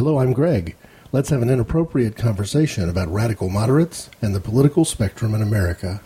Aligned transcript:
Hello, 0.00 0.18
I'm 0.18 0.32
Greg. 0.32 0.76
Let's 1.12 1.28
have 1.28 1.42
an 1.42 1.50
inappropriate 1.50 2.16
conversation 2.16 2.88
about 2.88 3.12
radical 3.12 3.50
moderates 3.50 4.08
and 4.22 4.34
the 4.34 4.40
political 4.40 4.86
spectrum 4.86 5.34
in 5.34 5.42
America. 5.42 6.00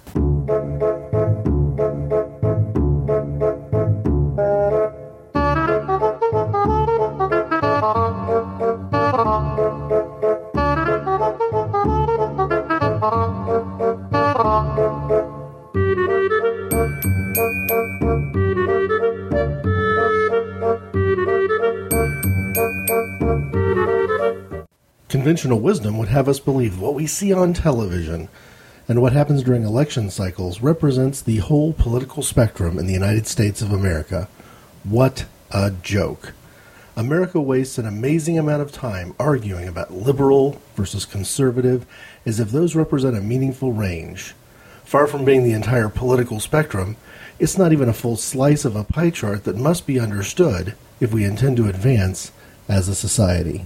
Conventional 25.25 25.59
wisdom 25.59 25.97
would 25.97 26.09
have 26.09 26.29
us 26.29 26.39
believe 26.39 26.79
what 26.79 26.93
we 26.93 27.07
see 27.07 27.33
on 27.33 27.55
television 27.55 28.29
and 28.87 29.01
what 29.01 29.15
happens 29.15 29.43
during 29.43 29.65
election 29.65 30.11
cycles 30.11 30.61
represents 30.61 31.23
the 31.23 31.39
whole 31.39 31.73
political 31.73 32.23
spectrum 32.23 32.79
in 32.79 32.87
the 32.87 32.93
United 32.93 33.27
States 33.27 33.63
of 33.63 33.73
America. 33.73 34.29
What 34.83 35.25
a 35.51 35.71
joke. 35.71 36.35
America 36.95 37.41
wastes 37.41 37.79
an 37.79 37.87
amazing 37.87 38.39
amount 38.39 38.61
of 38.61 38.71
time 38.71 39.15
arguing 39.19 39.67
about 39.67 39.95
liberal 39.95 40.61
versus 40.77 41.07
conservative 41.07 41.87
as 42.27 42.39
if 42.39 42.51
those 42.51 42.77
represent 42.77 43.17
a 43.17 43.23
meaningful 43.23 43.73
range. 43.73 44.35
Far 44.85 45.07
from 45.07 45.25
being 45.25 45.43
the 45.43 45.55
entire 45.55 45.89
political 45.89 46.39
spectrum, 46.39 46.99
it's 47.39 47.57
not 47.57 47.73
even 47.73 47.89
a 47.89 47.95
full 47.95 48.19
slice 48.19 48.67
of 48.67 48.77
a 48.77 48.85
pie 48.85 49.09
chart 49.09 49.45
that 49.45 49.57
must 49.57 49.87
be 49.87 49.99
understood 49.99 50.75
if 51.01 51.15
we 51.15 51.25
intend 51.25 51.57
to 51.57 51.69
advance 51.71 52.31
as 52.69 52.89
a 52.91 52.95
society. 52.95 53.65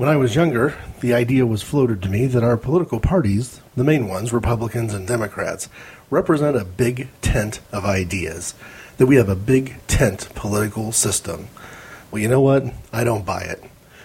When 0.00 0.08
I 0.08 0.16
was 0.16 0.34
younger, 0.34 0.78
the 1.00 1.12
idea 1.12 1.44
was 1.44 1.62
floated 1.62 2.00
to 2.00 2.08
me 2.08 2.24
that 2.24 2.42
our 2.42 2.56
political 2.56 3.00
parties, 3.00 3.60
the 3.76 3.84
main 3.84 4.08
ones, 4.08 4.32
Republicans 4.32 4.94
and 4.94 5.06
Democrats, 5.06 5.68
represent 6.08 6.56
a 6.56 6.64
big 6.64 7.10
tent 7.20 7.60
of 7.70 7.84
ideas, 7.84 8.54
that 8.96 9.04
we 9.04 9.16
have 9.16 9.28
a 9.28 9.36
big 9.36 9.76
tent 9.88 10.30
political 10.34 10.90
system. 10.90 11.48
Well, 12.10 12.22
you 12.22 12.28
know 12.28 12.40
what? 12.40 12.64
I 12.94 13.04
don't 13.04 13.26
buy 13.26 13.42
it. 13.42 13.62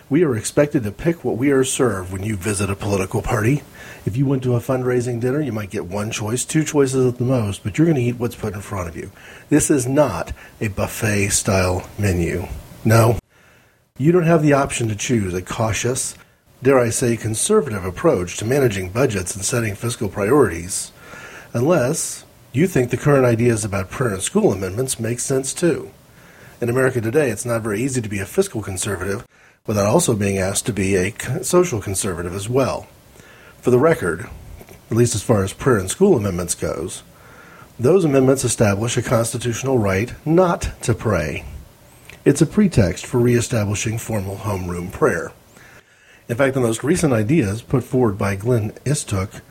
We 0.09 0.25
are 0.25 0.35
expected 0.35 0.83
to 0.83 0.91
pick 0.91 1.23
what 1.23 1.37
we 1.37 1.51
are 1.51 1.63
served 1.63 2.11
when 2.11 2.23
you 2.23 2.35
visit 2.35 2.69
a 2.69 2.75
political 2.75 3.21
party. 3.21 3.63
If 4.05 4.17
you 4.17 4.25
went 4.25 4.43
to 4.43 4.57
a 4.57 4.59
fundraising 4.59 5.21
dinner, 5.21 5.39
you 5.39 5.53
might 5.53 5.69
get 5.69 5.85
one 5.85 6.11
choice, 6.11 6.43
two 6.43 6.65
choices 6.65 7.05
at 7.05 7.19
the 7.19 7.23
most, 7.23 7.63
but 7.63 7.77
you're 7.77 7.87
going 7.87 7.95
to 7.95 8.03
eat 8.03 8.19
what's 8.19 8.35
put 8.35 8.53
in 8.53 8.59
front 8.59 8.89
of 8.89 8.97
you. 8.97 9.11
This 9.47 9.71
is 9.71 9.87
not 9.87 10.33
a 10.59 10.67
buffet 10.67 11.29
style 11.29 11.89
menu. 11.97 12.47
No, 12.83 13.17
you 13.97 14.11
don't 14.11 14.23
have 14.23 14.41
the 14.41 14.51
option 14.51 14.89
to 14.89 14.95
choose 14.95 15.33
a 15.33 15.41
cautious, 15.41 16.15
dare 16.61 16.77
I 16.77 16.89
say, 16.89 17.15
conservative 17.15 17.85
approach 17.85 18.35
to 18.37 18.45
managing 18.45 18.89
budgets 18.89 19.33
and 19.33 19.45
setting 19.45 19.73
fiscal 19.73 20.09
priorities, 20.09 20.91
unless 21.53 22.25
you 22.51 22.67
think 22.67 22.89
the 22.89 22.97
current 22.97 23.25
ideas 23.25 23.63
about 23.63 23.89
prayer 23.89 24.09
parent 24.09 24.23
school 24.23 24.51
amendments 24.51 24.99
make 24.99 25.21
sense 25.21 25.53
too. 25.53 25.91
In 26.59 26.67
America 26.67 26.99
today, 26.99 27.29
it's 27.29 27.45
not 27.45 27.61
very 27.61 27.81
easy 27.81 28.01
to 28.01 28.09
be 28.09 28.19
a 28.19 28.25
fiscal 28.25 28.61
conservative 28.61 29.25
without 29.65 29.87
also 29.87 30.13
being 30.13 30.37
asked 30.37 30.65
to 30.65 30.73
be 30.73 30.97
a 30.97 31.43
social 31.43 31.79
conservative 31.79 32.35
as 32.35 32.49
well. 32.49 32.87
For 33.61 33.71
the 33.71 33.79
record, 33.79 34.27
at 34.91 34.97
least 34.97 35.15
as 35.15 35.23
far 35.23 35.41
as 35.41 35.53
prayer 35.53 35.77
and 35.77 35.89
school 35.89 36.17
amendments 36.17 36.53
goes, 36.53 37.01
those 37.79 38.03
amendments 38.03 38.43
establish 38.43 38.97
a 38.97 39.01
constitutional 39.01 39.77
right 39.77 40.13
not 40.25 40.81
to 40.81 40.93
pray. 40.93 41.45
It's 42.25 42.41
a 42.41 42.47
pretext 42.47 43.05
for 43.05 43.19
reestablishing 43.19 43.99
formal 43.99 44.37
homeroom 44.37 44.91
prayer. 44.91 45.31
In 46.27 46.35
fact, 46.35 46.55
the 46.55 46.59
most 46.59 46.83
recent 46.83 47.13
ideas 47.13 47.61
put 47.61 47.83
forward 47.83 48.17
by 48.17 48.35
Glenn 48.35 48.71
Istook, 48.83 49.41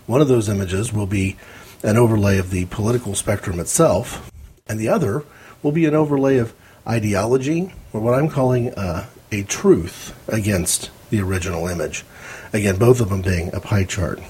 One 0.06 0.22
of 0.22 0.28
those 0.28 0.48
images 0.48 0.93
will 0.93 1.06
be 1.06 1.37
an 1.82 1.97
overlay 1.97 2.38
of 2.38 2.50
the 2.50 2.64
political 2.66 3.14
spectrum 3.14 3.60
itself, 3.60 4.31
and 4.66 4.78
the 4.78 4.88
other 4.88 5.25
will 5.62 5.72
be 5.72 5.87
an 5.87 5.94
overlay 5.94 6.38
of 6.38 6.54
ideology, 6.87 7.72
or 7.92 8.00
what 8.00 8.14
I'm 8.14 8.28
calling 8.28 8.72
uh, 8.75 9.06
a 9.32 9.42
truth 9.42 10.15
against 10.28 10.91
the 11.10 11.20
original 11.20 11.66
image. 11.66 12.04
Again, 12.53 12.76
both 12.76 13.00
of 13.00 13.10
them 13.10 13.22
being 13.22 13.54
a 13.54 13.60
pie 13.60 13.84
chart. 13.84 14.20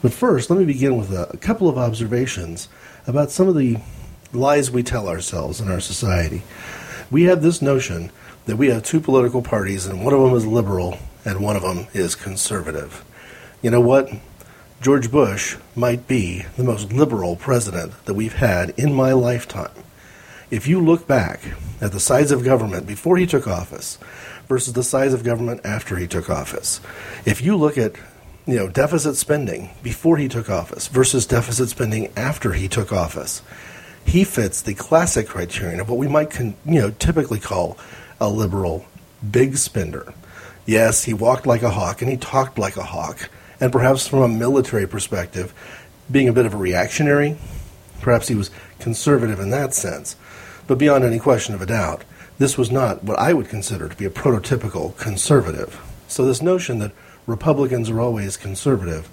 But 0.00 0.12
first, 0.12 0.50
let 0.50 0.58
me 0.58 0.64
begin 0.64 0.96
with 0.96 1.12
a, 1.12 1.28
a 1.30 1.36
couple 1.36 1.68
of 1.68 1.76
observations 1.76 2.68
about 3.06 3.30
some 3.30 3.48
of 3.48 3.56
the 3.56 3.78
lies 4.32 4.70
we 4.70 4.82
tell 4.82 5.08
ourselves 5.08 5.60
in 5.60 5.70
our 5.70 5.80
society. 5.80 6.42
We 7.10 7.24
have 7.24 7.42
this 7.42 7.62
notion 7.62 8.12
that 8.46 8.56
we 8.56 8.68
have 8.68 8.82
two 8.82 9.00
political 9.00 9.42
parties, 9.42 9.86
and 9.86 10.04
one 10.04 10.14
of 10.14 10.20
them 10.20 10.34
is 10.34 10.46
liberal 10.46 10.98
and 11.24 11.40
one 11.40 11.56
of 11.56 11.62
them 11.62 11.86
is 11.92 12.14
conservative. 12.14 13.04
You 13.60 13.70
know 13.70 13.80
what? 13.80 14.10
George 14.80 15.10
Bush 15.10 15.56
might 15.74 16.06
be 16.06 16.44
the 16.56 16.62
most 16.62 16.92
liberal 16.92 17.34
president 17.34 17.92
that 18.04 18.14
we've 18.14 18.34
had 18.34 18.70
in 18.78 18.94
my 18.94 19.12
lifetime. 19.12 19.72
If 20.52 20.68
you 20.68 20.80
look 20.80 21.08
back 21.08 21.40
at 21.80 21.90
the 21.90 21.98
size 21.98 22.30
of 22.30 22.44
government 22.44 22.86
before 22.86 23.16
he 23.16 23.26
took 23.26 23.48
office 23.48 23.98
versus 24.46 24.74
the 24.74 24.84
size 24.84 25.12
of 25.12 25.24
government 25.24 25.62
after 25.64 25.96
he 25.96 26.06
took 26.06 26.30
office, 26.30 26.80
if 27.26 27.42
you 27.42 27.56
look 27.56 27.76
at 27.76 27.96
you 28.46 28.54
know 28.54 28.68
deficit 28.68 29.16
spending 29.16 29.70
before 29.82 30.16
he 30.16 30.28
took 30.28 30.48
office 30.48 30.86
versus 30.86 31.26
deficit 31.26 31.70
spending 31.70 32.12
after 32.16 32.52
he 32.52 32.68
took 32.68 32.92
office, 32.92 33.42
he 34.04 34.22
fits 34.22 34.62
the 34.62 34.74
classic 34.74 35.26
criterion 35.26 35.80
of 35.80 35.88
what 35.88 35.98
we 35.98 36.06
might 36.06 36.30
con, 36.30 36.54
you 36.64 36.80
know 36.80 36.90
typically 36.92 37.40
call 37.40 37.76
a 38.20 38.28
liberal 38.28 38.86
big 39.28 39.56
spender. 39.56 40.14
Yes, 40.66 41.02
he 41.02 41.14
walked 41.14 41.48
like 41.48 41.62
a 41.62 41.70
hawk 41.70 42.00
and 42.00 42.08
he 42.08 42.16
talked 42.16 42.60
like 42.60 42.76
a 42.76 42.84
hawk 42.84 43.28
and 43.60 43.72
perhaps 43.72 44.06
from 44.06 44.22
a 44.22 44.28
military 44.28 44.86
perspective, 44.86 45.52
being 46.10 46.28
a 46.28 46.32
bit 46.32 46.46
of 46.46 46.54
a 46.54 46.58
reactionary. 46.58 47.36
Perhaps 48.00 48.28
he 48.28 48.34
was 48.34 48.50
conservative 48.78 49.40
in 49.40 49.50
that 49.50 49.74
sense. 49.74 50.16
But 50.66 50.78
beyond 50.78 51.04
any 51.04 51.18
question 51.18 51.54
of 51.54 51.62
a 51.62 51.66
doubt, 51.66 52.04
this 52.38 52.56
was 52.56 52.70
not 52.70 53.02
what 53.02 53.18
I 53.18 53.32
would 53.32 53.48
consider 53.48 53.88
to 53.88 53.96
be 53.96 54.04
a 54.04 54.10
prototypical 54.10 54.96
conservative. 54.96 55.80
So, 56.06 56.24
this 56.24 56.40
notion 56.40 56.78
that 56.78 56.92
Republicans 57.26 57.90
are 57.90 58.00
always 58.00 58.36
conservative 58.36 59.10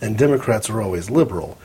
and 0.00 0.18
Democrats 0.18 0.68
are 0.68 0.82
always 0.82 1.10
liberal 1.10 1.58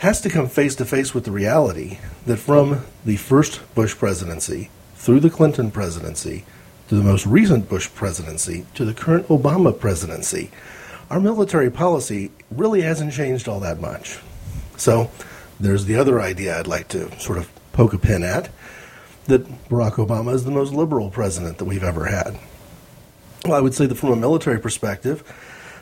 has 0.00 0.22
to 0.22 0.30
come 0.30 0.48
face 0.48 0.74
to 0.74 0.84
face 0.86 1.12
with 1.12 1.24
the 1.24 1.30
reality 1.30 1.98
that 2.24 2.38
from 2.38 2.82
the 3.04 3.16
first 3.16 3.60
Bush 3.74 3.94
presidency 3.94 4.70
through 4.94 5.20
the 5.20 5.28
Clinton 5.28 5.70
presidency 5.70 6.44
to 6.88 6.94
the 6.94 7.02
most 7.02 7.26
recent 7.26 7.68
Bush 7.68 7.88
presidency 7.94 8.64
to 8.74 8.86
the 8.86 8.94
current 8.94 9.28
Obama 9.28 9.78
presidency, 9.78 10.50
our 11.10 11.20
military 11.20 11.70
policy 11.70 12.30
really 12.50 12.82
hasn't 12.82 13.12
changed 13.12 13.48
all 13.48 13.60
that 13.60 13.80
much. 13.80 14.18
So 14.76 15.10
there's 15.58 15.84
the 15.84 15.96
other 15.96 16.20
idea 16.20 16.58
I'd 16.58 16.68
like 16.68 16.88
to 16.88 17.18
sort 17.20 17.38
of 17.38 17.50
poke 17.72 17.92
a 17.92 17.98
pin 17.98 18.22
at 18.22 18.48
that 19.26 19.44
Barack 19.68 19.94
Obama 19.94 20.32
is 20.32 20.44
the 20.44 20.50
most 20.50 20.72
liberal 20.72 21.10
president 21.10 21.58
that 21.58 21.64
we've 21.64 21.82
ever 21.82 22.06
had. 22.06 22.38
Well, 23.44 23.54
I 23.54 23.60
would 23.60 23.74
say 23.74 23.86
that 23.86 23.96
from 23.96 24.12
a 24.12 24.16
military 24.16 24.60
perspective, 24.60 25.24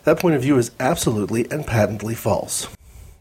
that 0.04 0.18
point 0.18 0.34
of 0.34 0.42
view 0.42 0.56
is 0.58 0.70
absolutely 0.80 1.50
and 1.50 1.66
patently 1.66 2.14
false. 2.14 2.68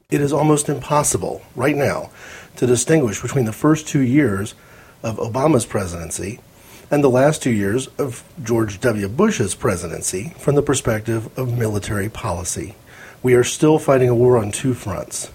It 0.09 0.21
is 0.21 0.31
almost 0.31 0.69
impossible 0.69 1.41
right 1.55 1.75
now 1.75 2.11
to 2.55 2.65
distinguish 2.65 3.21
between 3.21 3.45
the 3.45 3.53
first 3.53 3.87
two 3.87 4.01
years 4.01 4.55
of 5.03 5.17
Obama's 5.17 5.65
presidency 5.65 6.39
and 6.89 7.03
the 7.03 7.09
last 7.09 7.43
two 7.43 7.51
years 7.51 7.87
of 7.97 8.23
George 8.41 8.79
W. 8.79 9.09
Bush's 9.09 9.55
presidency 9.55 10.33
from 10.37 10.55
the 10.55 10.61
perspective 10.61 11.37
of 11.37 11.57
military 11.57 12.09
policy. 12.09 12.75
We 13.21 13.33
are 13.33 13.43
still 13.43 13.77
fighting 13.77 14.09
a 14.09 14.15
war 14.15 14.37
on 14.37 14.51
two 14.51 14.73
fronts. 14.73 15.31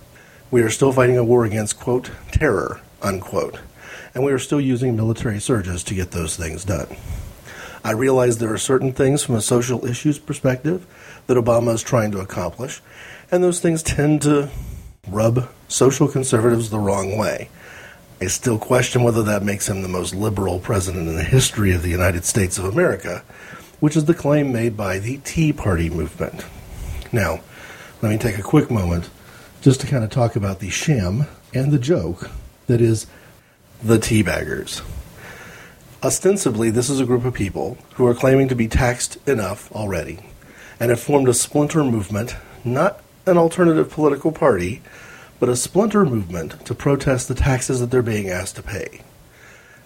We 0.51 0.63
are 0.63 0.71
still 0.71 0.93
fighting 0.93 1.19
a 1.19 1.25
war 1.25 1.45
against, 1.45 1.79
quote, 1.79 2.11
terror, 2.31 2.81
unquote. 3.03 3.59
and 4.15 4.25
we 4.25 4.33
are 4.33 4.39
still 4.39 4.61
using 4.61 4.95
military 4.95 5.41
surges 5.41 5.83
to 5.85 5.95
get 5.95 6.11
those 6.11 6.37
things 6.37 6.65
done. 6.65 6.87
I 7.85 7.93
realize 7.93 8.39
there 8.39 8.53
are 8.53 8.59
certain 8.59 8.93
things 8.93 9.23
from 9.23 9.35
a 9.35 9.41
social 9.41 9.87
issues 9.87 10.19
perspective 10.19 10.87
that 11.27 11.37
Obama 11.37 11.75
is 11.75 11.83
trying 11.83 12.13
to 12.13 12.21
accomplish, 12.21 12.81
and 13.31 13.43
those 13.43 13.61
things 13.61 13.83
tend 13.83 14.23
to 14.23 14.51
rub 15.09 15.49
social 15.69 16.09
conservatives 16.09 16.71
the 16.71 16.79
wrong 16.79 17.17
way. 17.17 17.49
I 18.23 18.27
still 18.27 18.57
question 18.57 19.03
whether 19.03 19.25
that 19.25 19.43
makes 19.43 19.69
him 19.69 19.83
the 19.83 19.89
most 19.89 20.15
liberal 20.15 20.61
president 20.61 21.09
in 21.09 21.17
the 21.17 21.25
history 21.25 21.73
of 21.73 21.83
the 21.83 21.89
United 21.89 22.25
States 22.25 22.57
of 22.57 22.65
America, 22.65 23.25
which 23.81 23.97
is 23.97 24.05
the 24.05 24.15
claim 24.15 24.53
made 24.53 24.77
by 24.77 25.01
the 25.01 25.17
Tea 25.25 25.53
Party 25.53 25.91
movement. 25.91 26.47
Now, 27.11 27.41
let 28.01 28.11
me 28.13 28.19
take 28.19 28.39
a 28.39 28.43
quick 28.43 28.71
moment 28.71 29.11
just 29.61 29.81
to 29.81 29.89
kind 29.89 30.05
of 30.05 30.11
talk 30.11 30.37
about 30.37 30.61
the 30.61 30.71
sham 30.71 31.27
and 31.53 31.73
the 31.73 31.81
joke 31.81 32.31
that 32.69 32.81
is 32.81 33.09
the 33.83 33.99
teabaggers. 33.99 34.83
Ostensibly, 36.05 36.71
this 36.71 36.89
is 36.89 37.01
a 37.01 37.07
group 37.07 37.25
of 37.25 37.35
people 37.35 37.77
who 37.95 38.07
are 38.07 38.15
claiming 38.15 38.47
to 38.47 38.55
be 38.55 38.69
taxed 38.69 39.17
enough 39.29 39.73
already 39.73 40.21
and 40.79 40.91
have 40.91 41.01
formed 41.01 41.29
a 41.29 41.35
splinter 41.35 41.83
movement, 41.83 42.37
not 42.63 43.03
an 43.27 43.37
alternative 43.37 43.91
political 43.91 44.31
party, 44.31 44.81
but 45.43 45.49
a 45.49 45.57
splinter 45.57 46.05
movement 46.05 46.65
to 46.65 46.73
protest 46.73 47.27
the 47.27 47.35
taxes 47.35 47.81
that 47.81 47.91
they're 47.91 48.01
being 48.01 48.29
asked 48.29 48.55
to 48.55 48.63
pay. 48.63 49.01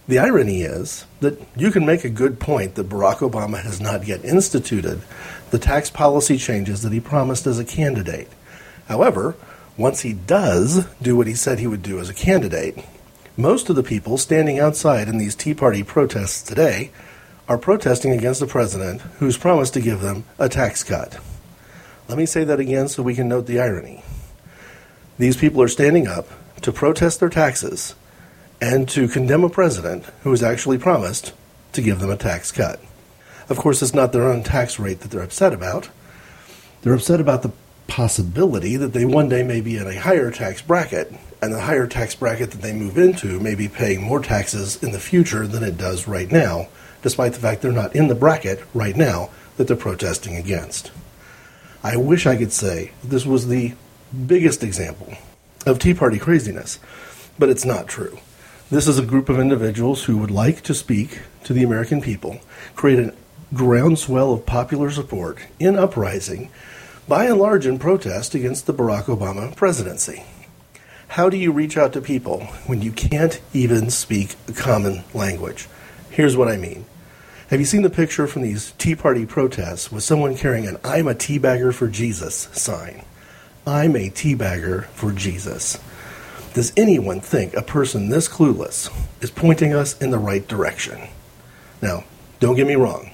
The 0.06 0.18
irony 0.18 0.60
is 0.60 1.06
that 1.20 1.40
you 1.56 1.70
can 1.70 1.86
make 1.86 2.04
a 2.04 2.10
good 2.10 2.38
point 2.38 2.74
that 2.74 2.90
Barack 2.90 3.20
Obama 3.20 3.62
has 3.62 3.80
not 3.80 4.06
yet 4.06 4.22
instituted 4.22 5.00
the 5.50 5.58
tax 5.58 5.88
policy 5.88 6.36
changes 6.36 6.82
that 6.82 6.92
he 6.92 7.00
promised 7.00 7.46
as 7.46 7.58
a 7.58 7.64
candidate. 7.64 8.28
However, 8.86 9.34
once 9.78 10.00
he 10.02 10.12
does 10.12 10.84
do 11.00 11.16
what 11.16 11.26
he 11.26 11.34
said 11.34 11.58
he 11.58 11.66
would 11.66 11.82
do 11.82 11.98
as 12.00 12.10
a 12.10 12.14
candidate, 12.14 12.84
most 13.38 13.70
of 13.70 13.76
the 13.76 13.82
people 13.82 14.18
standing 14.18 14.58
outside 14.58 15.08
in 15.08 15.16
these 15.16 15.34
Tea 15.34 15.54
Party 15.54 15.82
protests 15.82 16.42
today 16.42 16.90
are 17.48 17.56
protesting 17.56 18.12
against 18.12 18.40
the 18.40 18.46
president 18.46 19.00
who's 19.20 19.38
promised 19.38 19.72
to 19.72 19.80
give 19.80 20.02
them 20.02 20.24
a 20.38 20.50
tax 20.50 20.84
cut. 20.84 21.18
Let 22.10 22.18
me 22.18 22.26
say 22.26 22.44
that 22.44 22.60
again 22.60 22.88
so 22.88 23.02
we 23.02 23.14
can 23.14 23.26
note 23.26 23.46
the 23.46 23.58
irony. 23.58 24.02
These 25.18 25.36
people 25.36 25.62
are 25.62 25.68
standing 25.68 26.06
up 26.06 26.28
to 26.60 26.72
protest 26.72 27.20
their 27.20 27.28
taxes 27.30 27.94
and 28.60 28.88
to 28.90 29.08
condemn 29.08 29.44
a 29.44 29.48
president 29.48 30.04
who 30.22 30.30
has 30.30 30.42
actually 30.42 30.78
promised 30.78 31.32
to 31.72 31.82
give 31.82 32.00
them 32.00 32.10
a 32.10 32.16
tax 32.16 32.52
cut. 32.52 32.80
Of 33.48 33.56
course, 33.56 33.82
it's 33.82 33.94
not 33.94 34.12
their 34.12 34.28
own 34.28 34.42
tax 34.42 34.78
rate 34.78 35.00
that 35.00 35.10
they're 35.10 35.22
upset 35.22 35.52
about. 35.52 35.88
They're 36.82 36.94
upset 36.94 37.20
about 37.20 37.42
the 37.42 37.52
possibility 37.86 38.76
that 38.76 38.92
they 38.92 39.04
one 39.04 39.28
day 39.28 39.42
may 39.42 39.60
be 39.60 39.76
in 39.76 39.86
a 39.86 39.98
higher 39.98 40.30
tax 40.30 40.60
bracket 40.60 41.12
and 41.40 41.54
the 41.54 41.60
higher 41.60 41.86
tax 41.86 42.14
bracket 42.14 42.50
that 42.50 42.62
they 42.62 42.72
move 42.72 42.98
into 42.98 43.40
may 43.40 43.54
be 43.54 43.68
paying 43.68 44.02
more 44.02 44.20
taxes 44.20 44.82
in 44.82 44.92
the 44.92 45.00
future 45.00 45.46
than 45.46 45.62
it 45.62 45.78
does 45.78 46.08
right 46.08 46.30
now, 46.30 46.68
despite 47.02 47.32
the 47.32 47.40
fact 47.40 47.62
they're 47.62 47.72
not 47.72 47.94
in 47.94 48.08
the 48.08 48.14
bracket 48.14 48.62
right 48.74 48.96
now 48.96 49.30
that 49.56 49.68
they're 49.68 49.76
protesting 49.76 50.36
against. 50.36 50.90
I 51.82 51.96
wish 51.96 52.26
I 52.26 52.36
could 52.36 52.52
say 52.52 52.92
this 53.04 53.24
was 53.24 53.48
the 53.48 53.74
biggest 54.16 54.62
example 54.62 55.14
of 55.66 55.78
Tea 55.78 55.94
Party 55.94 56.18
craziness, 56.18 56.78
but 57.38 57.48
it's 57.48 57.64
not 57.64 57.88
true. 57.88 58.18
This 58.70 58.88
is 58.88 58.98
a 58.98 59.04
group 59.04 59.28
of 59.28 59.38
individuals 59.38 60.04
who 60.04 60.16
would 60.18 60.30
like 60.30 60.62
to 60.62 60.74
speak 60.74 61.20
to 61.44 61.52
the 61.52 61.62
American 61.62 62.00
people, 62.00 62.40
create 62.74 62.98
a 62.98 63.14
groundswell 63.54 64.32
of 64.32 64.46
popular 64.46 64.90
support 64.90 65.38
in 65.60 65.76
uprising, 65.76 66.50
by 67.06 67.26
and 67.26 67.38
large 67.38 67.66
in 67.66 67.78
protest 67.78 68.34
against 68.34 68.66
the 68.66 68.74
Barack 68.74 69.04
Obama 69.04 69.54
presidency. 69.54 70.24
How 71.08 71.30
do 71.30 71.36
you 71.36 71.52
reach 71.52 71.76
out 71.76 71.92
to 71.92 72.00
people 72.00 72.40
when 72.66 72.82
you 72.82 72.90
can't 72.90 73.40
even 73.52 73.90
speak 73.90 74.34
a 74.48 74.52
common 74.52 75.04
language? 75.14 75.68
Here's 76.10 76.36
what 76.36 76.48
I 76.48 76.56
mean. 76.56 76.84
Have 77.50 77.60
you 77.60 77.66
seen 77.66 77.82
the 77.82 77.90
picture 77.90 78.26
from 78.26 78.42
these 78.42 78.72
Tea 78.72 78.96
Party 78.96 79.24
protests 79.24 79.92
with 79.92 80.02
someone 80.02 80.36
carrying 80.36 80.66
an 80.66 80.78
I'm 80.82 81.06
a 81.06 81.14
teabagger 81.14 81.72
for 81.72 81.86
Jesus 81.86 82.48
sign? 82.52 83.04
I'm 83.68 83.96
a 83.96 84.10
teabagger 84.10 84.84
for 84.90 85.10
Jesus. 85.10 85.80
Does 86.54 86.72
anyone 86.76 87.20
think 87.20 87.52
a 87.54 87.62
person 87.62 88.08
this 88.08 88.28
clueless 88.28 88.88
is 89.20 89.32
pointing 89.32 89.74
us 89.74 90.00
in 90.00 90.10
the 90.12 90.20
right 90.20 90.46
direction? 90.46 91.08
Now, 91.82 92.04
don't 92.38 92.54
get 92.54 92.68
me 92.68 92.76
wrong. 92.76 93.10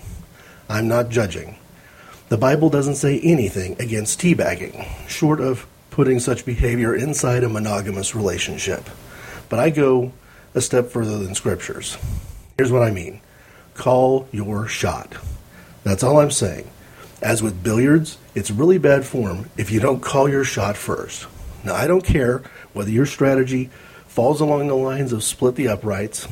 I'm 0.69 0.89
not 0.89 1.09
judging. 1.09 1.57
The 2.29 2.37
Bible 2.37 2.69
doesn't 2.69 2.97
say 2.97 3.19
anything 3.21 3.81
against 3.81 4.21
teabagging, 4.21 4.87
short 5.09 5.41
of 5.41 5.67
putting 5.89 6.21
such 6.21 6.45
behavior 6.45 6.95
inside 6.95 7.45
a 7.45 7.49
monogamous 7.49 8.15
relationship. 8.15 8.91
But 9.49 9.59
I 9.59 9.71
go 9.71 10.13
a 10.55 10.61
step 10.61 10.91
further 10.91 11.17
than 11.17 11.35
scriptures. 11.35 11.97
Here's 12.59 12.71
what 12.71 12.83
I 12.83 12.91
mean 12.91 13.23
call 13.73 14.29
your 14.33 14.69
shot. 14.69 15.15
That's 15.83 16.03
all 16.03 16.21
I'm 16.21 16.31
saying. 16.31 16.69
As 17.23 17.41
with 17.41 17.63
billiards, 17.63 18.19
it's 18.35 18.51
really 18.51 18.79
bad 18.79 19.05
form 19.05 19.49
if 19.57 19.71
you 19.71 19.79
don't 19.79 20.03
call 20.03 20.29
your 20.29 20.43
shot 20.43 20.77
first. 20.77 21.29
Now, 21.63 21.77
I 21.77 21.87
don't 21.87 22.05
care 22.05 22.43
whether 22.73 22.91
your 22.91 23.07
strategy 23.07 23.71
falls 24.09 24.41
along 24.41 24.67
the 24.67 24.75
lines 24.75 25.13
of 25.13 25.23
split 25.23 25.55
the 25.55 25.69
uprights, 25.69 26.27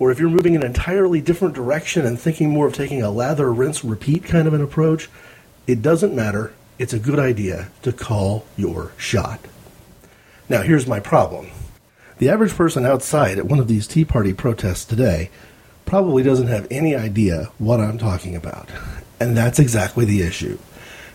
or 0.00 0.10
if 0.10 0.18
you're 0.18 0.28
moving 0.28 0.54
in 0.54 0.62
an 0.62 0.66
entirely 0.66 1.20
different 1.20 1.54
direction 1.54 2.04
and 2.04 2.18
thinking 2.18 2.50
more 2.50 2.66
of 2.66 2.74
taking 2.74 3.02
a 3.02 3.10
lather, 3.10 3.52
rinse, 3.52 3.84
repeat 3.84 4.24
kind 4.24 4.48
of 4.48 4.52
an 4.52 4.62
approach, 4.62 5.08
it 5.68 5.80
doesn't 5.80 6.16
matter 6.16 6.52
it's 6.76 6.92
a 6.92 6.98
good 6.98 7.20
idea 7.20 7.68
to 7.82 7.92
call 7.92 8.44
your 8.56 8.90
shot. 8.96 9.38
Now, 10.48 10.62
here's 10.62 10.88
my 10.88 10.98
problem. 10.98 11.50
The 12.18 12.30
average 12.30 12.56
person 12.56 12.84
outside 12.84 13.38
at 13.38 13.46
one 13.46 13.60
of 13.60 13.68
these 13.68 13.86
Tea 13.86 14.04
Party 14.04 14.34
protests 14.34 14.84
today 14.84 15.30
probably 15.86 16.24
doesn't 16.24 16.48
have 16.48 16.66
any 16.68 16.96
idea 16.96 17.52
what 17.58 17.80
I'm 17.80 17.98
talking 17.98 18.34
about. 18.34 18.68
And 19.20 19.36
that's 19.36 19.58
exactly 19.58 20.06
the 20.06 20.22
issue. 20.22 20.58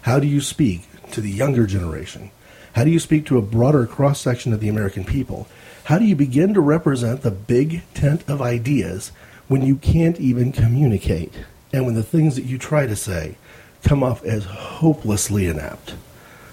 How 0.03 0.19
do 0.19 0.27
you 0.27 0.39
speak 0.39 0.83
to 1.11 1.21
the 1.21 1.31
younger 1.31 1.65
generation? 1.65 2.29
How 2.73 2.83
do 2.83 2.91
you 2.91 2.99
speak 2.99 3.25
to 3.25 3.37
a 3.37 3.41
broader 3.41 3.87
cross 3.87 4.21
section 4.21 4.53
of 4.53 4.59
the 4.59 4.69
American 4.69 5.03
people? 5.03 5.47
How 5.85 5.97
do 5.97 6.05
you 6.05 6.15
begin 6.15 6.53
to 6.53 6.61
represent 6.61 7.21
the 7.21 7.31
big 7.31 7.81
tent 7.93 8.23
of 8.27 8.41
ideas 8.41 9.11
when 9.47 9.63
you 9.63 9.77
can't 9.77 10.19
even 10.19 10.51
communicate? 10.51 11.33
And 11.73 11.85
when 11.85 11.95
the 11.95 12.03
things 12.03 12.35
that 12.35 12.45
you 12.45 12.57
try 12.57 12.85
to 12.85 12.95
say 12.95 13.37
come 13.83 14.03
off 14.03 14.23
as 14.23 14.45
hopelessly 14.45 15.47
inept. 15.47 15.93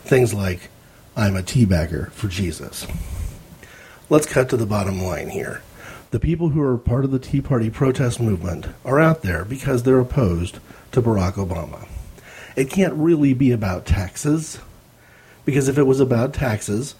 Things 0.04 0.34
like, 0.34 0.68
I'm 1.16 1.36
a 1.36 1.42
teabagger 1.42 2.12
for 2.12 2.28
Jesus. 2.28 2.86
Let's 4.10 4.26
cut 4.26 4.48
to 4.50 4.56
the 4.56 4.66
bottom 4.66 5.02
line 5.02 5.30
here. 5.30 5.62
The 6.10 6.20
people 6.20 6.50
who 6.50 6.60
are 6.62 6.76
part 6.76 7.04
of 7.04 7.10
the 7.10 7.18
Tea 7.18 7.40
Party 7.40 7.70
protest 7.70 8.20
movement 8.20 8.66
are 8.84 9.00
out 9.00 9.22
there 9.22 9.44
because 9.44 9.82
they're 9.82 9.98
opposed 9.98 10.58
to 10.92 11.02
Barack 11.02 11.34
Obama. 11.34 11.86
It 12.56 12.70
can't 12.70 12.94
really 12.94 13.34
be 13.34 13.50
about 13.50 13.86
taxes, 13.86 14.60
because 15.44 15.68
if 15.68 15.78
it 15.78 15.84
was 15.84 16.00
about 16.00 16.34
taxes, 16.34 16.94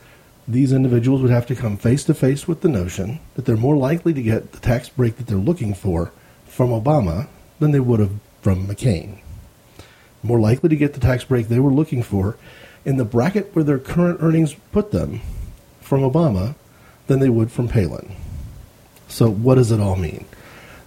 these 0.49 0.73
individuals 0.73 1.23
would 1.23 1.31
have 1.31 1.47
to 1.47 1.55
come 1.55 1.77
face 1.77 2.05
to 2.05 2.15
face 2.15 2.49
with 2.49 2.63
the 2.63 2.69
notion 2.69 3.21
that 3.35 3.45
they're 3.45 3.57
more 3.57 3.77
likely 3.77 4.13
to 4.13 4.23
get 4.23 4.53
the 4.53 4.61
tax 4.61 4.89
break 4.89 5.17
that 5.17 5.27
they're 5.27 5.37
looking 5.37 5.75
for 5.75 6.11
from 6.47 6.71
Obama 6.71 7.29
than 7.61 7.71
they 7.71 7.81
would 7.81 8.01
have 8.01 8.13
from 8.41 8.67
McCain 8.67 9.19
more 10.23 10.41
likely 10.41 10.69
to 10.69 10.77
get 10.77 10.95
the 10.95 11.01
tax 11.01 11.25
break 11.25 11.49
they 11.49 11.59
were 11.59 11.73
looking 11.73 12.03
for 12.03 12.37
in 12.85 12.97
the 12.97 13.05
bracket 13.05 13.55
where 13.55 13.65
their 13.65 13.79
current 13.79 14.19
earnings 14.23 14.55
put 14.73 14.91
them 14.91 15.21
from 15.81 16.01
Obama 16.01 16.55
than 17.07 17.21
they 17.21 17.29
would 17.29 17.51
from 17.51 17.69
Palin. 17.69 18.15
So, 19.09 19.29
what 19.29 19.57
does 19.57 19.71
it 19.71 19.81
all 19.81 19.97
mean? 19.97 20.25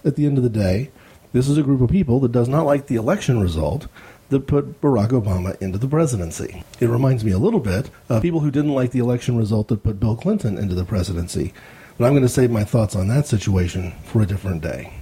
At 0.04 0.16
the 0.16 0.26
end 0.26 0.38
of 0.38 0.44
the 0.44 0.50
day, 0.50 0.90
this 1.36 1.50
is 1.50 1.58
a 1.58 1.64
group 1.64 1.82
of 1.82 1.90
people 1.90 2.22
that 2.22 2.32
does 2.32 2.48
not 2.48 2.66
like 2.66 2.88
the 2.88 2.96
election 2.96 3.42
result 3.42 3.88
that 4.30 4.48
put 4.48 4.80
Barack 4.80 5.10
Obama 5.10 5.62
into 5.62 5.78
the 5.78 5.86
presidency. 5.86 6.64
It 6.80 6.88
reminds 6.88 7.26
me 7.26 7.34
a 7.34 7.38
little 7.38 7.60
bit 7.60 7.90
of 8.08 8.22
people 8.22 8.40
who 8.40 8.50
didn't 8.50 8.74
like 8.74 8.92
the 8.92 9.00
election 9.00 9.38
result 9.38 9.68
that 9.68 9.84
put 9.84 10.00
Bill 10.00 10.16
Clinton 10.16 10.58
into 10.58 10.76
the 10.76 10.86
presidency. 10.86 11.54
But 11.98 12.06
I'm 12.06 12.14
going 12.14 12.24
to 12.24 12.30
save 12.30 12.52
my 12.52 12.64
thoughts 12.64 12.96
on 12.96 13.10
that 13.10 13.28
situation 13.28 13.92
for 14.06 14.22
a 14.22 14.26
different 14.26 14.62
day. 14.62 14.94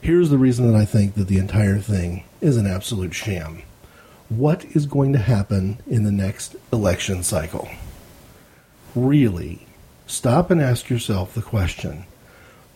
Here's 0.00 0.30
the 0.30 0.36
reason 0.36 0.66
that 0.66 0.76
I 0.76 0.84
think 0.84 1.14
that 1.14 1.28
the 1.28 1.38
entire 1.38 1.78
thing 1.78 2.24
is 2.40 2.56
an 2.56 2.66
absolute 2.66 3.14
sham. 3.14 3.62
What 4.30 4.64
is 4.64 4.86
going 4.86 5.12
to 5.12 5.20
happen 5.20 5.78
in 5.86 6.02
the 6.02 6.10
next 6.10 6.56
election 6.72 7.22
cycle? 7.22 7.70
Really, 8.96 9.64
stop 10.08 10.50
and 10.50 10.60
ask 10.60 10.90
yourself 10.90 11.34
the 11.34 11.40
question 11.40 12.06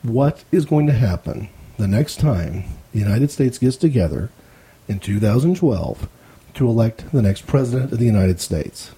what 0.04 0.44
is 0.52 0.64
going 0.64 0.86
to 0.86 0.92
happen 0.92 1.48
the 1.78 1.88
next 1.88 2.20
time 2.20 2.64
the 2.92 2.98
United 2.98 3.30
States 3.30 3.58
gets 3.58 3.76
together 3.76 4.30
in 4.88 4.98
2012 4.98 6.08
to 6.54 6.68
elect 6.68 7.12
the 7.12 7.22
next 7.22 7.46
president 7.46 7.92
of 7.92 7.98
the 7.98 8.06
United 8.06 8.40
States? 8.40 8.92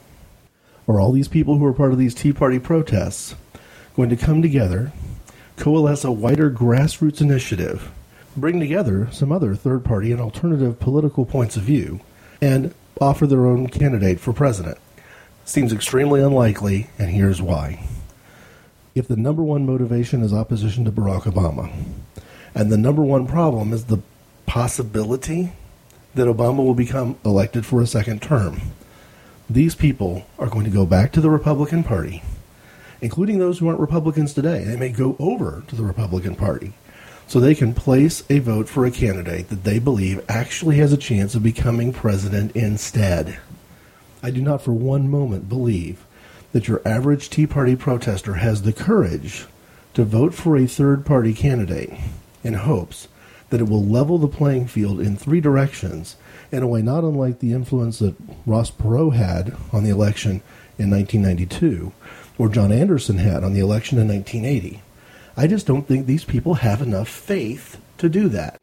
Are 0.86 1.00
all 1.00 1.12
these 1.12 1.28
people 1.28 1.58
who 1.58 1.64
are 1.66 1.72
part 1.72 1.92
of 1.92 1.98
these 1.98 2.14
Tea 2.14 2.32
Party 2.32 2.58
protests 2.58 3.34
going 3.96 4.08
to 4.08 4.16
come 4.16 4.42
together, 4.42 4.92
coalesce 5.56 6.04
a 6.04 6.12
wider 6.12 6.50
grassroots 6.50 7.20
initiative 7.20 7.90
bring 8.36 8.60
together 8.60 9.08
some 9.10 9.32
other 9.32 9.54
third 9.54 9.84
party 9.84 10.12
and 10.12 10.20
alternative 10.20 10.78
political 10.78 11.26
points 11.26 11.56
of 11.56 11.62
view 11.64 12.00
and 12.40 12.72
offer 13.00 13.26
their 13.26 13.46
own 13.46 13.68
candidate 13.68 14.20
for 14.20 14.32
president. 14.32 14.78
Seems 15.44 15.72
extremely 15.72 16.20
unlikely, 16.20 16.88
and 16.98 17.10
here's 17.10 17.42
why. 17.42 17.84
if 18.94 19.06
the 19.06 19.16
number 19.16 19.42
one 19.42 19.64
motivation 19.64 20.22
is 20.22 20.32
opposition 20.32 20.84
to 20.84 20.90
Barack 20.90 21.22
Obama, 21.22 21.72
and 22.54 22.70
the 22.70 22.78
number 22.78 23.02
one 23.02 23.26
problem 23.26 23.72
is 23.72 23.84
the 23.84 24.00
possibility 24.46 25.52
that 26.14 26.26
Obama 26.26 26.64
will 26.64 26.74
become 26.74 27.16
elected 27.24 27.64
for 27.64 27.80
a 27.80 27.86
second 27.86 28.22
term, 28.22 28.60
these 29.48 29.74
people 29.74 30.26
are 30.38 30.48
going 30.48 30.64
to 30.64 30.70
go 30.70 30.84
back 30.84 31.12
to 31.12 31.20
the 31.20 31.30
Republican 31.30 31.84
Party, 31.84 32.22
including 33.00 33.38
those 33.38 33.58
who 33.58 33.68
aren't 33.68 33.80
Republicans 33.80 34.34
today. 34.34 34.64
They 34.64 34.76
may 34.76 34.90
go 34.90 35.16
over 35.18 35.62
to 35.68 35.76
the 35.76 35.84
Republican 35.84 36.34
Party 36.34 36.72
so 37.26 37.38
they 37.38 37.54
can 37.54 37.74
place 37.74 38.24
a 38.30 38.38
vote 38.38 38.68
for 38.68 38.86
a 38.86 38.90
candidate 38.90 39.48
that 39.48 39.64
they 39.64 39.78
believe 39.78 40.24
actually 40.28 40.76
has 40.76 40.92
a 40.92 40.96
chance 40.96 41.34
of 41.34 41.42
becoming 41.42 41.92
president 41.92 42.52
instead. 42.56 43.38
I 44.22 44.30
do 44.30 44.40
not 44.40 44.62
for 44.62 44.72
one 44.72 45.10
moment 45.10 45.48
believe 45.48 46.04
that 46.52 46.66
your 46.66 46.80
average 46.86 47.28
Tea 47.28 47.46
Party 47.46 47.76
protester 47.76 48.34
has 48.34 48.62
the 48.62 48.72
courage 48.72 49.46
to 49.94 50.04
vote 50.04 50.34
for 50.34 50.56
a 50.56 50.66
third 50.66 51.04
party 51.04 51.34
candidate 51.34 51.92
in 52.42 52.54
hopes 52.54 53.08
that 53.50 53.60
it 53.60 53.68
will 53.68 53.84
level 53.84 54.18
the 54.18 54.28
playing 54.28 54.66
field 54.66 55.00
in 55.00 55.16
three 55.16 55.40
directions 55.40 56.16
in 56.52 56.62
a 56.62 56.66
way 56.66 56.82
not 56.82 57.04
unlike 57.04 57.38
the 57.38 57.52
influence 57.52 57.98
that 57.98 58.14
Ross 58.46 58.70
Perot 58.70 59.14
had 59.14 59.54
on 59.72 59.84
the 59.84 59.90
election 59.90 60.42
in 60.78 60.90
1992 60.90 61.92
or 62.38 62.48
John 62.48 62.72
Anderson 62.72 63.18
had 63.18 63.44
on 63.44 63.52
the 63.52 63.60
election 63.60 63.98
in 63.98 64.08
1980. 64.08 64.80
I 65.36 65.46
just 65.46 65.66
don't 65.66 65.86
think 65.86 66.06
these 66.06 66.24
people 66.24 66.54
have 66.54 66.80
enough 66.82 67.08
faith 67.08 67.78
to 67.98 68.08
do 68.08 68.28
that. 68.30 68.58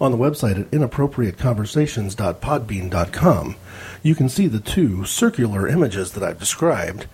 On 0.00 0.12
the 0.12 0.18
website 0.18 0.58
at 0.58 0.70
inappropriateconversations.podbean.com, 0.70 3.56
you 4.02 4.14
can 4.14 4.30
see 4.30 4.46
the 4.46 4.60
two 4.60 5.04
circular 5.04 5.68
images 5.68 6.12
that 6.12 6.22
I've 6.22 6.38
described, 6.38 7.06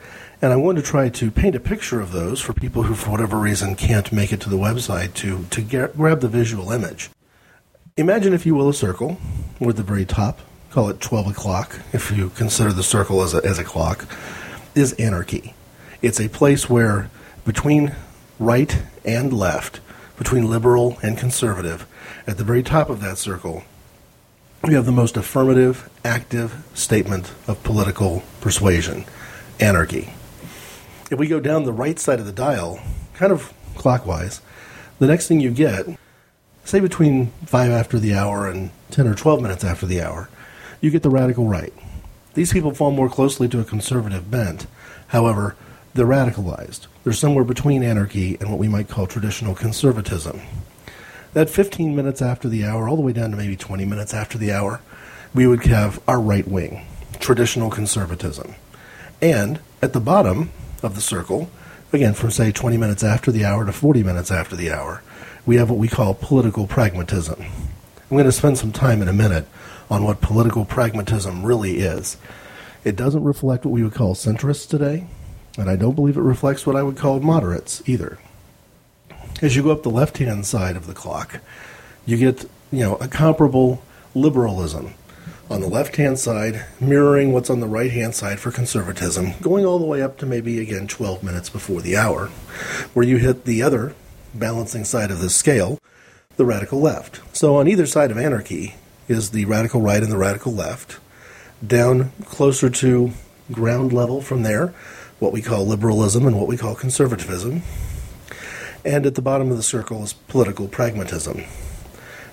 and 0.43 0.53
I 0.53 0.57
want 0.57 0.77
to 0.77 0.83
try 0.83 1.09
to 1.09 1.31
paint 1.31 1.55
a 1.55 1.61
picture 1.61 2.01
of 2.01 2.13
those 2.13 2.41
for 2.41 2.53
people 2.53 2.83
who, 2.85 2.95
for 2.95 3.11
whatever 3.11 3.39
reason, 3.39 3.75
can't 3.75 4.13
make 4.13 4.33
it 4.33 4.41
to 4.43 4.51
the 4.51 4.57
website 4.57 5.15
to, 5.15 5.45
to 5.45 5.63
get, 5.63 5.97
grab 5.97 6.21
the 6.21 6.29
visual 6.29 6.73
image. 6.73 7.11
Imagine, 7.97 8.35
if 8.35 8.45
you 8.45 8.55
will, 8.55 8.69
a 8.69 8.75
circle 8.75 9.19
with 9.59 9.77
the 9.77 9.83
very 9.83 10.05
top, 10.05 10.41
call 10.71 10.91
it 10.91 11.01
12 11.01 11.29
o'clock, 11.29 11.81
if 11.93 12.11
you 12.11 12.29
consider 12.31 12.73
the 12.73 12.83
circle 12.83 13.23
as 13.23 13.33
a, 13.33 13.39
as 13.45 13.59
a 13.59 13.65
clock, 13.65 14.07
is 14.75 14.93
anarchy. 14.95 15.55
It's 16.03 16.21
a 16.21 16.29
place 16.29 16.69
where 16.69 17.09
between 17.47 17.95
right 18.39 18.83
and 19.05 19.33
left, 19.33 19.81
between 20.19 20.51
liberal 20.51 20.99
and 21.03 21.17
conservative, 21.17 21.87
at 22.27 22.37
the 22.37 22.45
very 22.45 22.63
top 22.63 22.91
of 22.91 23.01
that 23.01 23.17
circle, 23.17 23.65
we 24.63 24.75
have 24.75 24.85
the 24.85 24.93
most 24.93 25.17
affirmative, 25.17 25.89
active 26.05 26.65
statement 26.75 27.33
of 27.47 27.63
political 27.63 28.23
persuasion 28.41 29.07
anarchy. 29.59 30.13
If 31.09 31.21
we 31.21 31.29
go 31.29 31.39
down 31.39 31.63
the 31.63 31.73
right 31.73 31.99
side 32.01 32.19
of 32.19 32.27
the 32.27 32.33
dial, 32.33 32.81
kind 33.15 33.31
of 33.31 33.53
clockwise, 33.77 34.41
the 34.99 35.07
next 35.07 35.29
thing 35.29 35.39
you 35.39 35.53
get, 35.53 35.87
say 36.65 36.81
between 36.81 37.29
5 37.47 37.71
after 37.71 38.01
the 38.01 38.15
hour 38.15 38.49
and 38.49 38.71
10 38.91 39.07
or 39.07 39.15
12 39.15 39.41
minutes 39.41 39.63
after 39.63 39.87
the 39.87 40.03
hour, 40.03 40.29
you 40.81 40.91
get 40.91 41.05
the 41.05 41.11
radical 41.11 41.47
right. 41.47 41.73
These 42.35 42.53
people 42.53 42.75
fall 42.75 42.91
more 42.91 43.09
closely 43.09 43.47
to 43.49 43.61
a 43.61 43.65
conservative 43.65 44.33
bent. 44.33 44.67
However, 45.09 45.55
they're 45.95 46.07
radicalized. 46.07 46.89
They're 47.05 47.13
somewhere 47.13 47.45
between 47.45 47.85
anarchy 47.85 48.37
and 48.41 48.51
what 48.51 48.59
we 48.59 48.69
might 48.69 48.89
call 48.89 49.07
traditional 49.07 49.55
conservatism. 49.55 50.41
That 51.35 51.49
15 51.49 51.95
minutes 51.95 52.21
after 52.21 52.49
the 52.49 52.65
hour, 52.65 52.89
all 52.89 52.97
the 52.97 53.03
way 53.03 53.13
down 53.13 53.31
to 53.31 53.37
maybe 53.37 53.57
20 53.57 53.85
minutes 53.85 54.13
after 54.13 54.39
the 54.39 54.51
hour, 54.51 54.81
we 55.33 55.47
would 55.47 55.65
have 55.67 56.03
our 56.09 56.21
right 56.21 56.49
wing, 56.49 56.85
traditional 57.21 57.71
conservatism. 57.71 58.57
And 59.23 59.61
at 59.81 59.93
the 59.93 60.01
bottom 60.01 60.51
of 60.83 60.95
the 60.95 61.01
circle, 61.01 61.51
again, 61.93 62.15
from 62.15 62.31
say 62.31 62.53
20 62.53 62.77
minutes 62.77 63.03
after 63.03 63.31
the 63.31 63.45
hour 63.45 63.65
to 63.65 63.73
40 63.73 64.03
minutes 64.03 64.31
after 64.31 64.57
the 64.57 64.71
hour, 64.71 65.03
we 65.45 65.57
have 65.57 65.71
what 65.71 65.79
we 65.79 65.89
call 65.89 66.15
political 66.15 66.67
pragmatism. 66.67 67.41
I'm 67.41 68.17
going 68.17 68.25
to 68.25 68.33
spend 68.33 68.59
some 68.59 68.73
time 68.73 69.03
in 69.03 69.09
a 69.09 69.13
minute 69.13 69.47
on 69.91 70.05
what 70.05 70.21
political 70.21 70.65
pragmatism 70.65 71.45
really 71.45 71.79
is. 71.79 72.17
It 72.85 72.97
doesn't 72.97 73.25
reflect 73.25 73.65
what 73.65 73.73
we 73.73 73.83
would 73.83 73.95
call 73.95 74.15
centrists 74.15 74.69
today, 74.69 75.07
and 75.59 75.69
I 75.71 75.77
don't 75.77 75.95
believe 75.95 76.17
it 76.17 76.23
reflects 76.23 76.67
what 76.67 76.77
I 76.77 76.83
would 76.83 76.97
call 76.97 77.21
moderates 77.21 77.83
either. 77.87 78.19
As 79.43 79.55
you 79.55 79.63
go 79.63 79.71
up 79.71 79.83
the 79.83 79.91
left 79.91 80.19
hand 80.19 80.47
side 80.47 80.77
of 80.77 80.87
the 80.87 80.95
clock, 80.95 81.41
you 82.05 82.17
get 82.17 82.45
you 82.73 82.81
know 82.81 82.97
a 82.97 83.09
comparable 83.09 83.83
liberalism 84.15 84.95
on 85.49 85.61
the 85.61 85.69
left 85.69 85.97
hand 85.97 86.19
side, 86.19 86.65
mirroring 86.81 87.33
what's 87.33 87.51
on 87.51 87.61
the 87.61 87.67
right 87.67 87.91
hand 87.91 88.15
side 88.15 88.41
for 88.41 88.51
conservatism, 88.51 89.33
going 89.41 89.65
all 89.65 89.79
the 89.79 89.85
way 89.85 90.03
up 90.03 90.19
to 90.19 90.27
maybe 90.27 90.61
again 90.61 90.87
12 90.87 91.23
minutes 91.23 91.49
before 91.49 91.81
the 91.81 91.97
hour, 91.97 92.27
where 92.95 93.07
you 93.07 93.19
hit 93.19 93.45
the 93.45 93.63
other 93.63 93.95
balancing 94.35 94.85
side 94.85 95.11
of 95.11 95.21
the 95.21 95.31
scale, 95.31 95.79
the 96.37 96.45
radical 96.45 96.81
left. 96.81 97.21
So 97.35 97.57
on 97.57 97.69
either 97.69 97.87
side 97.87 98.11
of 98.11 98.19
anarchy 98.19 98.75
is 99.09 99.31
the 99.31 99.45
radical 99.45 99.81
right 99.81 100.03
and 100.03 100.11
the 100.11 100.19
radical 100.19 100.53
left. 100.53 100.99
Down 101.67 102.13
closer 102.25 102.69
to 102.69 103.13
ground 103.53 103.93
level 103.93 104.21
from 104.21 104.43
there 104.43 104.75
what 105.19 105.33
we 105.33 105.41
call 105.41 105.67
liberalism 105.67 106.27
and 106.27 106.37
what 106.37 106.49
we 106.49 106.57
call 106.57 106.75
conservatism. 106.75 107.63
And 108.85 109.07
at 109.07 109.15
the 109.15 109.23
bottom 109.23 109.51
of 109.51 109.57
the 109.57 109.63
circle 109.63 110.03
is 110.03 110.13
political 110.13 110.69
pragmatism. 110.69 111.45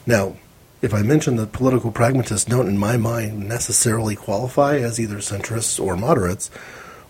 Now, 0.05 0.36
if 0.83 0.93
I 0.93 1.01
mention 1.01 1.37
that 1.37 1.53
political 1.53 1.93
pragmatists 1.93 2.45
don't, 2.45 2.67
in 2.67 2.77
my 2.77 2.97
mind, 2.97 3.47
necessarily 3.47 4.17
qualify 4.17 4.75
as 4.79 4.99
either 4.99 5.15
centrists 5.15 5.81
or 5.81 5.95
moderates, 5.95 6.49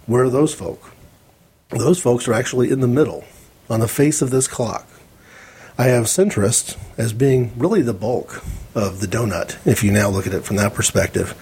where 0.06 0.26
are 0.26 0.30
those 0.30 0.54
folk? 0.54 0.92
Those 1.70 2.00
folks 2.00 2.28
are 2.28 2.34
actually 2.34 2.70
in 2.70 2.82
the 2.82 2.88
middle, 2.88 3.26
on 3.72 3.80
the 3.80 3.88
face 3.88 4.22
of 4.22 4.30
this 4.30 4.48
clock. 4.48 4.88
I 5.76 5.86
have 5.86 6.04
centrists 6.04 6.78
as 7.00 7.14
being 7.14 7.52
really 7.58 7.82
the 7.82 7.96
bulk 7.96 8.44
of 8.76 9.00
the 9.00 9.08
donut, 9.08 9.58
if 9.66 9.84
you 9.84 9.92
now 9.92 10.08
look 10.08 10.28
at 10.28 10.36
it 10.36 10.44
from 10.44 10.58
that 10.58 10.76
perspective. 10.76 11.34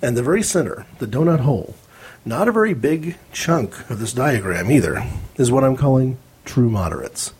And 0.00 0.16
the 0.16 0.22
very 0.22 0.42
center, 0.42 0.86
the 1.00 1.06
donut 1.06 1.40
hole, 1.40 1.74
not 2.24 2.48
a 2.48 2.52
very 2.52 2.72
big 2.72 3.18
chunk 3.30 3.90
of 3.90 3.98
this 3.98 4.14
diagram 4.14 4.70
either, 4.70 5.06
is 5.36 5.52
what 5.52 5.64
I'm 5.64 5.76
calling 5.76 6.16
true 6.46 6.70
moderates. 6.70 7.34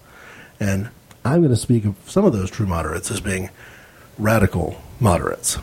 And 0.60 0.90
I'm 1.24 1.40
going 1.40 1.48
to 1.48 1.56
speak 1.56 1.86
of 1.86 1.96
some 2.04 2.26
of 2.26 2.34
those 2.34 2.50
true 2.50 2.66
moderates 2.66 3.10
as 3.10 3.22
being 3.22 3.48
radical 4.18 4.80
moderates, 5.00 5.58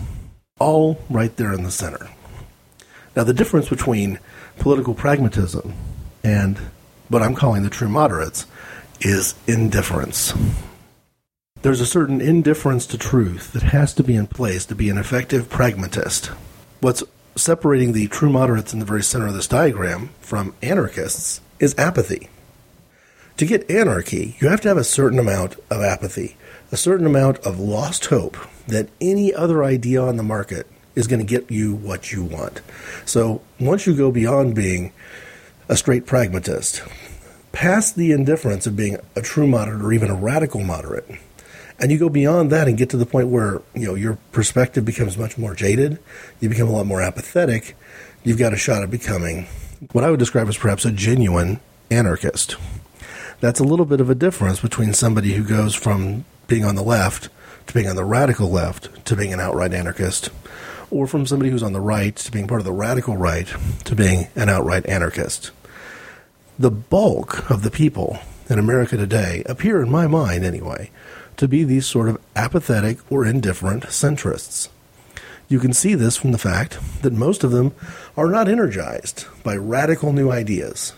all 0.59 0.99
right 1.09 1.35
there 1.35 1.53
in 1.53 1.63
the 1.63 1.71
center. 1.71 2.09
Now, 3.15 3.23
the 3.23 3.33
difference 3.33 3.69
between 3.69 4.19
political 4.59 4.93
pragmatism 4.93 5.73
and 6.23 6.57
what 7.09 7.21
I'm 7.21 7.35
calling 7.35 7.63
the 7.63 7.69
true 7.69 7.89
moderates 7.89 8.45
is 9.01 9.35
indifference. 9.47 10.33
There's 11.61 11.81
a 11.81 11.85
certain 11.85 12.21
indifference 12.21 12.85
to 12.87 12.97
truth 12.97 13.51
that 13.53 13.63
has 13.63 13.93
to 13.95 14.03
be 14.03 14.15
in 14.15 14.27
place 14.27 14.65
to 14.65 14.75
be 14.75 14.89
an 14.89 14.97
effective 14.97 15.49
pragmatist. 15.49 16.27
What's 16.79 17.03
separating 17.35 17.91
the 17.91 18.07
true 18.07 18.29
moderates 18.29 18.73
in 18.73 18.79
the 18.79 18.85
very 18.85 19.03
center 19.03 19.27
of 19.27 19.33
this 19.33 19.47
diagram 19.47 20.09
from 20.21 20.55
anarchists 20.61 21.41
is 21.59 21.75
apathy. 21.77 22.29
To 23.37 23.45
get 23.45 23.69
anarchy, 23.69 24.37
you 24.39 24.47
have 24.47 24.61
to 24.61 24.67
have 24.67 24.77
a 24.77 24.83
certain 24.83 25.19
amount 25.19 25.55
of 25.69 25.81
apathy, 25.81 26.37
a 26.75 26.77
certain 26.77 27.05
amount 27.05 27.37
of 27.45 27.57
lost 27.57 28.07
hope 28.07 28.35
that 28.67 28.89
any 28.99 29.33
other 29.33 29.63
idea 29.63 30.01
on 30.01 30.17
the 30.17 30.23
market 30.23 30.67
is 30.93 31.07
going 31.07 31.21
to 31.21 31.25
get 31.25 31.49
you 31.49 31.73
what 31.73 32.11
you 32.11 32.21
want. 32.21 32.59
So 33.05 33.41
once 33.61 33.87
you 33.87 33.95
go 33.95 34.11
beyond 34.11 34.55
being 34.55 34.91
a 35.69 35.77
straight 35.77 36.05
pragmatist, 36.05 36.83
past 37.53 37.95
the 37.95 38.11
indifference 38.11 38.67
of 38.67 38.75
being 38.75 38.97
a 39.15 39.21
true 39.21 39.47
moderate 39.47 39.81
or 39.81 39.93
even 39.93 40.09
a 40.09 40.15
radical 40.15 40.65
moderate, 40.65 41.09
and 41.79 41.93
you 41.93 41.97
go 41.97 42.09
beyond 42.09 42.51
that 42.51 42.67
and 42.67 42.77
get 42.77 42.89
to 42.89 42.97
the 42.97 43.05
point 43.05 43.29
where 43.29 43.61
you 43.73 43.85
know 43.85 43.95
your 43.95 44.17
perspective 44.33 44.83
becomes 44.83 45.17
much 45.17 45.37
more 45.37 45.55
jaded 45.55 45.97
you 46.39 46.47
become 46.47 46.69
a 46.69 46.71
lot 46.71 46.85
more 46.85 47.01
apathetic 47.01 47.75
you've 48.23 48.37
got 48.37 48.53
a 48.53 48.57
shot 48.57 48.81
at 48.81 48.89
becoming 48.89 49.45
what 49.91 50.01
i 50.01 50.09
would 50.09 50.19
describe 50.19 50.47
as 50.47 50.57
perhaps 50.57 50.85
a 50.85 50.91
genuine 50.91 51.59
anarchist 51.91 52.55
that's 53.41 53.59
a 53.59 53.63
little 53.65 53.85
bit 53.85 53.99
of 53.99 54.09
a 54.09 54.15
difference 54.15 54.61
between 54.61 54.93
somebody 54.93 55.33
who 55.33 55.43
goes 55.43 55.75
from 55.75 56.23
being 56.47 56.63
on 56.63 56.75
the 56.75 56.83
left 56.83 57.29
to 57.67 57.73
being 57.73 57.87
on 57.87 57.95
the 57.95 58.05
radical 58.05 58.49
left 58.49 59.05
to 59.05 59.15
being 59.15 59.33
an 59.33 59.39
outright 59.39 59.73
anarchist 59.73 60.29
or 60.91 61.07
from 61.07 61.25
somebody 61.25 61.49
who's 61.49 61.63
on 61.63 61.73
the 61.73 61.81
right 61.81 62.15
to 62.15 62.31
being 62.31 62.47
part 62.47 62.61
of 62.61 62.65
the 62.65 62.71
radical 62.71 63.17
right 63.17 63.47
to 63.83 63.95
being 63.95 64.27
an 64.35 64.49
outright 64.49 64.85
anarchist 64.85 65.51
the 66.59 66.71
bulk 66.71 67.49
of 67.49 67.63
the 67.63 67.71
people 67.71 68.19
in 68.49 68.59
america 68.59 68.95
today 68.95 69.43
appear 69.45 69.81
in 69.81 69.89
my 69.89 70.07
mind 70.07 70.43
anyway 70.43 70.89
to 71.37 71.47
be 71.47 71.63
these 71.63 71.85
sort 71.85 72.09
of 72.09 72.21
apathetic 72.35 72.99
or 73.11 73.25
indifferent 73.25 73.83
centrists. 73.85 74.69
You 75.47 75.59
can 75.59 75.73
see 75.73 75.95
this 75.95 76.17
from 76.17 76.31
the 76.31 76.37
fact 76.37 76.79
that 77.01 77.13
most 77.13 77.43
of 77.43 77.51
them 77.51 77.73
are 78.17 78.29
not 78.29 78.47
energized 78.47 79.25
by 79.43 79.55
radical 79.55 80.11
new 80.11 80.31
ideas. 80.31 80.93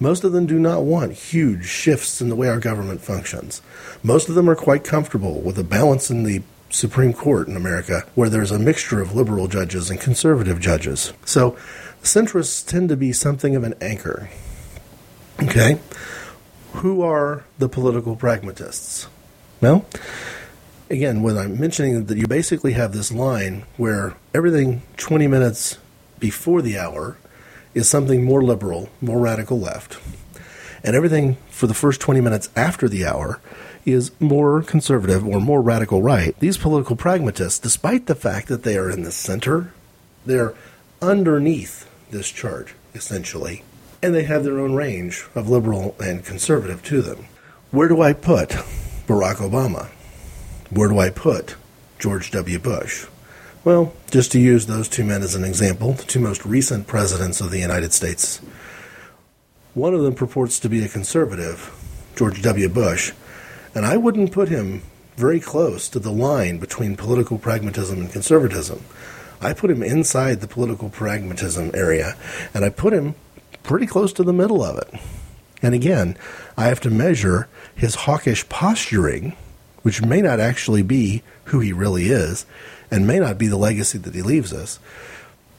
Most 0.00 0.24
of 0.24 0.32
them 0.32 0.46
do 0.46 0.58
not 0.58 0.82
want 0.82 1.12
huge 1.12 1.66
shifts 1.66 2.20
in 2.20 2.28
the 2.28 2.34
way 2.34 2.48
our 2.48 2.58
government 2.58 3.02
functions. 3.02 3.62
Most 4.02 4.28
of 4.28 4.34
them 4.34 4.50
are 4.50 4.56
quite 4.56 4.82
comfortable 4.82 5.40
with 5.40 5.58
a 5.58 5.64
balance 5.64 6.10
in 6.10 6.24
the 6.24 6.42
Supreme 6.70 7.12
Court 7.12 7.46
in 7.46 7.56
America 7.56 8.04
where 8.14 8.28
there's 8.28 8.50
a 8.50 8.58
mixture 8.58 9.00
of 9.00 9.14
liberal 9.14 9.46
judges 9.46 9.90
and 9.90 10.00
conservative 10.00 10.58
judges. 10.58 11.12
So 11.24 11.52
centrists 12.02 12.66
tend 12.66 12.88
to 12.88 12.96
be 12.96 13.12
something 13.12 13.54
of 13.54 13.62
an 13.62 13.74
anchor. 13.80 14.28
Okay? 15.42 15.78
who 16.74 17.02
are 17.02 17.44
the 17.58 17.68
political 17.68 18.16
pragmatists? 18.16 19.08
Well, 19.60 19.84
again, 20.88 21.22
when 21.22 21.36
I'm 21.36 21.58
mentioning 21.58 22.06
that 22.06 22.18
you 22.18 22.26
basically 22.26 22.72
have 22.72 22.92
this 22.92 23.12
line 23.12 23.64
where 23.76 24.14
everything 24.34 24.82
20 24.96 25.26
minutes 25.26 25.78
before 26.18 26.62
the 26.62 26.78
hour 26.78 27.16
is 27.74 27.88
something 27.88 28.24
more 28.24 28.42
liberal, 28.42 28.88
more 29.00 29.18
radical 29.18 29.58
left, 29.58 29.98
and 30.82 30.96
everything 30.96 31.36
for 31.48 31.66
the 31.66 31.74
first 31.74 32.00
20 32.00 32.20
minutes 32.20 32.50
after 32.56 32.88
the 32.88 33.04
hour 33.04 33.40
is 33.86 34.10
more 34.20 34.62
conservative 34.62 35.26
or 35.26 35.40
more 35.40 35.62
radical 35.62 36.02
right. 36.02 36.38
These 36.40 36.58
political 36.58 36.96
pragmatists, 36.96 37.58
despite 37.58 38.06
the 38.06 38.14
fact 38.14 38.48
that 38.48 38.62
they 38.62 38.76
are 38.76 38.90
in 38.90 39.02
the 39.02 39.12
center, 39.12 39.72
they're 40.26 40.54
underneath 41.00 41.88
this 42.10 42.30
chart, 42.30 42.74
essentially, 42.94 43.62
and 44.02 44.14
they 44.14 44.24
have 44.24 44.44
their 44.44 44.58
own 44.58 44.74
range 44.74 45.26
of 45.34 45.48
liberal 45.48 45.94
and 45.98 46.24
conservative 46.24 46.82
to 46.84 47.02
them. 47.02 47.26
Where 47.70 47.88
do 47.88 48.02
I 48.02 48.12
put 48.12 48.50
Barack 49.06 49.36
Obama? 49.36 49.88
Where 50.70 50.88
do 50.88 50.98
I 50.98 51.10
put 51.10 51.56
George 51.98 52.30
W. 52.32 52.58
Bush? 52.58 53.06
Well, 53.62 53.92
just 54.10 54.32
to 54.32 54.40
use 54.40 54.64
those 54.64 54.88
two 54.88 55.04
men 55.04 55.22
as 55.22 55.34
an 55.34 55.44
example, 55.44 55.92
the 55.92 56.04
two 56.04 56.18
most 56.18 56.46
recent 56.46 56.86
presidents 56.86 57.42
of 57.42 57.50
the 57.50 57.58
United 57.58 57.92
States, 57.92 58.40
one 59.74 59.92
of 59.92 60.00
them 60.00 60.14
purports 60.14 60.58
to 60.60 60.70
be 60.70 60.82
a 60.82 60.88
conservative, 60.88 61.70
George 62.16 62.40
W. 62.40 62.70
Bush, 62.70 63.12
and 63.74 63.84
I 63.84 63.98
wouldn't 63.98 64.32
put 64.32 64.48
him 64.48 64.80
very 65.16 65.40
close 65.40 65.90
to 65.90 65.98
the 65.98 66.10
line 66.10 66.56
between 66.56 66.96
political 66.96 67.36
pragmatism 67.36 67.98
and 68.00 68.10
conservatism. 68.10 68.82
I 69.42 69.52
put 69.52 69.70
him 69.70 69.82
inside 69.82 70.40
the 70.40 70.48
political 70.48 70.88
pragmatism 70.88 71.72
area, 71.74 72.16
and 72.54 72.64
I 72.64 72.70
put 72.70 72.94
him 72.94 73.14
pretty 73.62 73.86
close 73.86 74.14
to 74.14 74.22
the 74.22 74.32
middle 74.32 74.64
of 74.64 74.78
it. 74.78 74.88
And 75.60 75.74
again, 75.74 76.16
I 76.56 76.68
have 76.68 76.80
to 76.80 76.90
measure 76.90 77.46
his 77.74 77.94
hawkish 77.94 78.48
posturing, 78.48 79.36
which 79.82 80.00
may 80.02 80.22
not 80.22 80.40
actually 80.40 80.82
be 80.82 81.22
who 81.44 81.60
he 81.60 81.74
really 81.74 82.06
is, 82.06 82.46
and 82.90 83.06
may 83.06 83.18
not 83.18 83.38
be 83.38 83.46
the 83.46 83.56
legacy 83.56 83.98
that 83.98 84.14
he 84.14 84.22
leaves 84.22 84.52
us, 84.52 84.78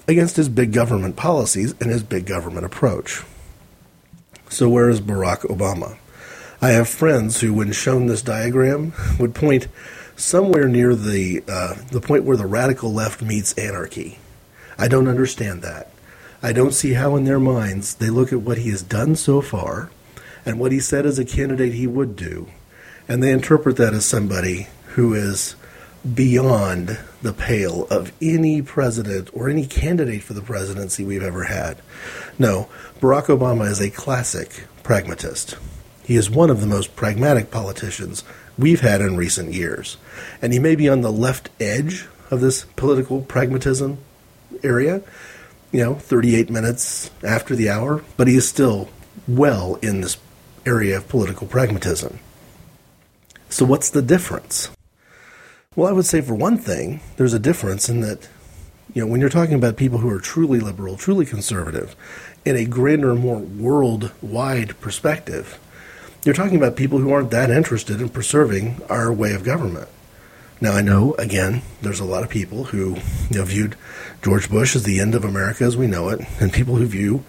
against 0.07 0.35
his 0.35 0.49
big 0.49 0.73
government 0.73 1.15
policies 1.15 1.73
and 1.79 1.89
his 1.89 2.03
big 2.03 2.25
government 2.25 2.65
approach. 2.65 3.23
So, 4.49 4.67
where 4.67 4.89
is 4.89 4.99
Barack 4.99 5.41
Obama? 5.41 5.97
I 6.61 6.71
have 6.71 6.89
friends 6.89 7.41
who, 7.41 7.53
when 7.53 7.71
shown 7.71 8.05
this 8.05 8.21
diagram, 8.21 8.93
would 9.19 9.33
point 9.33 9.67
somewhere 10.15 10.67
near 10.67 10.95
the 10.95 11.43
uh, 11.47 11.75
the 11.91 12.01
point 12.01 12.23
where 12.23 12.37
the 12.37 12.45
radical 12.45 12.93
left 12.93 13.21
meets 13.21 13.53
anarchy. 13.53 14.19
I 14.77 14.87
don't 14.87 15.07
understand 15.07 15.61
that. 15.61 15.91
I 16.43 16.53
don't 16.53 16.73
see 16.73 16.93
how, 16.93 17.15
in 17.15 17.25
their 17.25 17.39
minds, 17.39 17.95
they 17.95 18.09
look 18.09 18.33
at 18.33 18.41
what 18.41 18.57
he 18.57 18.71
has 18.71 18.81
done 18.81 19.15
so 19.15 19.41
far 19.41 19.91
and 20.43 20.59
what 20.59 20.71
he 20.71 20.79
said 20.79 21.05
as 21.05 21.19
a 21.19 21.25
candidate 21.25 21.73
he 21.73 21.85
would 21.85 22.15
do, 22.15 22.47
and 23.07 23.21
they 23.21 23.31
interpret 23.31 23.77
that 23.77 23.93
as 23.93 24.05
somebody 24.05 24.67
who 24.95 25.13
is 25.13 25.55
beyond 26.13 26.97
the 27.21 27.33
pale 27.33 27.85
of 27.89 28.11
any 28.21 28.61
president 28.61 29.29
or 29.33 29.49
any 29.49 29.65
candidate 29.65 30.23
for 30.23 30.33
the 30.33 30.41
presidency 30.41 31.03
we've 31.03 31.23
ever 31.23 31.43
had. 31.43 31.81
No, 32.39 32.67
Barack 32.99 33.25
Obama 33.25 33.69
is 33.69 33.79
a 33.79 33.91
classic 33.91 34.65
pragmatist. 34.83 35.57
He 36.03 36.15
is 36.15 36.29
one 36.29 36.49
of 36.49 36.59
the 36.59 36.67
most 36.67 36.95
pragmatic 36.95 37.51
politicians 37.51 38.23
we've 38.57 38.81
had 38.81 39.01
in 39.01 39.15
recent 39.15 39.53
years. 39.53 39.97
And 40.41 40.53
he 40.53 40.59
may 40.59 40.75
be 40.75 40.89
on 40.89 41.01
the 41.01 41.11
left 41.11 41.49
edge 41.59 42.07
of 42.31 42.41
this 42.41 42.65
political 42.75 43.21
pragmatism 43.21 43.99
area, 44.63 45.01
you 45.71 45.83
know, 45.83 45.95
38 45.95 46.49
minutes 46.49 47.11
after 47.23 47.55
the 47.55 47.69
hour, 47.69 48.03
but 48.17 48.27
he 48.27 48.35
is 48.35 48.47
still 48.47 48.89
well 49.27 49.75
in 49.81 50.01
this 50.01 50.17
area 50.65 50.97
of 50.97 51.07
political 51.07 51.47
pragmatism. 51.47 52.19
So, 53.49 53.65
what's 53.65 53.89
the 53.89 54.01
difference? 54.01 54.69
Well, 55.77 55.87
I 55.87 55.93
would 55.93 56.05
say 56.05 56.19
for 56.19 56.35
one 56.35 56.57
thing, 56.57 56.99
there's 57.15 57.31
a 57.31 57.39
difference 57.39 57.87
in 57.87 58.01
that, 58.01 58.27
you 58.93 59.01
know, 59.01 59.09
when 59.09 59.21
you're 59.21 59.29
talking 59.29 59.55
about 59.55 59.77
people 59.77 59.99
who 59.99 60.09
are 60.09 60.19
truly 60.19 60.59
liberal, 60.59 60.97
truly 60.97 61.25
conservative, 61.25 61.95
in 62.43 62.57
a 62.57 62.65
grander, 62.65 63.15
more 63.15 63.37
worldwide 63.39 64.77
perspective, 64.81 65.57
you're 66.25 66.35
talking 66.35 66.57
about 66.57 66.75
people 66.75 66.99
who 66.99 67.13
aren't 67.13 67.31
that 67.31 67.49
interested 67.49 68.01
in 68.01 68.09
preserving 68.09 68.81
our 68.89 69.13
way 69.13 69.33
of 69.33 69.45
government. 69.45 69.87
Now, 70.59 70.73
I 70.73 70.81
know, 70.81 71.13
again, 71.13 71.61
there's 71.81 72.01
a 72.01 72.05
lot 72.05 72.23
of 72.23 72.29
people 72.29 72.65
who 72.65 72.97
you 73.29 73.37
know, 73.37 73.45
viewed 73.45 73.77
George 74.21 74.49
Bush 74.49 74.75
as 74.75 74.83
the 74.83 74.99
end 74.99 75.15
of 75.15 75.23
America 75.23 75.63
as 75.63 75.77
we 75.77 75.87
know 75.87 76.09
it, 76.09 76.19
and 76.41 76.51
people 76.51 76.75
who 76.75 76.85
view 76.85 77.23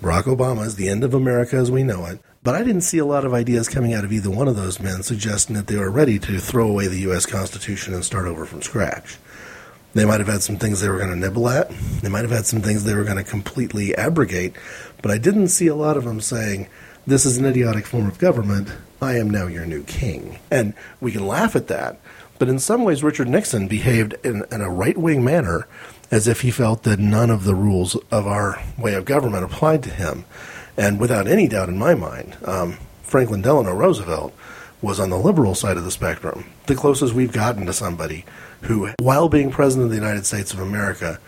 Barack 0.00 0.32
Obama 0.32 0.64
as 0.64 0.76
the 0.76 0.88
end 0.88 1.02
of 1.02 1.14
America 1.14 1.56
as 1.56 1.68
we 1.68 1.82
know 1.82 2.06
it. 2.06 2.20
But 2.42 2.54
I 2.54 2.62
didn't 2.62 2.82
see 2.82 2.98
a 2.98 3.04
lot 3.04 3.24
of 3.24 3.34
ideas 3.34 3.68
coming 3.68 3.92
out 3.92 4.04
of 4.04 4.12
either 4.12 4.30
one 4.30 4.48
of 4.48 4.56
those 4.56 4.80
men 4.80 5.02
suggesting 5.02 5.56
that 5.56 5.66
they 5.66 5.76
were 5.76 5.90
ready 5.90 6.18
to 6.20 6.38
throw 6.38 6.68
away 6.68 6.86
the 6.86 7.00
U.S. 7.00 7.26
Constitution 7.26 7.94
and 7.94 8.04
start 8.04 8.26
over 8.26 8.44
from 8.46 8.62
scratch. 8.62 9.18
They 9.94 10.04
might 10.04 10.20
have 10.20 10.28
had 10.28 10.42
some 10.42 10.56
things 10.56 10.80
they 10.80 10.88
were 10.88 10.98
going 10.98 11.10
to 11.10 11.16
nibble 11.16 11.48
at. 11.48 11.70
They 12.02 12.08
might 12.08 12.22
have 12.22 12.30
had 12.30 12.46
some 12.46 12.60
things 12.60 12.84
they 12.84 12.94
were 12.94 13.04
going 13.04 13.16
to 13.16 13.28
completely 13.28 13.94
abrogate. 13.96 14.54
But 15.02 15.10
I 15.10 15.18
didn't 15.18 15.48
see 15.48 15.66
a 15.66 15.74
lot 15.74 15.96
of 15.96 16.04
them 16.04 16.20
saying, 16.20 16.68
this 17.06 17.24
is 17.24 17.38
an 17.38 17.46
idiotic 17.46 17.86
form 17.86 18.06
of 18.06 18.18
government. 18.18 18.68
I 19.00 19.16
am 19.16 19.30
now 19.30 19.46
your 19.46 19.66
new 19.66 19.82
king. 19.84 20.38
And 20.50 20.74
we 21.00 21.10
can 21.10 21.26
laugh 21.26 21.56
at 21.56 21.68
that. 21.68 21.98
But 22.38 22.48
in 22.48 22.58
some 22.58 22.84
ways, 22.84 23.02
Richard 23.02 23.28
Nixon 23.28 23.66
behaved 23.66 24.14
in, 24.24 24.44
in 24.52 24.60
a 24.60 24.70
right 24.70 24.96
wing 24.96 25.24
manner 25.24 25.66
as 26.10 26.28
if 26.28 26.42
he 26.42 26.50
felt 26.50 26.84
that 26.84 26.98
none 26.98 27.30
of 27.30 27.44
the 27.44 27.54
rules 27.54 27.96
of 28.10 28.26
our 28.26 28.62
way 28.78 28.94
of 28.94 29.04
government 29.04 29.44
applied 29.44 29.82
to 29.84 29.90
him. 29.90 30.24
And 30.78 31.00
without 31.00 31.26
any 31.26 31.48
doubt 31.48 31.68
in 31.68 31.76
my 31.76 31.96
mind, 31.96 32.36
um, 32.44 32.78
Franklin 33.02 33.42
Delano 33.42 33.74
Roosevelt 33.74 34.32
was 34.80 35.00
on 35.00 35.10
the 35.10 35.18
liberal 35.18 35.56
side 35.56 35.76
of 35.76 35.82
the 35.82 35.90
spectrum, 35.90 36.44
the 36.66 36.76
closest 36.76 37.14
we've 37.14 37.32
gotten 37.32 37.66
to 37.66 37.72
somebody 37.72 38.24
who, 38.62 38.88
while 39.00 39.28
being 39.28 39.50
president 39.50 39.86
of 39.86 39.90
the 39.90 39.96
United 39.96 40.24
States 40.24 40.52
of 40.52 40.60
America, 40.60 41.18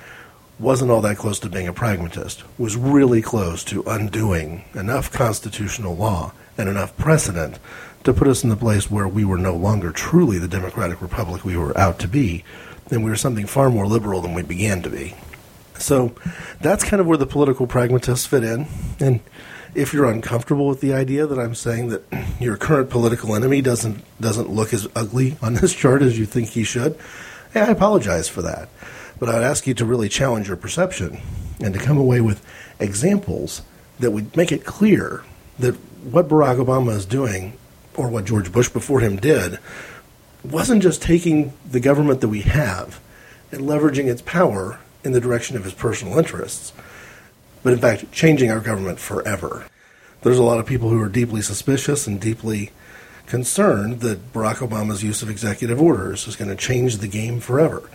wasn't 0.60 0.90
all 0.90 1.00
that 1.00 1.16
close 1.16 1.40
to 1.40 1.48
being 1.48 1.66
a 1.66 1.72
pragmatist, 1.72 2.44
was 2.58 2.76
really 2.76 3.20
close 3.20 3.64
to 3.64 3.82
undoing 3.88 4.64
enough 4.74 5.10
constitutional 5.10 5.96
law 5.96 6.32
and 6.56 6.68
enough 6.68 6.96
precedent 6.96 7.58
to 8.04 8.12
put 8.12 8.28
us 8.28 8.44
in 8.44 8.50
the 8.50 8.56
place 8.56 8.88
where 8.88 9.08
we 9.08 9.24
were 9.24 9.38
no 9.38 9.56
longer 9.56 9.90
truly 9.90 10.38
the 10.38 10.46
democratic 10.46 11.02
republic 11.02 11.44
we 11.44 11.56
were 11.56 11.76
out 11.76 11.98
to 11.98 12.06
be, 12.06 12.44
and 12.90 13.02
we 13.02 13.10
were 13.10 13.16
something 13.16 13.46
far 13.46 13.68
more 13.68 13.86
liberal 13.86 14.20
than 14.20 14.32
we 14.34 14.42
began 14.42 14.80
to 14.82 14.90
be. 14.90 15.14
So 15.80 16.14
that's 16.60 16.84
kind 16.84 17.00
of 17.00 17.06
where 17.06 17.18
the 17.18 17.26
political 17.26 17.66
pragmatists 17.66 18.26
fit 18.26 18.44
in. 18.44 18.66
And 18.98 19.20
if 19.74 19.92
you're 19.92 20.10
uncomfortable 20.10 20.66
with 20.68 20.80
the 20.80 20.92
idea 20.92 21.26
that 21.26 21.38
I'm 21.38 21.54
saying 21.54 21.88
that 21.88 22.02
your 22.40 22.56
current 22.56 22.90
political 22.90 23.34
enemy 23.34 23.62
doesn't 23.62 24.04
doesn't 24.20 24.50
look 24.50 24.72
as 24.72 24.86
ugly 24.94 25.36
on 25.42 25.54
this 25.54 25.74
chart 25.74 26.02
as 26.02 26.18
you 26.18 26.26
think 26.26 26.50
he 26.50 26.64
should, 26.64 26.98
hey, 27.52 27.60
I 27.60 27.68
apologize 27.68 28.28
for 28.28 28.42
that. 28.42 28.68
But 29.18 29.28
I'd 29.28 29.42
ask 29.42 29.66
you 29.66 29.74
to 29.74 29.84
really 29.84 30.08
challenge 30.08 30.48
your 30.48 30.56
perception 30.56 31.20
and 31.60 31.74
to 31.74 31.80
come 31.80 31.98
away 31.98 32.20
with 32.20 32.44
examples 32.78 33.62
that 33.98 34.10
would 34.10 34.34
make 34.36 34.50
it 34.50 34.64
clear 34.64 35.24
that 35.58 35.74
what 36.02 36.28
Barack 36.28 36.64
Obama 36.64 36.96
is 36.96 37.04
doing 37.04 37.52
or 37.96 38.08
what 38.08 38.24
George 38.24 38.50
Bush 38.50 38.70
before 38.70 39.00
him 39.00 39.16
did 39.16 39.58
wasn't 40.42 40.82
just 40.82 41.02
taking 41.02 41.52
the 41.70 41.80
government 41.80 42.22
that 42.22 42.28
we 42.28 42.40
have 42.40 42.98
and 43.52 43.62
leveraging 43.62 44.06
its 44.06 44.22
power 44.22 44.78
in 45.04 45.12
the 45.12 45.20
direction 45.20 45.56
of 45.56 45.64
his 45.64 45.74
personal 45.74 46.18
interests, 46.18 46.72
but 47.62 47.72
in 47.72 47.78
fact 47.78 48.10
changing 48.12 48.50
our 48.50 48.60
government 48.60 48.98
forever. 48.98 49.66
There's 50.22 50.38
a 50.38 50.42
lot 50.42 50.58
of 50.58 50.66
people 50.66 50.90
who 50.90 51.00
are 51.00 51.08
deeply 51.08 51.40
suspicious 51.40 52.06
and 52.06 52.20
deeply 52.20 52.70
concerned 53.26 54.00
that 54.00 54.32
Barack 54.32 54.56
Obama's 54.56 55.02
use 55.02 55.22
of 55.22 55.30
executive 55.30 55.80
orders 55.80 56.26
is 56.26 56.36
going 56.36 56.50
to 56.50 56.56
change 56.56 56.98
the 56.98 57.08
game 57.08 57.40
forever. 57.40 57.88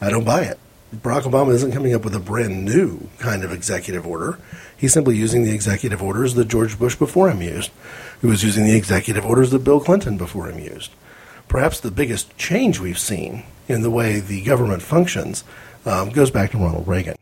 I 0.00 0.10
don't 0.10 0.24
buy 0.24 0.42
it. 0.42 0.58
Barack 0.94 1.22
Obama 1.22 1.52
isn't 1.52 1.72
coming 1.72 1.94
up 1.94 2.02
with 2.02 2.16
a 2.16 2.20
brand 2.20 2.64
new 2.64 3.08
kind 3.18 3.44
of 3.44 3.52
executive 3.52 4.04
order. 4.04 4.38
He's 4.76 4.92
simply 4.92 5.16
using 5.16 5.44
the 5.44 5.54
executive 5.54 6.02
orders 6.02 6.34
that 6.34 6.48
George 6.48 6.78
Bush 6.78 6.96
before 6.96 7.30
him 7.30 7.42
used, 7.42 7.70
who 8.20 8.28
was 8.28 8.42
using 8.42 8.64
the 8.64 8.76
executive 8.76 9.24
orders 9.24 9.50
that 9.50 9.62
Bill 9.62 9.78
Clinton 9.78 10.16
before 10.16 10.48
him 10.48 10.58
used. 10.58 10.90
Perhaps 11.46 11.80
the 11.80 11.92
biggest 11.92 12.36
change 12.36 12.80
we've 12.80 12.98
seen 12.98 13.44
in 13.68 13.82
the 13.82 13.90
way 13.90 14.18
the 14.18 14.42
government 14.42 14.82
functions 14.82 15.44
um, 15.86 16.10
goes 16.10 16.30
back 16.30 16.50
to 16.52 16.58
Ronald 16.58 16.86
Reagan. 16.86 17.16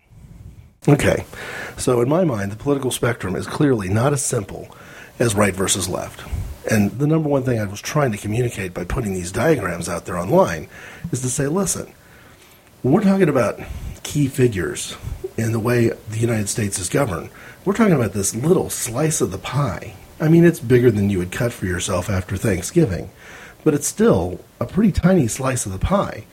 Okay, 0.88 1.24
so 1.76 2.00
in 2.00 2.08
my 2.08 2.24
mind, 2.24 2.50
the 2.50 2.56
political 2.56 2.90
spectrum 2.90 3.36
is 3.36 3.46
clearly 3.46 3.88
not 3.88 4.12
as 4.12 4.24
simple 4.24 4.74
as 5.18 5.34
right 5.34 5.54
versus 5.54 5.88
left. 5.88 6.24
And 6.70 6.90
the 6.92 7.06
number 7.06 7.28
one 7.28 7.42
thing 7.42 7.58
I 7.58 7.64
was 7.64 7.80
trying 7.80 8.12
to 8.12 8.18
communicate 8.18 8.74
by 8.74 8.84
putting 8.84 9.12
these 9.12 9.32
diagrams 9.32 9.88
out 9.88 10.06
there 10.06 10.18
online 10.18 10.68
is 11.12 11.20
to 11.22 11.28
say, 11.28 11.46
listen, 11.46 11.92
we're 12.82 13.02
talking 13.02 13.28
about 13.28 13.60
key 14.02 14.28
figures 14.28 14.96
in 15.36 15.52
the 15.52 15.60
way 15.60 15.88
the 15.88 16.18
United 16.18 16.48
States 16.48 16.78
is 16.78 16.88
governed, 16.88 17.30
we're 17.64 17.74
talking 17.74 17.94
about 17.94 18.12
this 18.12 18.34
little 18.34 18.70
slice 18.70 19.20
of 19.20 19.30
the 19.30 19.38
pie. 19.38 19.94
I 20.20 20.28
mean, 20.28 20.44
it's 20.44 20.60
bigger 20.60 20.90
than 20.90 21.10
you 21.10 21.18
would 21.18 21.30
cut 21.30 21.52
for 21.52 21.66
yourself 21.66 22.10
after 22.10 22.36
Thanksgiving, 22.36 23.10
but 23.62 23.74
it's 23.74 23.86
still 23.86 24.40
a 24.58 24.66
pretty 24.66 24.90
tiny 24.90 25.28
slice 25.28 25.64
of 25.64 25.72
the 25.72 25.78
pie 25.78 26.24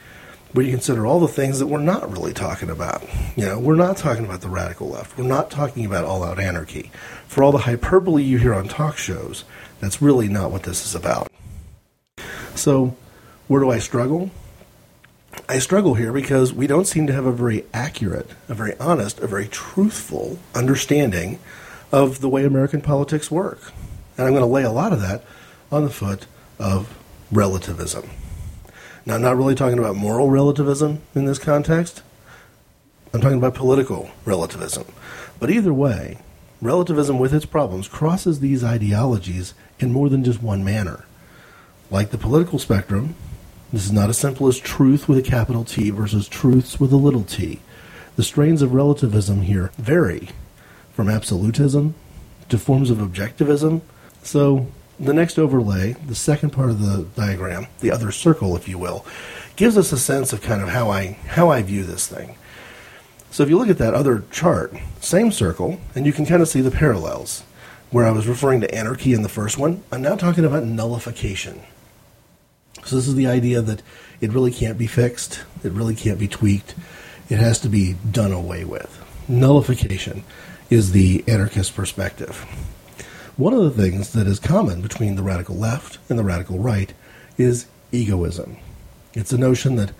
when 0.55 0.65
you 0.65 0.71
consider 0.71 1.05
all 1.05 1.19
the 1.19 1.27
things 1.27 1.59
that 1.59 1.67
we're 1.67 1.79
not 1.79 2.09
really 2.09 2.33
talking 2.33 2.69
about. 2.69 3.03
You 3.35 3.45
know, 3.45 3.59
we're 3.59 3.75
not 3.75 3.97
talking 3.97 4.23
about 4.23 4.39
the 4.39 4.47
radical 4.47 4.87
left. 4.87 5.17
We're 5.17 5.25
not 5.25 5.51
talking 5.51 5.85
about 5.85 6.05
all 6.05 6.23
out 6.23 6.39
anarchy. 6.39 6.91
For 7.27 7.43
all 7.43 7.51
the 7.51 7.59
hyperbole 7.59 8.23
you 8.23 8.37
hear 8.37 8.53
on 8.53 8.67
talk 8.67 8.97
shows, 8.97 9.43
That's 9.81 10.01
really 10.01 10.29
not 10.29 10.51
what 10.51 10.63
this 10.63 10.85
is 10.85 10.95
about. 10.95 11.27
So, 12.55 12.95
where 13.47 13.61
do 13.61 13.69
I 13.69 13.79
struggle? 13.79 14.31
I 15.49 15.59
struggle 15.59 15.95
here 15.95 16.13
because 16.13 16.53
we 16.53 16.65
don't 16.65 16.87
seem 16.87 17.05
to 17.07 17.13
have 17.13 17.25
a 17.25 17.31
very 17.33 17.65
accurate, 17.73 18.29
a 18.47 18.53
very 18.53 18.75
honest, 18.79 19.19
a 19.19 19.27
very 19.27 19.47
truthful 19.49 20.39
understanding 20.55 21.39
of 21.91 22.21
the 22.21 22.29
way 22.29 22.45
American 22.45 22.81
politics 22.81 23.29
work. 23.29 23.73
And 24.17 24.25
I'm 24.25 24.33
going 24.33 24.41
to 24.41 24.47
lay 24.47 24.63
a 24.63 24.71
lot 24.71 24.93
of 24.93 25.01
that 25.01 25.23
on 25.69 25.83
the 25.83 25.89
foot 25.89 26.25
of 26.57 26.97
relativism. 27.31 28.09
Now, 29.05 29.15
I'm 29.15 29.21
not 29.21 29.37
really 29.37 29.55
talking 29.55 29.77
about 29.77 29.95
moral 29.95 30.29
relativism 30.29 31.01
in 31.13 31.25
this 31.25 31.37
context. 31.37 32.01
I'm 33.13 33.21
talking 33.21 33.37
about 33.37 33.53
political 33.53 34.09
relativism. 34.25 34.85
But 35.39 35.51
either 35.51 35.73
way, 35.73 36.17
relativism 36.61 37.19
with 37.19 37.33
its 37.33 37.45
problems 37.45 37.87
crosses 37.87 38.39
these 38.39 38.63
ideologies 38.63 39.53
in 39.79 39.91
more 39.91 40.09
than 40.09 40.23
just 40.23 40.41
one 40.41 40.63
manner. 40.63 41.05
Like 41.91 42.09
the 42.09 42.17
political 42.17 42.57
spectrum, 42.57 43.15
this 43.71 43.85
is 43.85 43.91
not 43.91 44.09
as 44.09 44.17
simple 44.17 44.47
as 44.47 44.57
truth 44.57 45.07
with 45.07 45.19
a 45.19 45.21
capital 45.21 45.63
T 45.63 45.91
versus 45.91 46.27
truths 46.27 46.79
with 46.79 46.91
a 46.91 46.97
little 46.97 47.23
t. 47.23 47.59
The 48.15 48.23
strains 48.23 48.61
of 48.61 48.73
relativism 48.73 49.41
here 49.41 49.71
vary 49.77 50.29
from 50.93 51.09
absolutism 51.09 51.93
to 52.49 52.57
forms 52.57 52.89
of 52.89 52.97
objectivism. 52.97 53.81
So, 54.23 54.67
the 54.99 55.13
next 55.13 55.37
overlay, 55.37 55.93
the 55.93 56.15
second 56.15 56.51
part 56.51 56.69
of 56.69 56.79
the 56.79 57.05
diagram, 57.15 57.67
the 57.79 57.91
other 57.91 58.11
circle, 58.11 58.55
if 58.55 58.67
you 58.67 58.77
will, 58.77 59.05
gives 59.55 59.77
us 59.77 59.91
a 59.91 59.97
sense 59.97 60.33
of 60.33 60.41
kind 60.41 60.61
of 60.61 60.69
how 60.69 60.89
I 60.89 61.17
how 61.27 61.49
I 61.49 61.61
view 61.61 61.83
this 61.83 62.07
thing. 62.07 62.35
So 63.31 63.43
if 63.43 63.49
you 63.49 63.57
look 63.57 63.69
at 63.69 63.77
that 63.79 63.93
other 63.93 64.23
chart, 64.31 64.73
same 65.01 65.31
circle, 65.31 65.79
and 65.93 66.05
you 66.05 66.13
can 66.13 66.25
kind 66.25 66.41
of 66.41 66.47
see 66.47 66.61
the 66.61 66.71
parallels. 66.71 67.43
Where 67.91 68.05
I 68.05 68.11
was 68.11 68.27
referring 68.27 68.61
to 68.61 68.75
anarchy 68.75 69.13
in 69.13 69.21
the 69.21 69.29
first 69.29 69.57
one, 69.57 69.83
I'm 69.91 70.01
now 70.01 70.15
talking 70.15 70.43
about 70.43 70.63
nullification. 70.63 71.61
So 72.83 72.95
this 72.95 73.07
is 73.07 73.15
the 73.15 73.27
idea 73.27 73.61
that 73.61 73.81
it 74.21 74.31
really 74.31 74.51
can't 74.51 74.77
be 74.77 74.87
fixed, 74.87 75.43
it 75.63 75.71
really 75.71 75.95
can't 75.95 76.19
be 76.19 76.27
tweaked, 76.27 76.75
it 77.29 77.39
has 77.39 77.59
to 77.61 77.69
be 77.69 77.95
done 78.11 78.31
away 78.31 78.65
with. 78.65 79.01
Nullification 79.27 80.23
is 80.69 80.91
the 80.91 81.23
anarchist 81.27 81.75
perspective. 81.75 82.45
One 83.37 83.53
of 83.53 83.63
the 83.63 83.83
things 83.83 84.13
that 84.13 84.27
is 84.27 84.39
common 84.39 84.81
between 84.81 85.15
the 85.15 85.23
radical 85.23 85.57
left 85.57 85.97
and 86.07 86.17
the 86.17 86.23
radical 86.23 86.57
right 86.57 86.93
is 87.37 87.65
egoism. 87.91 88.55
It's 89.13 89.33
a 89.33 89.37
notion 89.37 89.75
that 89.75 89.91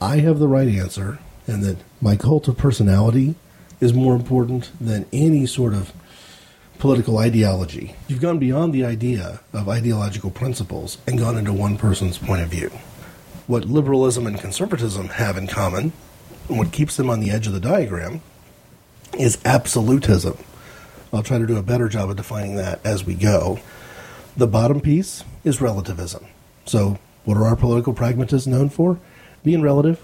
I 0.00 0.18
have 0.18 0.38
the 0.38 0.46
right 0.46 0.68
answer 0.68 1.18
and 1.48 1.64
that 1.64 1.78
my 2.00 2.14
cult 2.14 2.46
of 2.46 2.56
personality 2.56 3.34
is 3.80 3.92
more 3.92 4.14
important 4.14 4.70
than 4.80 5.06
any 5.12 5.46
sort 5.46 5.74
of 5.74 5.92
political 6.78 7.18
ideology. 7.18 7.96
You've 8.06 8.20
gone 8.20 8.38
beyond 8.38 8.72
the 8.72 8.84
idea 8.84 9.40
of 9.52 9.68
ideological 9.68 10.30
principles 10.30 10.98
and 11.08 11.18
gone 11.18 11.36
into 11.36 11.52
one 11.52 11.78
person's 11.78 12.18
point 12.18 12.42
of 12.42 12.50
view. 12.50 12.70
What 13.48 13.64
liberalism 13.64 14.28
and 14.28 14.38
conservatism 14.38 15.08
have 15.08 15.36
in 15.36 15.48
common, 15.48 15.92
and 16.48 16.56
what 16.56 16.70
keeps 16.70 16.96
them 16.96 17.10
on 17.10 17.18
the 17.18 17.32
edge 17.32 17.48
of 17.48 17.52
the 17.52 17.58
diagram, 17.58 18.20
is 19.18 19.38
absolutism. 19.44 20.38
I'll 21.16 21.22
try 21.22 21.38
to 21.38 21.46
do 21.46 21.56
a 21.56 21.62
better 21.62 21.88
job 21.88 22.10
of 22.10 22.16
defining 22.16 22.56
that 22.56 22.80
as 22.84 23.04
we 23.04 23.14
go. 23.14 23.58
The 24.36 24.46
bottom 24.46 24.80
piece 24.80 25.24
is 25.44 25.60
relativism. 25.60 26.26
So, 26.66 26.98
what 27.24 27.36
are 27.36 27.44
our 27.44 27.56
political 27.56 27.92
pragmatists 27.92 28.46
known 28.46 28.68
for? 28.68 29.00
Being 29.42 29.62
relative. 29.62 30.00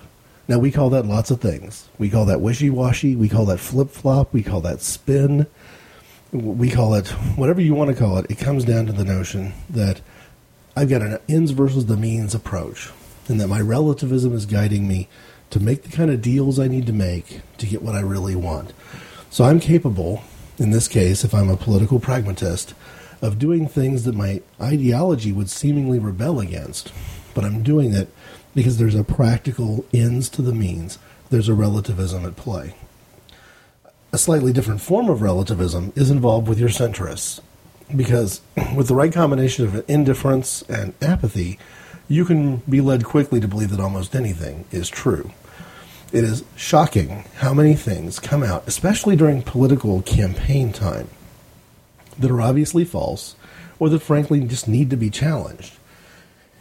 Now, 0.49 0.59
we 0.59 0.73
call 0.73 0.91
that 0.91 1.07
lots 1.07 1.31
of 1.31 1.41
things. 1.41 1.89
We 1.99 2.11
call 2.11 2.25
that 2.27 2.41
wishy 2.41 2.71
washy. 2.71 3.15
We 3.15 3.29
call 3.29 3.45
that 3.47 3.59
flip 3.59 3.91
flop. 3.91 4.33
We 4.33 4.43
call 4.43 4.61
that 4.63 4.81
spin 4.81 5.47
we 6.33 6.71
call 6.71 6.95
it 6.95 7.09
whatever 7.37 7.61
you 7.61 7.75
want 7.75 7.91
to 7.91 7.97
call 7.97 8.17
it. 8.17 8.31
It 8.31 8.39
comes 8.39 8.65
down 8.65 8.87
to 8.87 8.93
the 8.93 9.05
notion 9.05 9.53
that 9.69 10.01
I've 10.75 10.89
got 10.89 11.03
an 11.03 11.19
ends 11.29 11.51
versus 11.51 11.87
the 11.87 11.97
means 11.97 12.35
approach, 12.35 12.91
and 13.29 13.39
that 13.39 13.49
my 13.49 13.61
relativism 13.61 14.35
is 14.35 14.47
guiding 14.47 14.89
me 14.89 15.09
to 15.51 15.61
make 15.61 15.83
the 15.83 15.91
kind 15.91 16.11
of 16.11 16.23
deals 16.23 16.59
I 16.59 16.69
need 16.69 16.87
to 16.87 16.93
make 16.93 17.43
to 17.59 17.67
get 17.67 17.83
what 17.83 17.95
I 17.95 18.01
really 18.01 18.35
want. 18.35 18.73
So 19.29 19.45
I'm 19.45 19.61
capable, 19.61 20.23
in 20.63 20.71
this 20.71 20.89
case, 20.89 21.25
if 21.25 21.35
I'm 21.35 21.51
a 21.51 21.57
political 21.57 22.01
pragmatist, 22.01 22.75
of 23.21 23.39
doing 23.39 23.69
things 23.69 24.05
that 24.05 24.15
my 24.15 24.41
ideology 24.61 25.33
would 25.33 25.51
seemingly 25.51 25.99
rebel 25.99 26.41
against, 26.41 26.93
but 27.35 27.45
I'm 27.45 27.63
doing 27.63 27.95
it 27.95 28.09
because 28.55 28.79
there's 28.79 28.95
a 28.95 29.05
practical 29.05 29.85
ends 29.93 30.29
to 30.31 30.43
the 30.43 30.53
means. 30.53 30.99
There's 31.31 31.49
a 31.49 31.55
relativism 31.55 32.27
at 32.27 32.37
play 32.37 32.75
a 34.13 34.19
slightly 34.19 34.53
different 34.53 34.83
form 34.83 35.09
of 35.09 35.23
relativism 35.23 35.93
is 35.97 36.11
involved 36.11 36.47
with 36.47 36.59
your 36.59 36.69
centrists. 36.69 37.41
Because 37.95 38.43
with 38.77 38.89
the 38.89 38.95
right 38.95 39.13
combination 39.13 39.65
of 39.65 39.89
indifference 39.89 40.63
and 40.63 40.93
apathy, 41.01 41.59
you 42.09 42.25
can 42.25 42.57
be 42.69 42.81
led 42.81 43.05
quickly 43.05 43.41
to 43.41 43.49
believe 43.49 43.71
that 43.71 43.81
almost 43.81 44.15
anything 44.15 44.67
is 44.71 44.91
true. 44.91 45.33
It 46.13 46.25
is 46.25 46.45
shocking 46.57 47.25
how 47.37 47.55
many 47.55 47.75
things 47.75 48.19
come 48.19 48.43
out, 48.43 48.65
especially 48.67 49.17
during 49.17 49.43
political 49.43 50.03
campaign 50.03 50.73
time, 50.73 51.09
that 52.19 52.31
are 52.31 52.43
obviously 52.43 52.85
false 52.85 53.35
or 53.79 53.89
that 53.89 54.01
frankly 54.01 54.41
just 54.41 54.69
need 54.69 54.91
to 54.91 54.97
be 54.97 55.11
challenged. 55.11 55.79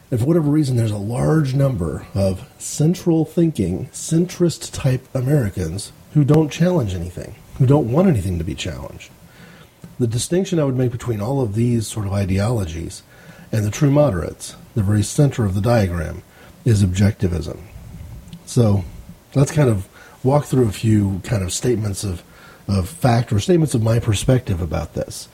And 0.10 0.20
for 0.20 0.26
whatever 0.26 0.50
reason, 0.50 0.78
there's 0.78 0.92
a 0.92 0.98
large 0.98 1.54
number 1.54 2.08
of 2.14 2.50
central 2.58 3.26
thinking, 3.26 3.88
centrist 3.88 4.72
type 4.74 5.08
Americans 5.14 5.92
who 6.14 6.24
don't 6.24 6.52
challenge 6.52 6.94
anything 6.94 7.36
who 7.62 7.68
don't 7.68 7.92
want 7.92 8.08
anything 8.08 8.40
to 8.40 8.44
be 8.44 8.56
challenged. 8.56 9.12
The 10.00 10.08
distinction 10.08 10.60
I 10.60 10.64
would 10.64 10.76
make 10.76 10.92
between 10.92 11.22
all 11.22 11.42
of 11.42 11.54
these 11.54 11.86
sort 11.86 12.08
of 12.08 12.14
ideologies 12.14 13.04
and 13.52 13.64
the 13.64 13.70
true 13.70 13.92
moderates, 13.92 14.56
the 14.74 14.82
very 14.82 15.04
center 15.04 15.46
of 15.46 15.54
the 15.54 15.62
diagram, 15.62 16.24
is 16.66 16.84
objectivism. 16.84 17.60
So 18.48 18.84
let's 19.36 19.52
kind 19.52 19.70
of 19.70 19.88
walk 20.24 20.46
through 20.46 20.68
a 20.68 20.72
few 20.72 21.20
kind 21.24 21.44
of 21.44 21.52
statements 21.54 22.04
of, 22.04 22.24
of 22.68 22.88
fact 22.88 23.32
or 23.32 23.40
statements 23.40 23.74
of 23.74 23.82
my 23.82 24.00
perspective 24.00 24.62
about 24.62 24.94
this. 24.94 25.28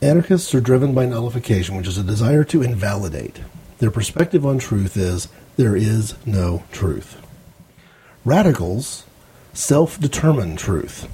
Anarchists 0.00 0.54
are 0.54 0.60
driven 0.60 0.94
by 0.94 1.06
nullification, 1.06 1.76
which 1.76 1.88
is 1.88 1.98
a 1.98 2.04
desire 2.04 2.44
to 2.44 2.62
invalidate. 2.62 3.40
Their 3.78 3.90
perspective 3.90 4.46
on 4.46 4.58
truth 4.58 4.96
is 4.96 5.28
there 5.56 5.76
is 5.76 6.14
no 6.24 6.64
truth. 6.72 7.20
Radicals 8.24 9.04
self 9.52 9.98
determine 9.98 10.56
truth 10.56 11.08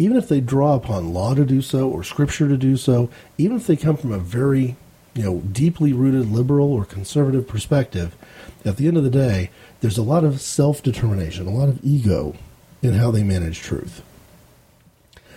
even 0.00 0.16
if 0.16 0.28
they 0.28 0.40
draw 0.40 0.74
upon 0.74 1.12
law 1.12 1.34
to 1.34 1.44
do 1.44 1.60
so 1.60 1.86
or 1.90 2.02
scripture 2.02 2.48
to 2.48 2.56
do 2.56 2.74
so, 2.74 3.10
even 3.36 3.58
if 3.58 3.66
they 3.66 3.76
come 3.76 3.98
from 3.98 4.12
a 4.12 4.18
very, 4.18 4.74
you 5.12 5.22
know, 5.22 5.40
deeply 5.40 5.92
rooted 5.92 6.32
liberal 6.32 6.72
or 6.72 6.86
conservative 6.86 7.46
perspective, 7.46 8.16
at 8.64 8.78
the 8.78 8.88
end 8.88 8.96
of 8.96 9.04
the 9.04 9.10
day, 9.10 9.50
there's 9.80 9.98
a 9.98 10.02
lot 10.02 10.24
of 10.24 10.40
self 10.40 10.82
determination, 10.82 11.46
a 11.46 11.50
lot 11.50 11.68
of 11.68 11.84
ego 11.84 12.36
in 12.82 12.94
how 12.94 13.10
they 13.10 13.22
manage 13.22 13.60
truth. 13.60 14.02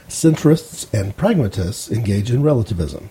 Centrists 0.08 0.91
and 0.93 1.15
pragmatists 1.17 1.91
engage 1.91 2.29
in 2.29 2.43
relativism, 2.43 3.10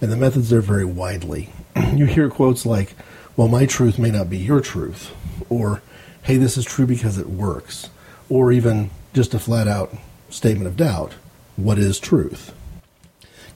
and 0.00 0.10
the 0.10 0.16
methods 0.16 0.50
there 0.50 0.60
vary 0.60 0.84
widely. 0.84 1.50
you 1.94 2.06
hear 2.06 2.30
quotes 2.30 2.64
like, 2.64 2.94
Well, 3.36 3.48
my 3.48 3.66
truth 3.66 3.98
may 3.98 4.10
not 4.10 4.30
be 4.30 4.38
your 4.38 4.60
truth, 4.60 5.12
or 5.48 5.82
Hey, 6.22 6.36
this 6.36 6.56
is 6.56 6.64
true 6.64 6.86
because 6.86 7.18
it 7.18 7.28
works, 7.28 7.90
or 8.28 8.52
even 8.52 8.90
just 9.14 9.34
a 9.34 9.38
flat 9.38 9.66
out, 9.66 9.94
statement 10.30 10.66
of 10.66 10.76
doubt 10.76 11.14
what 11.58 11.76
is 11.76 11.98
truth? 11.98 12.54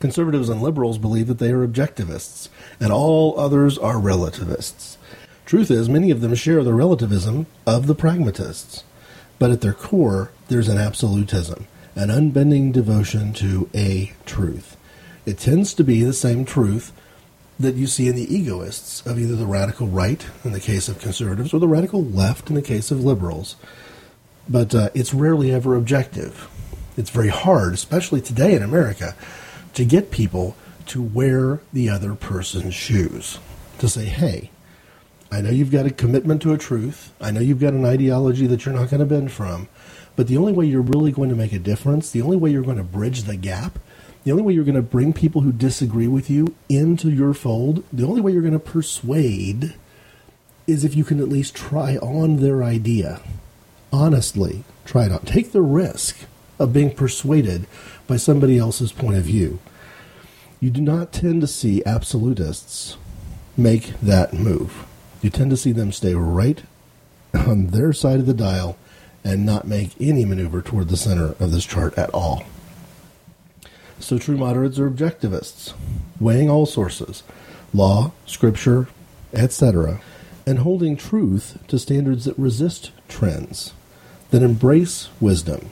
Conservatives 0.00 0.48
and 0.48 0.60
liberals 0.60 0.98
believe 0.98 1.28
that 1.28 1.38
they 1.38 1.52
are 1.52 1.64
objectivists, 1.64 2.48
and 2.80 2.90
all 2.90 3.38
others 3.38 3.78
are 3.78 4.00
relativists. 4.00 4.98
Truth 5.46 5.70
is, 5.70 5.88
many 5.88 6.10
of 6.10 6.20
them 6.20 6.34
share 6.34 6.62
the 6.62 6.72
relativism 6.72 7.46
of 7.66 7.86
the 7.86 7.94
pragmatists, 7.94 8.84
but 9.38 9.50
at 9.50 9.60
their 9.60 9.72
core, 9.72 10.30
there's 10.48 10.68
an 10.68 10.78
absolutism, 10.78 11.66
an 11.94 12.10
unbending 12.10 12.72
devotion 12.72 13.32
to 13.34 13.68
a 13.74 14.12
truth. 14.24 14.76
It 15.26 15.38
tends 15.38 15.74
to 15.74 15.84
be 15.84 16.02
the 16.02 16.12
same 16.12 16.44
truth 16.44 16.92
that 17.60 17.74
you 17.74 17.86
see 17.86 18.08
in 18.08 18.16
the 18.16 18.34
egoists 18.34 19.04
of 19.06 19.18
either 19.18 19.36
the 19.36 19.46
radical 19.46 19.86
right, 19.86 20.24
in 20.44 20.52
the 20.52 20.60
case 20.60 20.88
of 20.88 21.00
conservatives, 21.00 21.52
or 21.52 21.60
the 21.60 21.68
radical 21.68 22.02
left, 22.04 22.48
in 22.48 22.54
the 22.54 22.62
case 22.62 22.90
of 22.90 23.04
liberals. 23.04 23.56
But 24.48 24.74
uh, 24.74 24.90
it's 24.94 25.14
rarely 25.14 25.52
ever 25.52 25.76
objective 25.76 26.48
it's 26.96 27.10
very 27.10 27.28
hard, 27.28 27.74
especially 27.74 28.20
today 28.20 28.54
in 28.54 28.62
America, 28.62 29.14
to 29.74 29.84
get 29.84 30.10
people 30.10 30.56
to 30.86 31.02
wear 31.02 31.60
the 31.72 31.88
other 31.88 32.14
person's 32.14 32.74
shoes. 32.74 33.38
To 33.78 33.88
say, 33.88 34.04
hey, 34.04 34.50
I 35.32 35.40
know 35.40 35.48
you've 35.48 35.70
got 35.70 35.86
a 35.86 35.90
commitment 35.90 36.42
to 36.42 36.52
a 36.52 36.58
truth. 36.58 37.10
I 37.18 37.30
know 37.30 37.40
you've 37.40 37.58
got 37.58 37.72
an 37.72 37.86
ideology 37.86 38.46
that 38.48 38.66
you're 38.66 38.74
not 38.74 38.90
going 38.90 39.00
to 39.00 39.06
bend 39.06 39.32
from. 39.32 39.66
But 40.14 40.28
the 40.28 40.36
only 40.36 40.52
way 40.52 40.66
you're 40.66 40.82
really 40.82 41.10
going 41.10 41.30
to 41.30 41.34
make 41.34 41.54
a 41.54 41.58
difference, 41.58 42.10
the 42.10 42.20
only 42.20 42.36
way 42.36 42.50
you're 42.50 42.60
going 42.62 42.76
to 42.76 42.82
bridge 42.82 43.22
the 43.22 43.36
gap, 43.36 43.78
the 44.24 44.30
only 44.30 44.42
way 44.42 44.52
you're 44.52 44.62
going 44.62 44.74
to 44.74 44.82
bring 44.82 45.14
people 45.14 45.40
who 45.40 45.50
disagree 45.50 46.06
with 46.06 46.28
you 46.28 46.54
into 46.68 47.10
your 47.10 47.32
fold, 47.32 47.82
the 47.90 48.06
only 48.06 48.20
way 48.20 48.30
you're 48.30 48.42
going 48.42 48.52
to 48.52 48.58
persuade 48.58 49.74
is 50.66 50.84
if 50.84 50.94
you 50.94 51.02
can 51.02 51.18
at 51.18 51.30
least 51.30 51.54
try 51.54 51.96
on 51.96 52.36
their 52.36 52.62
idea. 52.62 53.22
Honestly, 53.90 54.64
try 54.84 55.06
it 55.06 55.12
on. 55.12 55.20
Take 55.20 55.52
the 55.52 55.62
risk 55.62 56.26
of 56.58 56.74
being 56.74 56.94
persuaded 56.94 57.66
by 58.06 58.18
somebody 58.18 58.58
else's 58.58 58.92
point 58.92 59.16
of 59.16 59.24
view. 59.24 59.60
you 60.60 60.68
do 60.68 60.82
not 60.82 61.10
tend 61.10 61.40
to 61.40 61.46
see 61.46 61.82
absolutists 61.86 62.98
make 63.56 63.98
that 64.00 64.34
move. 64.34 64.86
You 65.22 65.30
tend 65.30 65.50
to 65.50 65.56
see 65.56 65.72
them 65.72 65.92
stay 65.92 66.14
right 66.14 66.62
on 67.32 67.68
their 67.68 67.92
side 67.92 68.20
of 68.20 68.26
the 68.26 68.34
dial 68.34 68.76
and 69.24 69.46
not 69.46 69.66
make 69.66 69.94
any 70.00 70.24
maneuver 70.24 70.60
toward 70.60 70.88
the 70.88 70.96
center 70.96 71.36
of 71.38 71.52
this 71.52 71.64
chart 71.64 71.96
at 71.96 72.10
all. 72.10 72.44
So 74.00 74.18
true 74.18 74.36
moderates 74.36 74.80
are 74.80 74.90
objectivists, 74.90 75.74
weighing 76.18 76.50
all 76.50 76.66
sources, 76.66 77.22
law, 77.72 78.10
scripture, 78.26 78.88
etc., 79.32 80.00
and 80.44 80.58
holding 80.58 80.96
truth 80.96 81.56
to 81.68 81.78
standards 81.78 82.24
that 82.24 82.36
resist 82.36 82.90
trends, 83.08 83.72
that 84.30 84.42
embrace 84.42 85.08
wisdom. 85.20 85.70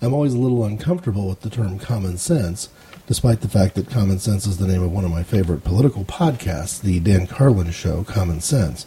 I'm 0.00 0.14
always 0.14 0.32
a 0.32 0.38
little 0.38 0.64
uncomfortable 0.64 1.28
with 1.28 1.42
the 1.42 1.50
term 1.50 1.78
common 1.78 2.16
sense, 2.16 2.70
despite 3.10 3.40
the 3.40 3.48
fact 3.48 3.74
that 3.74 3.90
common 3.90 4.20
sense 4.20 4.46
is 4.46 4.58
the 4.58 4.68
name 4.68 4.84
of 4.84 4.92
one 4.92 5.04
of 5.04 5.10
my 5.10 5.24
favorite 5.24 5.64
political 5.64 6.04
podcasts, 6.04 6.80
the 6.80 7.00
Dan 7.00 7.26
Carlin 7.26 7.72
show, 7.72 8.04
Common 8.04 8.40
Sense. 8.40 8.86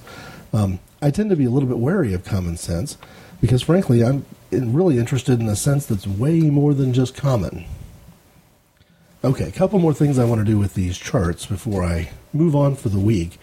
Um, 0.54 0.80
I 1.02 1.12
tend 1.12 1.30
to 1.32 1.36
be 1.36 1.44
a 1.44 1.50
little 1.50 1.68
bit 1.68 1.78
wary 1.78 2.14
of 2.14 2.24
common 2.24 2.56
sense 2.56 2.98
because, 3.42 3.62
frankly, 3.62 4.02
I'm 4.02 4.26
really 4.50 4.98
interested 4.98 5.42
in 5.42 5.50
a 5.50 5.58
sense 5.58 5.86
that's 5.86 6.08
way 6.08 6.40
more 6.40 6.74
than 6.74 6.94
just 6.94 7.18
common. 7.18 7.66
Okay, 9.26 9.50
a 9.50 9.52
couple 9.52 9.78
more 9.80 9.94
things 9.94 10.18
I 10.18 10.24
want 10.24 10.40
to 10.40 10.50
do 10.50 10.58
with 10.58 10.74
these 10.74 10.98
charts 10.98 11.46
before 11.46 11.84
I 11.84 12.12
move 12.32 12.56
on 12.56 12.78
for 12.78 12.88
the 12.88 13.02
week. 13.02 13.38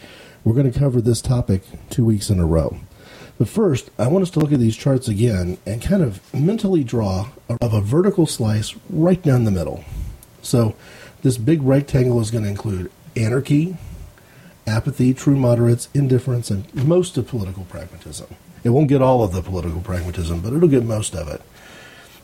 We're 0.44 0.54
going 0.54 0.72
to 0.72 0.78
cover 0.78 1.02
this 1.02 1.20
topic 1.20 1.60
two 1.90 2.06
weeks 2.06 2.30
in 2.30 2.40
a 2.40 2.46
row. 2.46 2.78
But 3.36 3.50
first, 3.50 3.90
I 3.98 4.06
want 4.06 4.22
us 4.22 4.30
to 4.30 4.40
look 4.40 4.50
at 4.50 4.60
these 4.60 4.78
charts 4.78 5.08
again 5.08 5.58
and 5.66 5.82
kind 5.82 6.02
of 6.02 6.22
mentally 6.32 6.84
draw 6.84 7.28
of 7.60 7.74
a 7.74 7.82
vertical 7.82 8.24
slice 8.24 8.74
right 8.88 9.22
down 9.22 9.44
the 9.44 9.50
middle. 9.50 9.84
So 10.42 10.74
this 11.22 11.38
big 11.38 11.62
rectangle 11.62 12.20
is 12.20 12.30
going 12.30 12.44
to 12.44 12.50
include 12.50 12.90
anarchy, 13.16 13.76
apathy, 14.66 15.12
true 15.12 15.36
moderates, 15.36 15.88
indifference, 15.94 16.50
and 16.50 16.72
most 16.74 17.16
of 17.16 17.28
political 17.28 17.64
pragmatism. 17.64 18.34
It 18.62 18.70
won't 18.70 18.88
get 18.88 19.02
all 19.02 19.22
of 19.22 19.32
the 19.32 19.42
political 19.42 19.80
pragmatism, 19.80 20.40
but 20.40 20.52
it'll 20.52 20.68
get 20.68 20.84
most 20.84 21.14
of 21.14 21.28
it. 21.28 21.42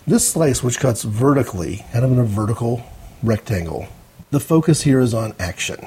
This 0.07 0.29
slice, 0.29 0.63
which 0.63 0.79
cuts 0.79 1.03
vertically, 1.03 1.85
kind 1.93 2.05
of 2.05 2.13
in 2.13 2.19
a 2.19 2.25
vertical 2.25 2.83
rectangle. 3.23 3.89
The 4.31 4.41
focus 4.41 4.83
here 4.83 5.01
is 5.01 5.15
on 5.15 5.35
action. 5.39 5.85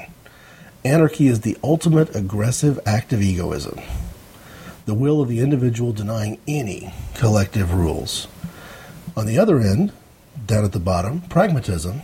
Anarchy 0.84 1.26
is 1.26 1.40
the 1.40 1.56
ultimate 1.62 2.14
aggressive 2.16 2.80
act 2.86 3.12
of 3.12 3.22
egoism, 3.22 3.80
the 4.86 4.94
will 4.94 5.20
of 5.20 5.28
the 5.28 5.40
individual 5.40 5.92
denying 5.92 6.38
any 6.48 6.92
collective 7.14 7.74
rules. 7.74 8.28
On 9.16 9.26
the 9.26 9.38
other 9.38 9.60
end, 9.60 9.92
down 10.46 10.64
at 10.64 10.72
the 10.72 10.80
bottom, 10.80 11.20
pragmatism 11.22 12.00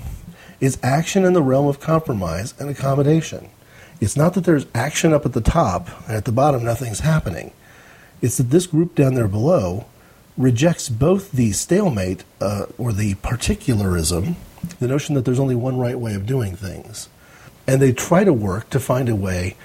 is 0.60 0.78
action 0.82 1.24
in 1.24 1.32
the 1.32 1.42
realm 1.42 1.66
of 1.66 1.80
compromise 1.80 2.54
and 2.58 2.68
accommodation. 2.68 3.48
It's 4.00 4.16
not 4.16 4.34
that 4.34 4.44
there's 4.44 4.66
action 4.74 5.12
up 5.12 5.24
at 5.24 5.32
the 5.32 5.40
top 5.40 5.88
and 6.06 6.16
at 6.16 6.24
the 6.24 6.32
bottom 6.32 6.64
nothing's 6.64 7.00
happening. 7.00 7.52
It's 8.20 8.36
that 8.38 8.50
this 8.50 8.66
group 8.66 8.94
down 8.94 9.14
there 9.14 9.28
below 9.28 9.86
rejects 10.36 10.88
both 10.88 11.32
the 11.32 11.52
stalemate 11.52 12.24
uh, 12.40 12.66
or 12.78 12.92
the 12.92 13.14
particularism 13.16 14.36
the 14.78 14.88
notion 14.88 15.14
that 15.14 15.24
there's 15.24 15.38
only 15.38 15.54
one 15.54 15.78
right 15.78 15.98
way 15.98 16.14
of 16.14 16.26
doing 16.26 16.56
things. 16.56 17.08
And 17.66 17.80
they 17.80 17.92
try 17.92 18.24
to 18.24 18.32
work 18.32 18.70
to 18.70 18.80
find 18.80 19.08
a 19.08 19.16
way 19.16 19.56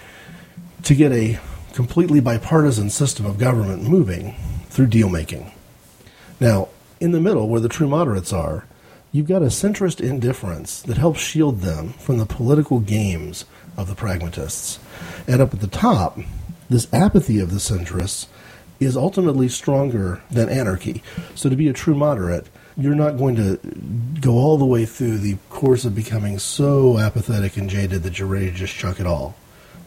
to 0.83 0.95
get 0.95 1.11
a 1.11 1.39
completely 1.73 2.19
bipartisan 2.19 2.89
system 2.89 3.25
of 3.25 3.37
government 3.37 3.83
moving 3.83 4.35
through 4.69 4.87
deal 4.87 5.09
making. 5.09 5.51
Now, 6.39 6.69
in 6.99 7.11
the 7.11 7.19
middle, 7.19 7.47
where 7.47 7.61
the 7.61 7.69
true 7.69 7.87
moderates 7.87 8.33
are, 8.33 8.65
you've 9.11 9.27
got 9.27 9.41
a 9.41 9.47
centrist 9.47 9.99
indifference 9.99 10.81
that 10.83 10.97
helps 10.97 11.19
shield 11.19 11.59
them 11.61 11.93
from 11.93 12.17
the 12.17 12.25
political 12.25 12.79
games 12.79 13.45
of 13.77 13.87
the 13.87 13.95
pragmatists. 13.95 14.79
And 15.27 15.41
up 15.41 15.53
at 15.53 15.59
the 15.59 15.67
top, 15.67 16.19
this 16.69 16.91
apathy 16.93 17.39
of 17.39 17.51
the 17.51 17.57
centrists 17.57 18.27
is 18.79 18.97
ultimately 18.97 19.47
stronger 19.47 20.21
than 20.31 20.49
anarchy. 20.49 21.03
So 21.35 21.49
to 21.49 21.55
be 21.55 21.67
a 21.67 21.73
true 21.73 21.95
moderate, 21.95 22.47
you're 22.77 22.95
not 22.95 23.17
going 23.17 23.35
to 23.35 23.59
go 24.21 24.33
all 24.33 24.57
the 24.57 24.65
way 24.65 24.85
through 24.85 25.17
the 25.17 25.37
course 25.49 25.85
of 25.85 25.93
becoming 25.93 26.39
so 26.39 26.97
apathetic 26.97 27.57
and 27.57 27.69
jaded 27.69 28.03
that 28.03 28.17
you're 28.17 28.27
ready 28.27 28.47
to 28.47 28.57
just 28.57 28.73
chuck 28.73 28.99
it 28.99 29.05
all. 29.05 29.35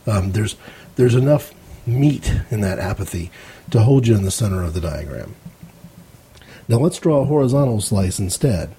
Um, 0.07 0.33
there's 0.33 0.57
there's 0.97 1.15
enough 1.15 1.53
meat 1.87 2.33
in 2.51 2.61
that 2.61 2.79
apathy 2.79 3.31
to 3.71 3.81
hold 3.81 4.07
you 4.07 4.15
in 4.15 4.23
the 4.23 4.31
center 4.31 4.63
of 4.63 4.75
the 4.75 4.81
diagram. 4.81 5.35
Now 6.69 6.77
let's 6.77 6.99
draw 6.99 7.21
a 7.21 7.27
horizontal 7.27 7.81
slice 7.81 8.19
instead, 8.19 8.75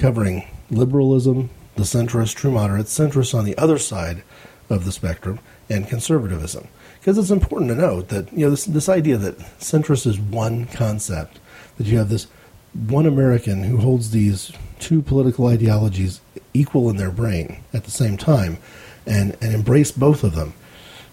covering 0.00 0.48
liberalism, 0.70 1.50
the 1.76 1.82
centrist, 1.82 2.34
true 2.34 2.50
moderates, 2.50 2.96
centrists 2.96 3.38
on 3.38 3.44
the 3.44 3.56
other 3.56 3.78
side 3.78 4.22
of 4.68 4.84
the 4.84 4.92
spectrum, 4.92 5.38
and 5.68 5.88
conservatism. 5.88 6.66
Because 6.98 7.18
it's 7.18 7.30
important 7.30 7.70
to 7.70 7.76
note 7.76 8.08
that 8.08 8.32
you 8.32 8.44
know 8.44 8.50
this, 8.50 8.64
this 8.64 8.88
idea 8.88 9.16
that 9.18 9.38
centrist 9.58 10.06
is 10.06 10.18
one 10.18 10.66
concept, 10.66 11.38
that 11.76 11.86
you 11.86 11.98
have 11.98 12.08
this 12.08 12.26
one 12.72 13.06
American 13.06 13.64
who 13.64 13.78
holds 13.78 14.10
these 14.10 14.52
two 14.78 15.02
political 15.02 15.46
ideologies 15.46 16.20
equal 16.54 16.88
in 16.88 16.96
their 16.96 17.10
brain 17.10 17.62
at 17.72 17.84
the 17.84 17.90
same 17.90 18.16
time 18.16 18.58
and, 19.06 19.36
and 19.40 19.54
embrace 19.54 19.90
both 19.90 20.24
of 20.24 20.34
them. 20.34 20.54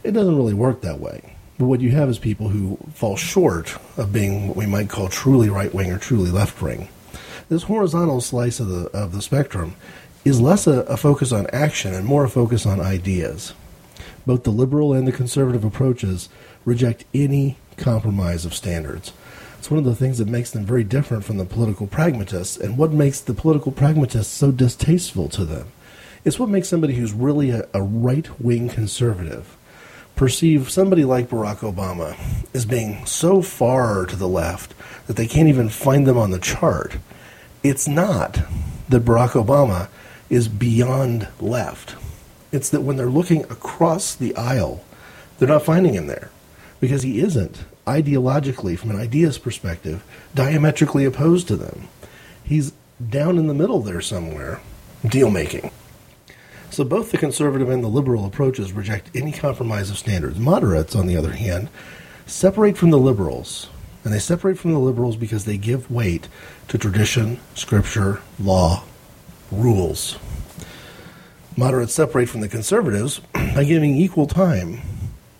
It 0.04 0.12
doesn't 0.12 0.38
really 0.38 0.54
work 0.54 0.82
that 0.82 1.00
way. 1.00 1.36
But 1.58 1.66
what 1.66 1.82
you 1.82 1.90
have 1.92 2.10
is 2.10 2.20
people 2.20 2.50
who 2.50 2.78
fall 2.94 3.18
short 3.18 3.76
of 3.98 4.14
being 4.14 4.48
what 4.48 4.58
we 4.58 4.68
might 4.68 4.90
call 4.90 5.10
truly 5.10 5.50
right 5.50 5.74
wing 5.74 5.92
or 5.92 5.98
truly 5.98 6.30
left 6.30 6.62
wing. 6.62 6.90
This 7.50 7.64
horizontal 7.64 8.20
slice 8.20 8.60
of 8.60 8.68
the, 8.68 8.90
of 8.90 9.14
the 9.14 9.22
spectrum 9.22 9.76
is 10.26 10.42
less 10.42 10.68
a, 10.68 10.82
a 10.82 10.98
focus 10.98 11.32
on 11.32 11.48
action 11.54 11.94
and 11.94 12.06
more 12.06 12.26
a 12.26 12.30
focus 12.30 12.66
on 12.66 12.82
ideas. 12.82 13.54
Both 14.26 14.44
the 14.44 14.52
liberal 14.52 14.94
and 14.94 15.08
the 15.08 15.14
conservative 15.14 15.64
approaches 15.64 16.28
reject 16.66 17.06
any 17.14 17.58
compromise 17.78 18.44
of 18.44 18.54
standards. 18.54 19.14
It's 19.58 19.72
one 19.72 19.78
of 19.78 19.86
the 19.86 19.96
things 19.96 20.18
that 20.18 20.28
makes 20.28 20.52
them 20.52 20.66
very 20.66 20.84
different 20.84 21.24
from 21.24 21.38
the 21.38 21.46
political 21.46 21.88
pragmatists, 21.88 22.58
and 22.58 22.78
what 22.78 22.92
makes 22.92 23.22
the 23.22 23.34
political 23.34 23.72
pragmatists 23.72 24.34
so 24.34 24.52
distasteful 24.52 25.30
to 25.30 25.46
them. 25.46 25.68
It's 26.26 26.38
what 26.38 26.50
makes 26.50 26.68
somebody 26.68 26.96
who's 26.96 27.14
really 27.14 27.52
a, 27.52 27.66
a 27.74 27.82
right 27.82 28.28
wing 28.42 28.68
conservative 28.68 29.56
perceive 30.18 30.70
somebody 30.70 31.06
like 31.06 31.30
Barack 31.30 31.60
Obama 31.60 32.18
as 32.54 32.66
being 32.66 33.06
so 33.06 33.42
far 33.42 34.06
to 34.06 34.16
the 34.16 34.28
left 34.28 34.74
that 35.06 35.16
they 35.16 35.28
can't 35.28 35.48
even 35.48 35.70
find 35.70 36.06
them 36.06 36.18
on 36.18 36.32
the 36.32 36.40
chart. 36.40 36.98
It's 37.70 37.86
not 37.86 38.40
that 38.88 39.04
Barack 39.04 39.32
Obama 39.32 39.90
is 40.30 40.48
beyond 40.48 41.28
left. 41.42 41.98
It's 42.50 42.70
that 42.70 42.80
when 42.80 42.96
they're 42.96 43.08
looking 43.08 43.44
across 43.44 44.16
the 44.16 44.34
aisle, 44.38 44.86
they're 45.38 45.50
not 45.50 45.66
finding 45.66 45.94
him 45.94 46.08
there 46.08 46.30
because 46.80 47.04
he 47.04 47.20
isn't 47.20 47.66
ideologically, 47.86 48.80
from 48.80 48.92
an 48.92 48.96
ideas 48.96 49.38
perspective, 49.38 50.02
diametrically 50.34 51.04
opposed 51.04 51.50
to 51.50 51.58
them. 51.58 51.90
He's 52.42 52.72
down 53.06 53.38
in 53.38 53.48
the 53.48 53.54
middle 53.54 53.82
there 53.82 54.00
somewhere, 54.00 54.62
deal 55.06 55.30
making. 55.30 55.70
So 56.70 56.86
both 56.86 57.12
the 57.12 57.18
conservative 57.18 57.70
and 57.70 57.84
the 57.84 57.90
liberal 57.90 58.26
approaches 58.26 58.72
reject 58.72 59.12
any 59.14 59.34
compromise 59.34 59.90
of 59.90 59.98
standards. 59.98 60.40
Moderates, 60.40 60.96
on 60.96 61.06
the 61.06 61.18
other 61.18 61.34
hand, 61.34 61.68
separate 62.26 62.78
from 62.78 62.92
the 62.92 62.98
liberals. 62.98 63.68
And 64.08 64.16
they 64.16 64.20
separate 64.20 64.58
from 64.58 64.72
the 64.72 64.80
liberals 64.80 65.18
because 65.18 65.44
they 65.44 65.58
give 65.58 65.92
weight 65.92 66.30
to 66.70 66.78
tradition, 66.78 67.42
scripture, 67.56 68.22
law, 68.40 68.86
rules. 69.52 70.18
Moderates 71.58 71.94
separate 71.94 72.30
from 72.30 72.40
the 72.40 72.48
conservatives 72.48 73.20
by 73.34 73.66
giving 73.66 73.98
equal 73.98 74.26
time 74.26 74.80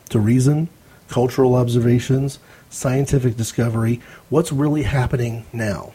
to 0.10 0.20
reason, 0.20 0.68
cultural 1.08 1.56
observations, 1.56 2.40
scientific 2.70 3.38
discovery, 3.38 4.02
what's 4.28 4.52
really 4.52 4.84
happening 4.84 5.46
now. 5.54 5.94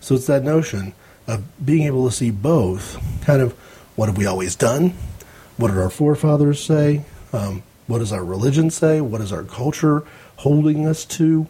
So 0.00 0.14
it's 0.14 0.26
that 0.26 0.42
notion 0.42 0.94
of 1.26 1.44
being 1.62 1.82
able 1.82 2.08
to 2.08 2.16
see 2.16 2.30
both 2.30 2.98
kind 3.26 3.42
of 3.42 3.52
what 3.96 4.06
have 4.06 4.16
we 4.16 4.24
always 4.24 4.56
done? 4.56 4.94
What 5.58 5.68
did 5.68 5.76
our 5.76 5.90
forefathers 5.90 6.64
say? 6.64 7.04
Um, 7.34 7.62
what 7.88 7.98
does 7.98 8.10
our 8.10 8.24
religion 8.24 8.70
say? 8.70 9.02
What 9.02 9.20
is 9.20 9.34
our 9.34 9.42
culture 9.42 10.02
holding 10.36 10.86
us 10.86 11.04
to? 11.04 11.46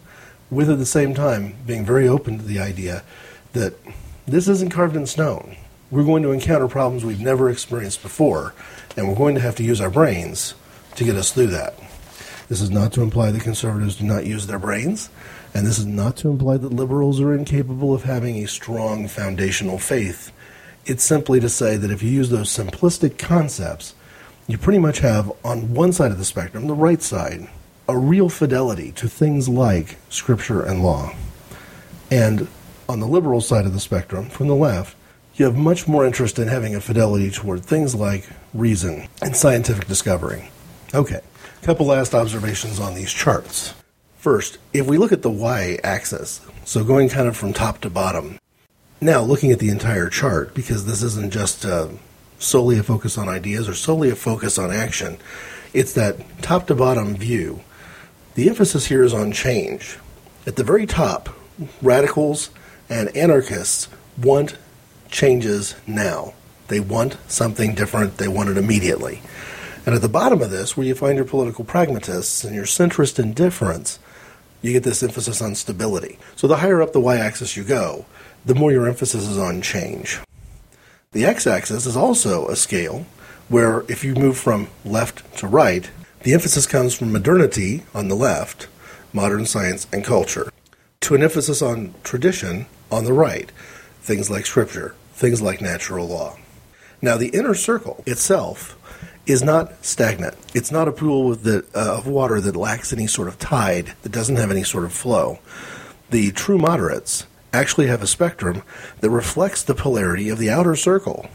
With 0.51 0.69
at 0.69 0.79
the 0.79 0.87
same 0.87 1.15
time 1.15 1.55
being 1.65 1.85
very 1.85 2.09
open 2.09 2.39
to 2.39 2.45
the 2.45 2.59
idea 2.59 3.05
that 3.53 3.75
this 4.27 4.49
isn't 4.49 4.71
carved 4.71 4.97
in 4.97 5.07
stone. 5.07 5.57
We're 5.91 6.05
going 6.05 6.23
to 6.23 6.33
encounter 6.33 6.69
problems 6.69 7.05
we've 7.05 7.21
never 7.21 7.51
experienced 7.51 8.03
before, 8.03 8.55
and 8.97 9.09
we're 9.09 9.17
going 9.17 9.35
to 9.35 9.41
have 9.41 9.57
to 9.57 9.65
use 9.65 9.81
our 9.81 9.91
brains 9.91 10.55
to 10.97 11.05
get 11.05 11.17
us 11.17 11.33
through 11.33 11.49
that. 11.49 11.75
This 12.49 12.61
is 12.61 12.71
not 12.71 12.93
to 12.95 13.03
imply 13.03 13.31
that 13.31 13.43
conservatives 13.43 13.97
do 13.97 14.05
not 14.05 14.27
use 14.27 14.47
their 14.47 14.59
brains, 14.59 15.09
and 15.55 15.67
this 15.67 15.79
is 15.79 15.87
not 15.87 16.17
to 16.19 16.31
imply 16.31 16.57
that 16.57 16.73
liberals 16.73 17.21
are 17.21 17.35
incapable 17.35 17.95
of 17.95 18.03
having 18.03 18.37
a 18.37 18.49
strong 18.49 19.07
foundational 19.07 19.79
faith. 19.79 20.33
It's 20.85 21.05
simply 21.05 21.39
to 21.41 21.49
say 21.49 21.77
that 21.77 21.93
if 21.93 22.03
you 22.03 22.11
use 22.11 22.31
those 22.31 22.49
simplistic 22.49 23.19
concepts, 23.19 23.95
you 24.49 24.59
pretty 24.59 24.81
much 24.81 24.99
have 24.99 25.31
on 25.45 25.75
one 25.75 25.93
side 25.93 26.11
of 26.11 26.19
the 26.19 26.25
spectrum, 26.25 26.67
the 26.67 26.75
right 26.75 27.03
side, 27.03 27.49
a 27.91 27.99
real 27.99 28.29
fidelity 28.29 28.93
to 28.93 29.09
things 29.09 29.49
like 29.49 29.97
scripture 30.09 30.63
and 30.63 30.83
law. 30.83 31.13
And 32.11 32.47
on 32.89 33.01
the 33.01 33.07
liberal 33.07 33.41
side 33.41 33.67
of 33.67 33.73
the 33.73 33.81
spectrum, 33.81 34.29
from 34.29 34.49
the 34.49 34.55
left, 34.55 34.97
you 35.35 35.45
have 35.45 35.57
much 35.57 35.89
more 35.89 36.07
interest 36.07 36.39
in 36.39 36.49
having 36.49 36.75
a 36.75 36.81
fidelity 36.81 37.31
toward 37.31 37.65
things 37.65 37.95
like 37.95 38.29
reason 38.55 39.09
and 39.23 39.37
scientific 39.37 39.87
discovery. 39.87 40.51
Okay, 40.95 41.21
a 41.63 41.65
couple 41.65 41.87
last 41.87 42.15
observations 42.15 42.79
on 42.79 42.95
these 42.95 43.13
charts. 43.13 43.75
First, 44.19 44.59
if 44.73 44.87
we 44.87 44.99
look 44.99 45.13
at 45.13 45.23
the 45.23 45.31
y 45.31 45.79
axis, 45.83 46.41
so 46.65 46.85
going 46.85 47.09
kind 47.09 47.27
of 47.27 47.37
from 47.37 47.53
top 47.53 47.81
to 47.81 47.91
bottom, 47.91 48.39
now 49.01 49.23
looking 49.23 49.51
at 49.51 49.59
the 49.59 49.71
entire 49.71 50.09
chart, 50.09 50.55
because 50.55 50.85
this 50.85 51.03
isn't 51.03 51.33
just 51.33 51.65
uh, 51.65 51.89
solely 52.39 52.79
a 52.79 52.83
focus 52.83 53.17
on 53.17 53.29
ideas 53.29 53.69
or 53.69 53.75
solely 53.75 54.11
a 54.11 54.17
focus 54.17 54.59
on 54.59 54.71
action, 54.71 55.17
it's 55.73 55.95
that 55.95 56.17
top 56.43 56.67
to 56.67 56.75
bottom 56.75 57.17
view. 57.17 57.61
The 58.41 58.49
emphasis 58.49 58.87
here 58.87 59.03
is 59.03 59.13
on 59.13 59.33
change. 59.33 59.99
At 60.47 60.57
the 60.57 60.65
very 60.65 60.87
top, 60.87 61.29
radicals 61.83 62.49
and 62.89 63.15
anarchists 63.15 63.87
want 64.17 64.57
changes 65.11 65.75
now. 65.87 66.33
They 66.69 66.81
want 66.81 67.19
something 67.31 67.75
different, 67.75 68.17
they 68.17 68.29
want 68.29 68.49
it 68.49 68.57
immediately. 68.57 69.21
And 69.85 69.95
at 69.95 70.01
the 70.01 70.09
bottom 70.09 70.41
of 70.41 70.51
this, 70.51 70.75
where 70.75 70.87
you 70.87 70.95
find 70.95 71.17
your 71.17 71.27
political 71.27 71.67
pragmatists 71.67 72.43
and 72.43 72.55
your 72.55 72.65
centrist 72.65 73.19
indifference, 73.19 73.99
you 74.63 74.73
get 74.73 74.85
this 74.85 75.03
emphasis 75.03 75.43
on 75.43 75.55
stability. 75.55 76.19
So 76.35 76.47
the 76.47 76.57
higher 76.57 76.81
up 76.81 76.95
the 76.95 77.01
y 77.01 77.19
axis 77.19 77.59
you 77.59 77.63
go, 77.63 78.07
the 78.47 78.55
more 78.55 78.73
your 78.73 78.89
emphasis 78.89 79.29
is 79.29 79.37
on 79.37 79.61
change. 79.61 80.19
The 81.13 81.27
x 81.27 81.47
axis 81.47 81.85
is 81.85 81.95
also 81.95 82.49
a 82.49 82.57
scale 82.57 83.05
where 83.51 83.81
if 83.81 84.03
you 84.03 84.15
move 84.15 84.39
from 84.39 84.69
left 84.83 85.31
to 85.41 85.47
right, 85.47 85.91
the 86.23 86.35
emphasis 86.35 86.67
comes 86.67 86.95
from 86.95 87.13
modernity 87.13 87.83
on 87.95 88.09
the 88.09 88.15
left, 88.15 88.69
modern 89.13 89.47
science 89.47 89.87
and 89.93 90.05
culture, 90.05 90.53
to 91.01 91.15
an 91.15 91.23
emphasis 91.23 91.63
on 91.63 91.95
tradition 92.03 92.67
on 92.91 93.05
the 93.05 93.13
right, 93.13 93.51
things 94.03 94.31
like 94.31 94.45
scripture, 94.45 94.95
things 95.15 95.41
like 95.41 95.61
natural 95.61 96.07
law. 96.07 96.37
Now, 97.01 97.17
the 97.17 97.29
inner 97.29 97.55
circle 97.55 98.03
itself 98.07 98.77
is 99.27 99.43
not 99.43 99.85
stagnant. 99.85 100.37
It's 100.55 100.71
not 100.71 100.89
a 100.89 100.93
pool 100.93 101.35
the, 101.35 101.65
uh, 101.75 101.97
of 101.99 102.07
water 102.07 102.41
that 102.41 102.57
lacks 102.57 102.93
any 102.93 103.07
sort 103.07 103.29
of 103.29 103.39
tide, 103.39 103.95
that 104.03 104.13
doesn't 104.13 104.37
have 104.37 104.51
any 104.51 104.65
sort 104.65 104.85
of 104.85 104.93
flow. 104.93 105.39
The 106.11 106.33
true 106.33 106.59
moderates 106.59 107.27
actually 107.53 107.87
have 107.87 108.03
a 108.03 108.07
spectrum 108.07 108.63
that 109.01 109.11
reflects 109.11 109.63
the 109.63 109.75
polarity 109.75 110.29
of 110.29 110.39
the 110.39 110.51
outer 110.51 110.77
circle. 110.77 111.29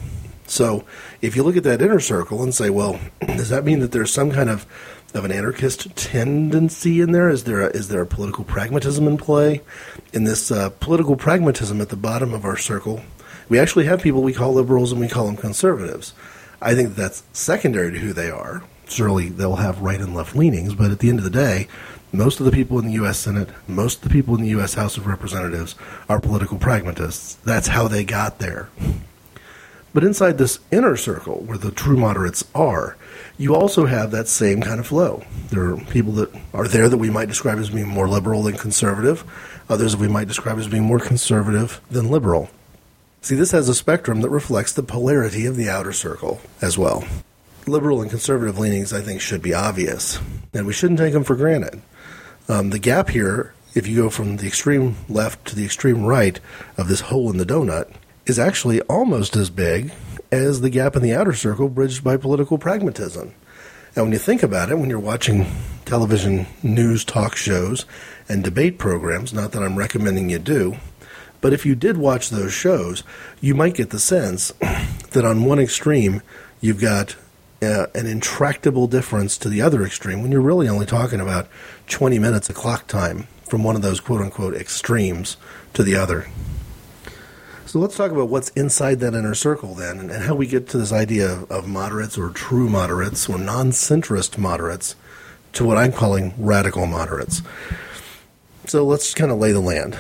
So, 0.47 0.85
if 1.21 1.35
you 1.35 1.43
look 1.43 1.57
at 1.57 1.63
that 1.63 1.81
inner 1.81 1.99
circle 1.99 2.43
and 2.43 2.53
say, 2.53 2.69
well, 2.69 2.99
does 3.21 3.49
that 3.49 3.65
mean 3.65 3.79
that 3.79 3.91
there's 3.91 4.13
some 4.13 4.31
kind 4.31 4.49
of 4.49 4.65
of 5.15 5.23
an 5.23 5.31
anarchist 5.31 5.95
tendency 5.95 6.99
in 6.99 7.13
there? 7.13 7.29
Is 7.29 7.45
there 7.45 7.61
a, 7.61 7.67
is 7.67 7.87
there 7.87 8.01
a 8.01 8.05
political 8.05 8.43
pragmatism 8.43 9.07
in 9.07 9.17
play? 9.17 9.61
In 10.13 10.25
this 10.25 10.51
uh, 10.51 10.69
political 10.69 11.15
pragmatism 11.15 11.79
at 11.79 11.89
the 11.89 11.95
bottom 11.95 12.33
of 12.33 12.43
our 12.43 12.57
circle, 12.57 13.01
we 13.47 13.57
actually 13.57 13.85
have 13.85 14.01
people 14.01 14.21
we 14.21 14.33
call 14.33 14.53
liberals 14.53 14.91
and 14.91 14.99
we 14.99 15.07
call 15.07 15.25
them 15.25 15.37
conservatives. 15.37 16.13
I 16.61 16.75
think 16.75 16.95
that's 16.95 17.23
secondary 17.31 17.91
to 17.91 17.99
who 17.99 18.11
they 18.11 18.29
are. 18.29 18.63
Surely 18.87 19.29
they'll 19.29 19.55
have 19.55 19.81
right 19.81 19.99
and 20.01 20.13
left 20.13 20.35
leanings, 20.35 20.75
but 20.75 20.91
at 20.91 20.99
the 20.99 21.09
end 21.09 21.19
of 21.19 21.23
the 21.23 21.31
day, 21.31 21.67
most 22.11 22.39
of 22.39 22.45
the 22.45 22.51
people 22.51 22.77
in 22.79 22.85
the 22.85 22.93
U.S. 22.93 23.17
Senate, 23.17 23.49
most 23.67 23.97
of 23.97 24.03
the 24.03 24.09
people 24.09 24.35
in 24.35 24.41
the 24.41 24.49
U.S. 24.49 24.75
House 24.75 24.97
of 24.97 25.07
Representatives 25.07 25.75
are 26.07 26.19
political 26.19 26.57
pragmatists. 26.57 27.35
That's 27.43 27.67
how 27.67 27.87
they 27.87 28.03
got 28.03 28.39
there. 28.39 28.69
But 29.95 30.03
inside 30.03 30.37
this 30.37 30.59
inner 30.73 30.97
circle, 30.97 31.35
where 31.45 31.57
the 31.57 31.71
true 31.71 31.95
moderates 31.95 32.43
are, 32.53 32.97
you 33.37 33.55
also 33.55 33.85
have 33.85 34.11
that 34.11 34.27
same 34.27 34.59
kind 34.59 34.81
of 34.81 34.87
flow. 34.87 35.23
There 35.51 35.69
are 35.69 35.77
people 35.85 36.11
that 36.13 36.35
are 36.53 36.67
there 36.67 36.89
that 36.89 36.97
we 36.97 37.09
might 37.09 37.29
describe 37.29 37.59
as 37.59 37.69
being 37.69 37.87
more 37.87 38.09
liberal 38.09 38.43
than 38.43 38.57
conservative, 38.57 39.23
others 39.69 39.93
that 39.93 40.01
we 40.01 40.09
might 40.09 40.27
describe 40.27 40.57
as 40.57 40.67
being 40.67 40.83
more 40.83 40.99
conservative 40.99 41.79
than 41.89 42.09
liberal. 42.09 42.49
See, 43.21 43.35
this 43.35 43.51
has 43.51 43.69
a 43.69 43.73
spectrum 43.73 44.19
that 44.19 44.29
reflects 44.29 44.73
the 44.73 44.83
polarity 44.83 45.45
of 45.45 45.55
the 45.55 45.69
outer 45.69 45.93
circle 45.93 46.41
as 46.61 46.77
well. 46.77 47.07
Liberal 47.65 48.01
and 48.01 48.09
conservative 48.09 48.59
leanings, 48.59 48.91
I 48.91 48.99
think, 48.99 49.21
should 49.21 49.41
be 49.41 49.53
obvious, 49.53 50.19
and 50.53 50.67
we 50.67 50.73
shouldn't 50.73 50.99
take 50.99 51.13
them 51.13 51.23
for 51.23 51.37
granted. 51.37 51.81
Um, 52.49 52.71
the 52.71 52.79
gap 52.79 53.11
here, 53.11 53.53
if 53.73 53.87
you 53.87 53.95
go 53.95 54.09
from 54.09 54.35
the 54.35 54.47
extreme 54.47 54.97
left 55.07 55.47
to 55.47 55.55
the 55.55 55.63
extreme 55.63 56.03
right 56.03 56.37
of 56.77 56.89
this 56.89 56.99
hole 56.99 57.31
in 57.31 57.37
the 57.37 57.45
donut, 57.45 57.93
is 58.25 58.39
actually 58.39 58.81
almost 58.81 59.35
as 59.35 59.49
big 59.49 59.91
as 60.31 60.61
the 60.61 60.69
gap 60.69 60.95
in 60.95 61.01
the 61.01 61.13
outer 61.13 61.33
circle 61.33 61.69
bridged 61.69 62.03
by 62.03 62.17
political 62.17 62.57
pragmatism. 62.57 63.33
And 63.95 64.05
when 64.05 64.11
you 64.11 64.19
think 64.19 64.43
about 64.43 64.69
it, 64.69 64.77
when 64.77 64.89
you're 64.89 64.99
watching 64.99 65.45
television 65.85 66.47
news 66.63 67.05
talk 67.05 67.35
shows 67.35 67.85
and 68.27 68.43
debate 68.43 68.77
programs, 68.77 69.33
not 69.33 69.51
that 69.53 69.63
I'm 69.63 69.77
recommending 69.77 70.29
you 70.29 70.39
do, 70.39 70.75
but 71.39 71.53
if 71.53 71.65
you 71.65 71.75
did 71.75 71.97
watch 71.97 72.29
those 72.29 72.51
shows, 72.51 73.03
you 73.39 73.53
might 73.55 73.75
get 73.75 73.91
the 73.91 73.99
sense 73.99 74.51
that 75.11 75.23
on 75.23 75.45
one 75.45 75.59
extreme, 75.59 76.21
you've 76.59 76.81
got 76.81 77.15
uh, 77.61 77.87
an 77.95 78.05
intractable 78.05 78.87
difference 78.87 79.37
to 79.37 79.49
the 79.49 79.61
other 79.61 79.83
extreme 79.83 80.21
when 80.21 80.31
you're 80.31 80.41
really 80.41 80.67
only 80.67 80.85
talking 80.85 81.21
about 81.21 81.47
20 81.87 82.19
minutes 82.19 82.49
of 82.49 82.55
clock 82.55 82.87
time 82.87 83.27
from 83.47 83.63
one 83.63 83.75
of 83.75 83.81
those 83.81 83.99
quote 83.99 84.21
unquote 84.21 84.55
extremes 84.55 85.37
to 85.73 85.83
the 85.83 85.95
other. 85.95 86.27
So 87.75 87.81
let's 87.81 87.97
talk 87.97 88.11
about 88.11 88.29
what's 88.29 88.51
inside 88.51 89.01
that 89.01 89.13
inner 89.13 89.35
circle 89.35 89.75
then, 89.75 89.99
and, 89.99 90.09
how 90.09 90.33
we 90.33 90.47
get 90.47 90.69
to 90.69 90.77
this 90.77 90.93
idea 90.93 91.29
of, 91.29 91.51
of 91.51 91.67
moderates 91.67 92.17
or 92.17 92.29
true 92.29 92.69
moderates 92.69 93.27
or 93.27 93.37
non 93.37 93.71
centrist 93.71 94.37
moderates 94.37 94.95
to 95.51 95.65
what 95.65 95.75
I'm 95.75 95.91
calling 95.91 96.33
radical 96.37 96.85
moderates. 96.85 97.41
So 98.65 98.85
let's 98.85 99.13
kind 99.13 99.29
of 99.29 99.39
lay 99.39 99.51
the 99.51 99.59
land. 99.59 99.99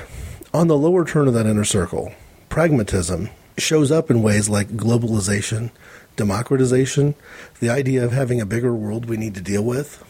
On 0.53 0.69
the 0.69 0.77
lower 0.77 1.03
turn 1.03 1.27
of 1.27 1.33
that 1.33 1.47
inner 1.47 1.65
circle, 1.65 2.13
pragmatism 2.47 3.29
shows 3.57 3.91
up 3.91 4.09
in 4.09 4.23
ways 4.23 4.47
like 4.47 4.69
globalization, 4.69 5.69
democratization, 6.15 7.13
the 7.59 7.69
idea 7.69 8.05
of 8.05 8.13
having 8.13 8.39
a 8.39 8.45
bigger 8.45 8.73
world 8.73 9.09
we 9.09 9.17
need 9.17 9.35
to 9.35 9.41
deal 9.41 9.65
with. 9.65 10.01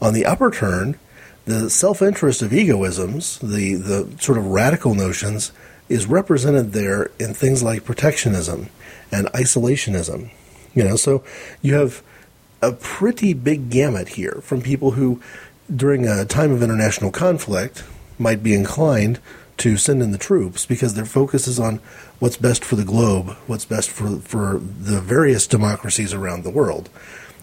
On 0.00 0.14
the 0.14 0.26
upper 0.26 0.52
turn, 0.52 0.96
the 1.44 1.70
self 1.70 2.02
interest 2.02 2.40
of 2.40 2.52
egoisms, 2.52 3.40
the, 3.40 3.74
the 3.74 4.22
sort 4.22 4.38
of 4.38 4.46
radical 4.46 4.94
notions, 4.94 5.50
is 5.90 6.06
represented 6.06 6.72
there 6.72 7.10
in 7.18 7.34
things 7.34 7.62
like 7.62 7.84
protectionism 7.84 8.70
and 9.12 9.26
isolationism. 9.28 10.30
You 10.72 10.84
know, 10.84 10.96
so 10.96 11.24
you 11.60 11.74
have 11.74 12.02
a 12.62 12.72
pretty 12.72 13.34
big 13.34 13.68
gamut 13.70 14.10
here 14.10 14.40
from 14.42 14.62
people 14.62 14.92
who, 14.92 15.20
during 15.74 16.06
a 16.06 16.24
time 16.24 16.52
of 16.52 16.62
international 16.62 17.10
conflict, 17.10 17.82
might 18.18 18.42
be 18.42 18.54
inclined 18.54 19.18
to 19.58 19.76
send 19.76 20.00
in 20.00 20.12
the 20.12 20.18
troops 20.18 20.64
because 20.64 20.94
their 20.94 21.04
focus 21.04 21.48
is 21.48 21.58
on 21.58 21.80
what's 22.20 22.36
best 22.36 22.64
for 22.64 22.76
the 22.76 22.84
globe, 22.84 23.30
what's 23.46 23.64
best 23.64 23.90
for 23.90 24.20
for 24.20 24.58
the 24.58 25.00
various 25.00 25.46
democracies 25.46 26.14
around 26.14 26.44
the 26.44 26.50
world. 26.50 26.88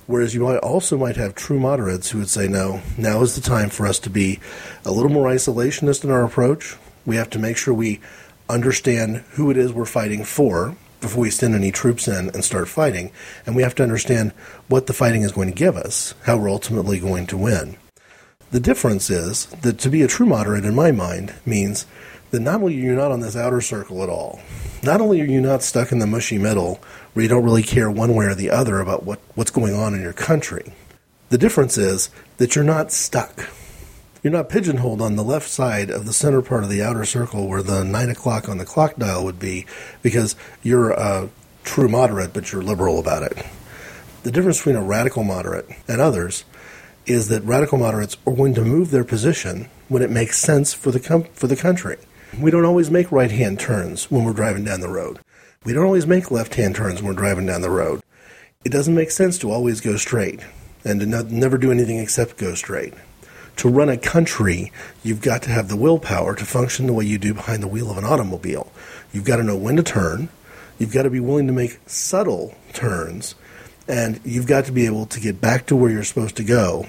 Whereas 0.08 0.34
you 0.34 0.42
might 0.42 0.60
also 0.60 0.98
might 0.98 1.18
have 1.18 1.36
true 1.36 1.60
moderates 1.60 2.12
who 2.12 2.20
would 2.20 2.30
say, 2.30 2.48
no, 2.48 2.82
now 2.98 3.22
is 3.24 3.36
the 3.36 3.42
time 3.42 3.70
for 3.70 3.86
us 3.86 4.00
to 4.00 4.10
be 4.10 4.40
a 4.86 4.92
little 4.92 5.12
more 5.12 5.28
isolationist 5.28 6.06
in 6.06 6.12
our 6.12 6.24
approach. 6.24 6.78
We 7.06 7.18
have 7.18 7.30
to 7.32 7.40
make 7.40 7.58
sure 7.58 7.74
we 7.74 8.00
understand 8.50 9.18
who 9.32 9.52
it 9.52 9.58
is 9.58 9.74
we're 9.74 9.86
fighting 9.86 10.24
for 10.24 10.76
before 11.02 11.22
we 11.22 11.30
send 11.30 11.56
any 11.56 11.72
troops 11.72 12.08
in 12.08 12.30
and 12.30 12.44
start 12.44 12.68
fighting. 12.68 13.12
And 13.46 13.56
we 13.56 13.64
have 13.64 13.76
to 13.76 13.84
understand 13.84 14.32
what 14.68 14.88
the 14.88 14.94
fighting 14.94 15.22
is 15.22 15.32
going 15.32 15.50
to 15.50 15.54
give 15.54 15.76
us, 15.76 16.14
how 16.24 16.38
we're 16.38 16.50
ultimately 16.50 17.00
going 17.00 17.28
to 17.28 17.38
win. 17.38 17.78
The 18.52 18.60
difference 18.60 19.10
is 19.10 19.48
that 19.62 19.78
to 19.80 19.90
be 19.90 20.02
a 20.02 20.08
true 20.08 20.26
moderate, 20.26 20.66
in 20.66 20.74
my 20.74 20.92
mind, 20.92 21.34
means 21.46 21.86
that 22.32 22.40
not 22.40 22.62
only 22.62 22.78
are 22.78 22.80
you 22.80 22.96
not 22.96 23.12
on 23.12 23.20
this 23.20 23.36
outer 23.36 23.62
circle 23.62 24.04
at 24.04 24.10
all, 24.10 24.40
not 24.84 25.02
only 25.02 25.22
are 25.22 25.26
you 25.26 25.42
not 25.42 25.64
stuck 25.64 25.92
in 25.92 26.00
the 26.00 26.08
mushy 26.08 26.38
middle 26.38 26.80
where 27.14 27.24
you 27.24 27.30
don't 27.30 27.44
really 27.44 27.64
care 27.64 27.92
one 27.92 28.16
way 28.16 28.26
or 28.26 28.36
the 28.36 28.50
other 28.50 28.80
about 28.80 29.04
what, 29.04 29.20
what's 29.36 29.52
going 29.52 29.74
on 29.74 29.94
in 29.94 30.02
your 30.02 30.14
country, 30.14 30.74
the 31.30 31.38
difference 31.38 31.78
is 31.78 32.10
that 32.38 32.56
you're 32.56 32.64
not 32.64 32.92
stuck. 32.92 33.50
You're 34.24 34.34
not 34.34 34.50
pigeonholed 34.50 35.02
on 35.02 35.16
the 35.16 35.24
left 35.24 35.48
side 35.48 35.90
of 35.90 36.06
the 36.06 36.14
center 36.14 36.42
part 36.42 36.64
of 36.64 36.70
the 36.70 36.82
outer 36.82 37.06
circle 37.06 37.48
where 37.48 37.62
the 37.62 37.84
nine 37.84 38.10
o'clock 38.10 38.50
on 38.50 38.58
the 38.58 38.66
clock 38.66 38.96
dial 38.98 39.24
would 39.24 39.40
be 39.40 39.66
because 40.02 40.36
you're 40.64 40.92
a 40.92 41.30
true 41.64 41.88
moderate, 41.88 42.34
but 42.34 42.52
you're 42.52 42.64
liberal 42.64 43.00
about 43.00 43.24
it. 43.24 43.46
The 44.24 44.32
difference 44.32 44.58
between 44.58 44.76
a 44.76 44.84
radical 44.84 45.24
moderate 45.24 45.70
and 45.88 46.02
others 46.02 46.46
is 47.06 47.30
that 47.30 47.44
radical 47.44 47.78
moderates 47.78 48.18
are 48.26 48.34
going 48.34 48.54
to 48.56 48.66
move 48.66 48.92
their 48.92 49.04
position 49.04 49.70
when 49.88 50.02
it 50.02 50.10
makes 50.10 50.40
sense 50.40 50.74
for 50.74 50.92
the 50.92 51.00
com- 51.00 51.24
for 51.34 51.48
the 51.48 51.56
country. 51.56 51.98
We 52.40 52.52
don't 52.52 52.66
always 52.66 52.92
make 52.92 53.12
right 53.12 53.32
hand 53.32 53.60
turns 53.60 54.12
when 54.12 54.26
we're 54.26 54.34
driving 54.34 54.66
down 54.66 54.82
the 54.82 54.90
road. 54.90 55.20
We 55.64 55.74
don't 55.74 55.86
always 55.86 56.08
make 56.08 56.32
left 56.32 56.56
hand 56.56 56.76
turns 56.76 57.02
when 57.02 57.08
we're 57.08 57.20
driving 57.20 57.46
down 57.46 57.62
the 57.62 57.70
road. 57.70 58.02
It 58.66 58.72
doesn't 58.72 58.96
make 58.96 59.12
sense 59.12 59.38
to 59.40 59.52
always 59.52 59.80
go 59.80 59.96
straight 59.96 60.42
and 60.84 61.00
to 61.00 61.06
not, 61.06 61.28
never 61.28 61.58
do 61.58 61.72
anything 61.72 62.00
except 62.00 62.38
go 62.38 62.54
straight. 62.54 62.94
To 63.58 63.70
run 63.70 63.90
a 63.90 63.98
country, 63.98 64.72
you've 65.04 65.22
got 65.22 65.42
to 65.44 65.50
have 65.50 65.68
the 65.68 65.76
willpower 65.76 66.36
to 66.36 66.46
function 66.46 66.88
the 66.88 66.94
way 66.94 67.06
you 67.06 67.18
do 67.18 67.34
behind 67.34 67.64
the 67.64 67.68
wheel 67.68 67.90
of 67.90 67.98
an 67.98 68.06
automobile. 68.06 68.72
You've 69.12 69.26
got 69.26 69.38
to 69.38 69.44
know 69.44 69.58
when 69.58 69.78
to 69.78 69.84
turn. 69.84 70.30
You've 70.78 70.94
got 70.94 71.04
to 71.04 71.10
be 71.10 71.20
willing 71.20 71.48
to 71.48 71.54
make 71.54 71.80
subtle 71.88 72.56
turns. 72.74 73.36
And 73.88 74.20
you've 74.24 74.48
got 74.48 74.66
to 74.66 74.72
be 74.72 74.86
able 74.86 75.06
to 75.08 75.20
get 75.20 75.42
back 75.42 75.66
to 75.68 75.76
where 75.76 75.90
you're 75.90 76.04
supposed 76.04 76.38
to 76.38 76.44
go 76.44 76.86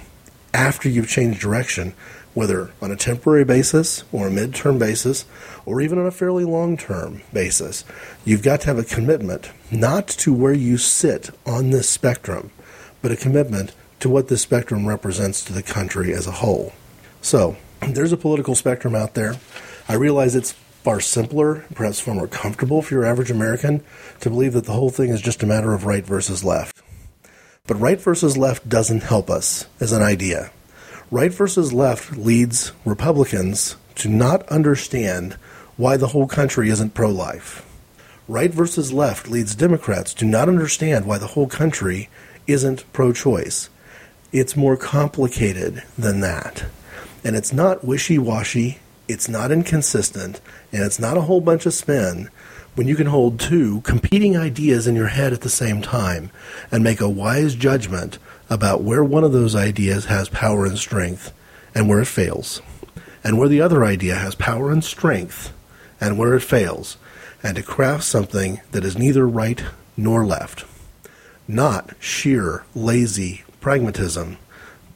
after 0.52 0.88
you've 0.88 1.08
changed 1.08 1.40
direction 1.40 1.94
whether 2.38 2.70
on 2.80 2.92
a 2.92 2.96
temporary 2.96 3.44
basis 3.44 4.04
or 4.12 4.28
a 4.28 4.30
midterm 4.30 4.78
basis 4.78 5.24
or 5.66 5.80
even 5.80 5.98
on 5.98 6.06
a 6.06 6.10
fairly 6.10 6.44
long 6.44 6.76
term 6.76 7.20
basis. 7.32 7.84
You've 8.24 8.44
got 8.44 8.60
to 8.60 8.66
have 8.68 8.78
a 8.78 8.84
commitment 8.84 9.50
not 9.72 10.06
to 10.08 10.32
where 10.32 10.52
you 10.52 10.78
sit 10.78 11.30
on 11.44 11.70
this 11.70 11.88
spectrum, 11.88 12.52
but 13.02 13.10
a 13.10 13.16
commitment 13.16 13.74
to 14.01 14.09
what 14.09 14.28
this 14.28 14.42
spectrum 14.42 14.86
represents 14.86 15.44
to 15.44 15.53
the 15.53 15.62
country 15.62 16.12
as 16.12 16.26
a 16.26 16.32
whole. 16.32 16.72
So, 17.20 17.57
there's 17.80 18.12
a 18.12 18.16
political 18.16 18.55
spectrum 18.55 18.94
out 18.94 19.14
there. 19.14 19.36
I 19.88 19.94
realize 19.94 20.34
it's 20.34 20.53
far 20.82 21.01
simpler, 21.01 21.64
perhaps 21.74 22.01
far 22.01 22.14
more 22.14 22.28
comfortable 22.28 22.82
for 22.82 22.94
your 22.94 23.05
average 23.05 23.30
American 23.30 23.82
to 24.20 24.30
believe 24.30 24.53
that 24.53 24.64
the 24.64 24.72
whole 24.72 24.90
thing 24.90 25.11
is 25.11 25.20
just 25.20 25.42
a 25.42 25.46
matter 25.46 25.74
of 25.74 25.84
right 25.84 26.05
versus 26.05 26.44
left. 26.44 26.80
But 27.66 27.80
right 27.80 28.01
versus 28.01 28.38
left 28.38 28.68
doesn't 28.68 29.03
help 29.03 29.28
us 29.28 29.66
as 29.80 29.92
an 29.92 30.03
idea. 30.03 30.51
Right 31.11 31.32
versus 31.32 31.72
left 31.72 32.16
leads 32.16 32.72
Republicans 32.84 33.76
to 33.96 34.09
not 34.09 34.49
understand 34.49 35.34
why 35.76 35.96
the 35.96 36.09
whole 36.09 36.26
country 36.26 36.70
isn't 36.70 36.94
pro 36.94 37.11
life. 37.11 37.64
Right 38.26 38.51
versus 38.51 38.92
left 38.92 39.28
leads 39.28 39.55
Democrats 39.55 40.12
to 40.14 40.24
not 40.24 40.49
understand 40.49 41.07
why 41.07 41.18
the 41.18 41.28
whole 41.28 41.46
country 41.46 42.09
isn't 42.46 42.90
pro 42.92 43.12
choice. 43.12 43.70
It's 44.31 44.57
more 44.57 44.76
complicated 44.76 45.83
than 45.97 46.20
that. 46.20 46.66
And 47.24 47.35
it's 47.35 47.53
not 47.53 47.83
wishy 47.83 48.18
washy, 48.18 48.79
it's 49.09 49.26
not 49.26 49.51
inconsistent, 49.51 50.43
and 50.70 50.83
it's 50.83 50.99
not 50.99 51.16
a 51.16 51.22
whole 51.22 51.41
bunch 51.41 51.64
of 51.64 51.72
spin 51.72 52.29
when 52.74 52.87
you 52.87 52.95
can 52.95 53.07
hold 53.07 53.41
two 53.41 53.81
competing 53.81 54.37
ideas 54.37 54.87
in 54.87 54.95
your 54.95 55.09
head 55.09 55.33
at 55.33 55.41
the 55.41 55.49
same 55.49 55.81
time 55.81 56.31
and 56.70 56.85
make 56.85 57.01
a 57.01 57.09
wise 57.09 57.55
judgment 57.55 58.18
about 58.51 58.83
where 58.83 59.03
one 59.03 59.24
of 59.24 59.33
those 59.33 59.57
ideas 59.57 60.05
has 60.05 60.29
power 60.29 60.66
and 60.66 60.79
strength 60.79 61.33
and 61.74 61.89
where 61.89 62.01
it 62.01 62.07
fails, 62.07 62.61
and 63.24 63.39
where 63.39 63.49
the 63.49 63.62
other 63.62 63.83
idea 63.83 64.14
has 64.14 64.35
power 64.35 64.70
and 64.70 64.85
strength 64.85 65.55
and 66.03 66.18
where 66.18 66.35
it 66.35 66.43
fails, 66.43 66.99
and 67.43 67.57
to 67.57 67.62
craft 67.62 68.05
something 68.05 68.61
that 68.72 68.85
is 68.85 68.99
neither 68.99 69.26
right 69.26 69.64
nor 69.97 70.26
left. 70.26 70.66
Not 71.49 71.95
sheer, 71.99 72.64
lazy 72.74 73.45
pragmatism, 73.61 74.38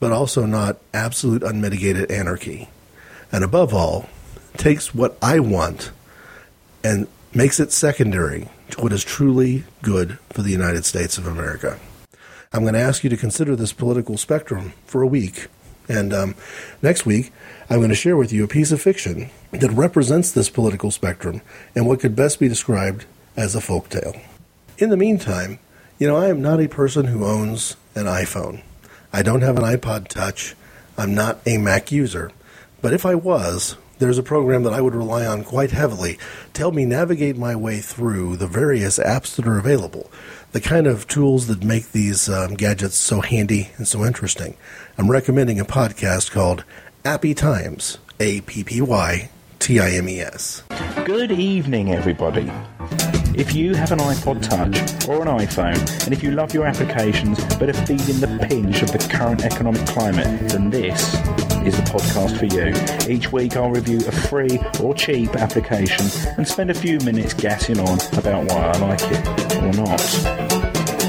but 0.01 0.13
also 0.13 0.47
not 0.47 0.79
absolute 0.93 1.43
unmitigated 1.43 2.11
anarchy. 2.11 2.69
And 3.31 3.45
above 3.45 3.73
all, 3.73 4.09
takes 4.57 4.95
what 4.95 5.17
I 5.23 5.41
want 5.41 5.91
and 6.85 7.07
makes 7.35 7.61
it 7.61 7.73
secondary 7.73 8.49
to 8.71 8.81
what 8.81 8.93
is 8.93 9.05
truly 9.05 9.65
good 9.83 10.19
for 10.31 10.43
the 10.43 10.51
United 10.51 10.85
States 10.85 11.19
of 11.19 11.27
America. 11.27 11.79
I'm 12.53 12.63
going 12.63 12.75
to 12.75 12.81
ask 12.81 13.03
you 13.03 13.11
to 13.11 13.17
consider 13.17 13.57
this 13.57 13.73
political 13.73 14.19
spectrum 14.19 14.75
for 14.85 15.01
a 15.03 15.07
week. 15.07 15.49
And 15.89 16.13
um, 16.13 16.35
next 16.83 17.07
week, 17.07 17.33
I'm 17.71 17.79
going 17.79 17.89
to 17.89 17.95
share 17.95 18.17
with 18.17 18.33
you 18.33 18.45
a 18.45 18.49
piece 18.49 18.73
of 18.73 18.83
fiction 18.83 19.31
that 19.51 19.71
represents 19.71 20.31
this 20.31 20.51
political 20.51 20.91
spectrum 20.91 21.41
and 21.75 21.87
what 21.87 22.01
could 22.01 22.15
best 22.15 22.39
be 22.39 22.49
described 22.49 23.07
as 23.37 23.55
a 23.55 23.61
folk 23.61 23.89
tale. 23.89 24.15
In 24.79 24.91
the 24.91 24.97
meantime, 24.97 25.59
you 26.03 26.09
know, 26.09 26.17
I 26.17 26.31
am 26.31 26.43
not 26.43 26.61
a 26.61 26.67
person 26.67 27.05
who 27.05 27.25
owns 27.25 27.77
an 27.95 28.07
iPhone. 28.07 28.65
I 29.13 29.23
don't 29.23 29.43
have 29.43 29.57
an 29.57 29.63
iPod 29.63 30.09
Touch. 30.09 30.57
I'm 30.99 31.15
not 31.15 31.39
a 31.47 31.59
Mac 31.59 31.93
user. 31.93 32.33
But 32.81 32.93
if 32.93 33.07
I 33.07 33.15
was, 33.15 33.77
there's 34.01 34.19
a 34.19 34.23
program 34.25 34.65
that 34.65 34.73
I 34.73 34.81
would 34.81 34.97
rely 34.97 35.25
on 35.25 35.45
quite 35.45 35.71
heavily 35.71 36.19
to 36.55 36.61
help 36.61 36.75
me 36.75 36.85
navigate 36.85 37.37
my 37.37 37.55
way 37.55 37.79
through 37.79 38.35
the 38.35 38.49
various 38.49 38.99
apps 38.99 39.37
that 39.37 39.47
are 39.47 39.59
available, 39.59 40.11
the 40.51 40.61
kind 40.61 40.89
of 40.89 41.07
tools 41.07 41.47
that 41.47 41.63
make 41.63 41.93
these 41.93 42.29
um, 42.29 42.55
gadgets 42.55 42.97
so 42.97 43.21
handy 43.21 43.71
and 43.77 43.87
so 43.87 44.05
interesting. 44.05 44.57
I'm 44.99 45.09
recommending 45.09 45.61
a 45.61 45.65
podcast 45.65 46.33
called 46.33 46.65
Appy 47.05 47.33
Times, 47.33 47.99
A 48.19 48.41
P 48.41 48.65
P 48.65 48.81
Y 48.81 49.31
T 49.61 49.79
I 49.79 49.91
M 49.91 50.09
E 50.09 50.21
S. 50.21 50.65
Good 51.05 51.31
evening, 51.31 51.95
everybody. 51.95 52.51
If 53.35 53.55
you 53.55 53.75
have 53.75 53.93
an 53.93 53.99
iPod 53.99 54.43
Touch 54.43 55.09
or 55.09 55.23
an 55.23 55.29
iPhone, 55.29 56.05
and 56.05 56.13
if 56.13 56.23
you 56.23 56.33
love 56.33 56.53
your 56.53 56.67
applications 56.67 57.43
but 57.57 57.71
are 57.71 57.87
feeling 57.87 58.21
the 58.21 58.47
pinch 58.47 58.83
of 58.83 58.93
the 58.93 58.99
current 58.99 59.43
economic 59.43 59.87
climate, 59.87 60.27
then 60.51 60.69
this 60.69 61.15
is 61.65 61.75
the 61.77 61.83
podcast 61.85 62.37
for 62.39 62.45
you. 62.45 63.11
Each 63.11 63.33
week 63.33 63.57
I'll 63.57 63.71
review 63.71 63.99
a 64.07 64.13
free 64.13 64.59
or 64.83 64.95
cheap 64.95 65.35
application 65.35 66.07
and 66.37 66.47
spend 66.47 66.71
a 66.71 66.75
few 66.75 66.99
minutes 67.01 67.33
gassing 67.33 67.81
on 67.81 67.99
about 68.19 68.51
why 68.51 68.67
I 68.67 68.79
like 68.79 69.01
it 69.03 69.57
or 69.57 69.73
not. 69.83 70.62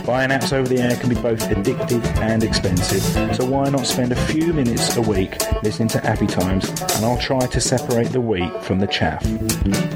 Buying 0.05 0.29
apps 0.31 0.51
over 0.51 0.67
the 0.67 0.79
air 0.79 0.97
can 0.97 1.07
be 1.07 1.15
both 1.15 1.39
addictive 1.47 2.03
and 2.17 2.43
expensive, 2.43 3.01
so 3.35 3.45
why 3.45 3.69
not 3.69 3.85
spend 3.85 4.11
a 4.11 4.17
few 4.25 4.51
minutes 4.51 4.97
a 4.97 5.01
week 5.01 5.41
listening 5.63 5.87
to 5.89 6.03
Appy 6.05 6.27
Times 6.27 6.67
and 6.69 7.05
I'll 7.05 7.17
try 7.17 7.47
to 7.47 7.61
separate 7.61 8.09
the 8.09 8.19
wheat 8.19 8.51
from 8.63 8.79
the 8.79 8.87
chaff. 8.87 9.23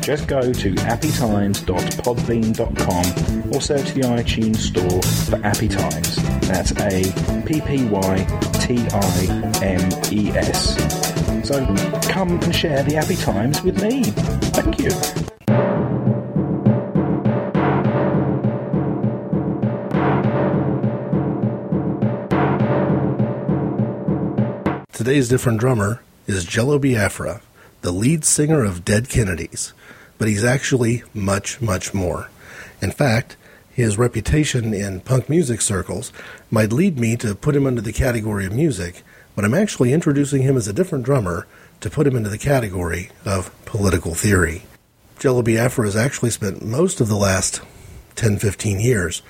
Just 0.02 0.28
go 0.28 0.54
to 0.54 0.74
appytimes.podbean.com 0.76 3.54
or 3.54 3.62
search 3.62 3.92
the 3.92 4.02
iTunes 4.02 4.58
store 4.58 5.02
for 5.02 5.46
Appy 5.46 5.68
Times. 5.68 6.16
That's 6.48 6.72
A 6.80 7.04
P 7.46 7.60
P 7.60 7.84
Y 7.86 8.26
T 8.62 8.88
I 8.90 9.28
M 9.62 9.90
E 10.12 10.30
S. 10.38 10.78
So 11.46 11.66
come 12.04 12.40
and 12.42 12.56
share 12.56 12.82
the 12.84 12.96
Appy 12.96 13.18
Times 13.18 13.62
with 13.62 13.84
me. 13.84 14.04
Thank 14.04 14.80
you. 14.80 14.92
Today's 25.08 25.30
different 25.30 25.62
drummer 25.62 26.02
is 26.26 26.44
Jello 26.44 26.78
Biafra, 26.78 27.40
the 27.80 27.94
lead 27.94 28.26
singer 28.26 28.66
of 28.66 28.84
Dead 28.84 29.08
Kennedys, 29.08 29.72
but 30.18 30.28
he's 30.28 30.44
actually 30.44 31.02
much, 31.14 31.62
much 31.62 31.94
more. 31.94 32.30
In 32.82 32.92
fact, 32.92 33.38
his 33.72 33.98
reputation 33.98 34.74
in 34.74 35.00
punk 35.00 35.30
music 35.30 35.62
circles 35.62 36.12
might 36.52 36.74
lead 36.74 37.00
me 37.00 37.16
to 37.16 37.36
put 37.36 37.56
him 37.56 37.66
under 37.66 37.80
the 37.80 37.94
category 37.94 38.46
of 38.46 38.52
music, 38.52 39.02
but 39.34 39.46
I'm 39.46 39.54
actually 39.54 39.94
introducing 39.94 40.42
him 40.42 40.58
as 40.58 40.68
a 40.68 40.74
different 40.74 41.06
drummer 41.06 41.48
to 41.80 41.90
put 41.90 42.06
him 42.06 42.18
into 42.18 42.30
the 42.30 42.38
category 42.38 43.10
of 43.24 43.50
political 43.64 44.14
theory. 44.14 44.64
Jello 45.20 45.42
Biafra 45.42 45.86
has 45.86 45.96
actually 45.96 46.32
spent 46.32 46.66
most 46.66 47.00
of 47.00 47.08
the 47.08 47.16
last 47.16 47.62
10 48.16 48.40
15 48.40 48.82
years 48.82 49.22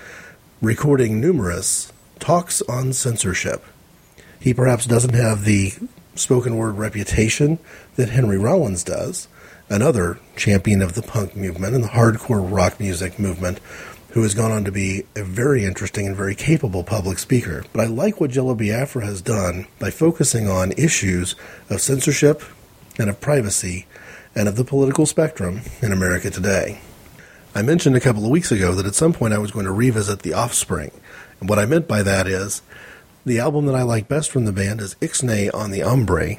recording 0.59 1.21
numerous 1.21 1.93
talks 2.17 2.63
on 2.63 2.93
censorship 2.93 3.63
he 4.47 4.53
perhaps 4.53 4.85
doesn't 4.85 5.13
have 5.13 5.43
the 5.43 5.73
spoken 6.15 6.55
word 6.55 6.77
reputation 6.77 7.59
that 7.97 8.07
Henry 8.07 8.37
Rollins 8.37 8.81
does, 8.81 9.27
another 9.69 10.19
champion 10.37 10.81
of 10.81 10.93
the 10.93 11.01
punk 11.01 11.35
movement 11.35 11.75
and 11.75 11.83
the 11.83 11.89
hardcore 11.89 12.49
rock 12.49 12.79
music 12.79 13.19
movement, 13.19 13.59
who 14.11 14.23
has 14.23 14.33
gone 14.33 14.53
on 14.53 14.63
to 14.63 14.71
be 14.71 15.03
a 15.17 15.23
very 15.23 15.65
interesting 15.65 16.07
and 16.07 16.15
very 16.15 16.33
capable 16.33 16.81
public 16.81 17.19
speaker. 17.19 17.65
But 17.73 17.81
I 17.81 17.87
like 17.87 18.21
what 18.21 18.31
Jello 18.31 18.55
Biafra 18.55 19.05
has 19.05 19.21
done 19.21 19.67
by 19.79 19.91
focusing 19.91 20.47
on 20.47 20.71
issues 20.71 21.35
of 21.69 21.81
censorship 21.81 22.41
and 22.97 23.09
of 23.09 23.19
privacy 23.19 23.85
and 24.33 24.47
of 24.47 24.55
the 24.55 24.63
political 24.63 25.05
spectrum 25.05 25.59
in 25.81 25.91
America 25.91 26.29
today. 26.31 26.79
I 27.53 27.63
mentioned 27.63 27.97
a 27.97 27.99
couple 27.99 28.23
of 28.23 28.31
weeks 28.31 28.53
ago 28.53 28.73
that 28.75 28.85
at 28.85 28.95
some 28.95 29.11
point 29.11 29.33
I 29.33 29.39
was 29.39 29.51
going 29.51 29.65
to 29.65 29.73
revisit 29.73 30.21
The 30.21 30.33
Offspring. 30.33 30.91
And 31.41 31.49
what 31.49 31.59
I 31.59 31.65
meant 31.65 31.87
by 31.87 32.01
that 32.01 32.27
is 32.27 32.61
the 33.27 33.39
album 33.39 33.65
that 33.65 33.75
I 33.75 33.81
like 33.81 34.07
best 34.07 34.31
from 34.31 34.45
the 34.45 34.53
band 34.53 34.79
is 34.79 34.95
Ixnay 35.01 35.53
on 35.53 35.71
the 35.71 35.81
Hombre. 35.81 36.37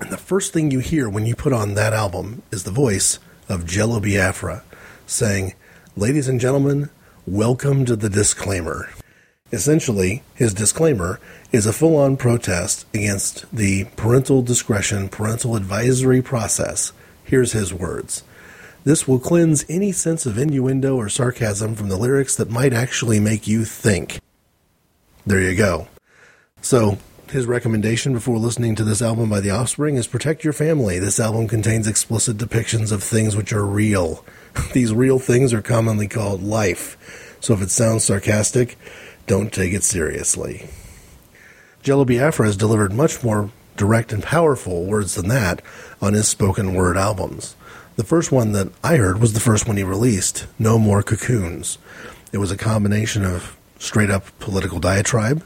And 0.00 0.10
the 0.10 0.16
first 0.16 0.52
thing 0.52 0.72
you 0.72 0.80
hear 0.80 1.08
when 1.08 1.24
you 1.24 1.36
put 1.36 1.52
on 1.52 1.74
that 1.74 1.92
album 1.92 2.42
is 2.50 2.64
the 2.64 2.72
voice 2.72 3.20
of 3.48 3.64
Jello 3.64 4.00
Biafra 4.00 4.64
saying, 5.06 5.54
Ladies 5.96 6.26
and 6.26 6.40
gentlemen, 6.40 6.90
welcome 7.28 7.84
to 7.84 7.94
the 7.94 8.10
disclaimer. 8.10 8.90
Essentially, 9.52 10.24
his 10.34 10.52
disclaimer 10.52 11.20
is 11.52 11.64
a 11.64 11.72
full 11.72 11.94
on 11.96 12.16
protest 12.16 12.84
against 12.92 13.48
the 13.54 13.84
parental 13.94 14.42
discretion, 14.42 15.08
parental 15.08 15.54
advisory 15.54 16.20
process. 16.20 16.92
Here's 17.22 17.52
his 17.52 17.72
words. 17.72 18.24
This 18.82 19.06
will 19.06 19.20
cleanse 19.20 19.64
any 19.68 19.92
sense 19.92 20.26
of 20.26 20.38
innuendo 20.38 20.96
or 20.96 21.08
sarcasm 21.08 21.76
from 21.76 21.88
the 21.88 21.96
lyrics 21.96 22.34
that 22.34 22.50
might 22.50 22.72
actually 22.72 23.20
make 23.20 23.46
you 23.46 23.64
think. 23.64 24.18
There 25.28 25.42
you 25.42 25.54
go. 25.54 25.88
So, 26.62 26.96
his 27.28 27.44
recommendation 27.44 28.14
before 28.14 28.38
listening 28.38 28.74
to 28.76 28.82
this 28.82 29.02
album 29.02 29.28
by 29.28 29.40
The 29.40 29.50
Offspring 29.50 29.96
is 29.96 30.06
protect 30.06 30.42
your 30.42 30.54
family. 30.54 30.98
This 30.98 31.20
album 31.20 31.48
contains 31.48 31.86
explicit 31.86 32.38
depictions 32.38 32.92
of 32.92 33.02
things 33.02 33.36
which 33.36 33.52
are 33.52 33.66
real. 33.66 34.24
These 34.72 34.94
real 34.94 35.18
things 35.18 35.52
are 35.52 35.60
commonly 35.60 36.08
called 36.08 36.42
life. 36.42 37.36
So 37.40 37.52
if 37.52 37.60
it 37.60 37.70
sounds 37.70 38.04
sarcastic, 38.04 38.78
don't 39.26 39.52
take 39.52 39.74
it 39.74 39.84
seriously. 39.84 40.70
Jello 41.82 42.06
Biafra 42.06 42.46
has 42.46 42.56
delivered 42.56 42.94
much 42.94 43.22
more 43.22 43.50
direct 43.76 44.14
and 44.14 44.22
powerful 44.22 44.86
words 44.86 45.14
than 45.14 45.28
that 45.28 45.60
on 46.00 46.14
his 46.14 46.26
spoken 46.26 46.72
word 46.72 46.96
albums. 46.96 47.54
The 47.96 48.02
first 48.02 48.32
one 48.32 48.52
that 48.52 48.72
I 48.82 48.96
heard 48.96 49.20
was 49.20 49.34
the 49.34 49.40
first 49.40 49.68
one 49.68 49.76
he 49.76 49.82
released, 49.82 50.46
No 50.58 50.78
More 50.78 51.02
Cocoons. 51.02 51.76
It 52.32 52.38
was 52.38 52.50
a 52.50 52.56
combination 52.56 53.26
of 53.26 53.57
straight 53.78 54.10
up 54.10 54.24
political 54.38 54.80
diatribe 54.80 55.44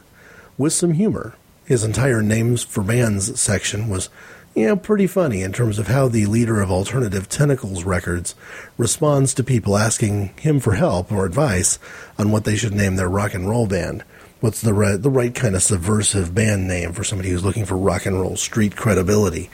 with 0.59 0.72
some 0.72 0.93
humor. 0.93 1.35
His 1.64 1.85
entire 1.85 2.22
names 2.22 2.62
for 2.62 2.83
bands 2.83 3.41
section 3.41 3.89
was, 3.89 4.09
you 4.55 4.66
know, 4.66 4.76
pretty 4.76 5.07
funny 5.07 5.43
in 5.43 5.53
terms 5.53 5.78
of 5.78 5.89
how 5.89 6.09
the 6.09 6.26
leader 6.26 6.61
of 6.61 6.70
Alternative 6.70 7.28
Tentacles 7.28 7.85
Records 7.85 8.35
responds 8.76 9.33
to 9.35 9.45
people 9.45 9.76
asking 9.76 10.35
him 10.41 10.61
for 10.61 10.74
help 10.74 11.12
or 11.12 11.24
advice 11.24 11.78
on 12.18 12.30
what 12.30 12.45
they 12.45 12.57
should 12.57 12.74
name 12.74 12.97
their 12.97 13.09
rock 13.09 13.35
and 13.35 13.49
roll 13.49 13.66
band. 13.66 14.03
What's 14.41 14.61
the 14.61 14.72
the 15.01 15.11
right 15.11 15.35
kind 15.35 15.55
of 15.55 15.62
subversive 15.62 16.35
band 16.35 16.66
name 16.66 16.93
for 16.93 17.05
somebody 17.05 17.30
who's 17.30 17.45
looking 17.45 17.64
for 17.64 17.76
rock 17.76 18.07
and 18.07 18.20
roll 18.20 18.37
street 18.37 18.74
credibility? 18.74 19.51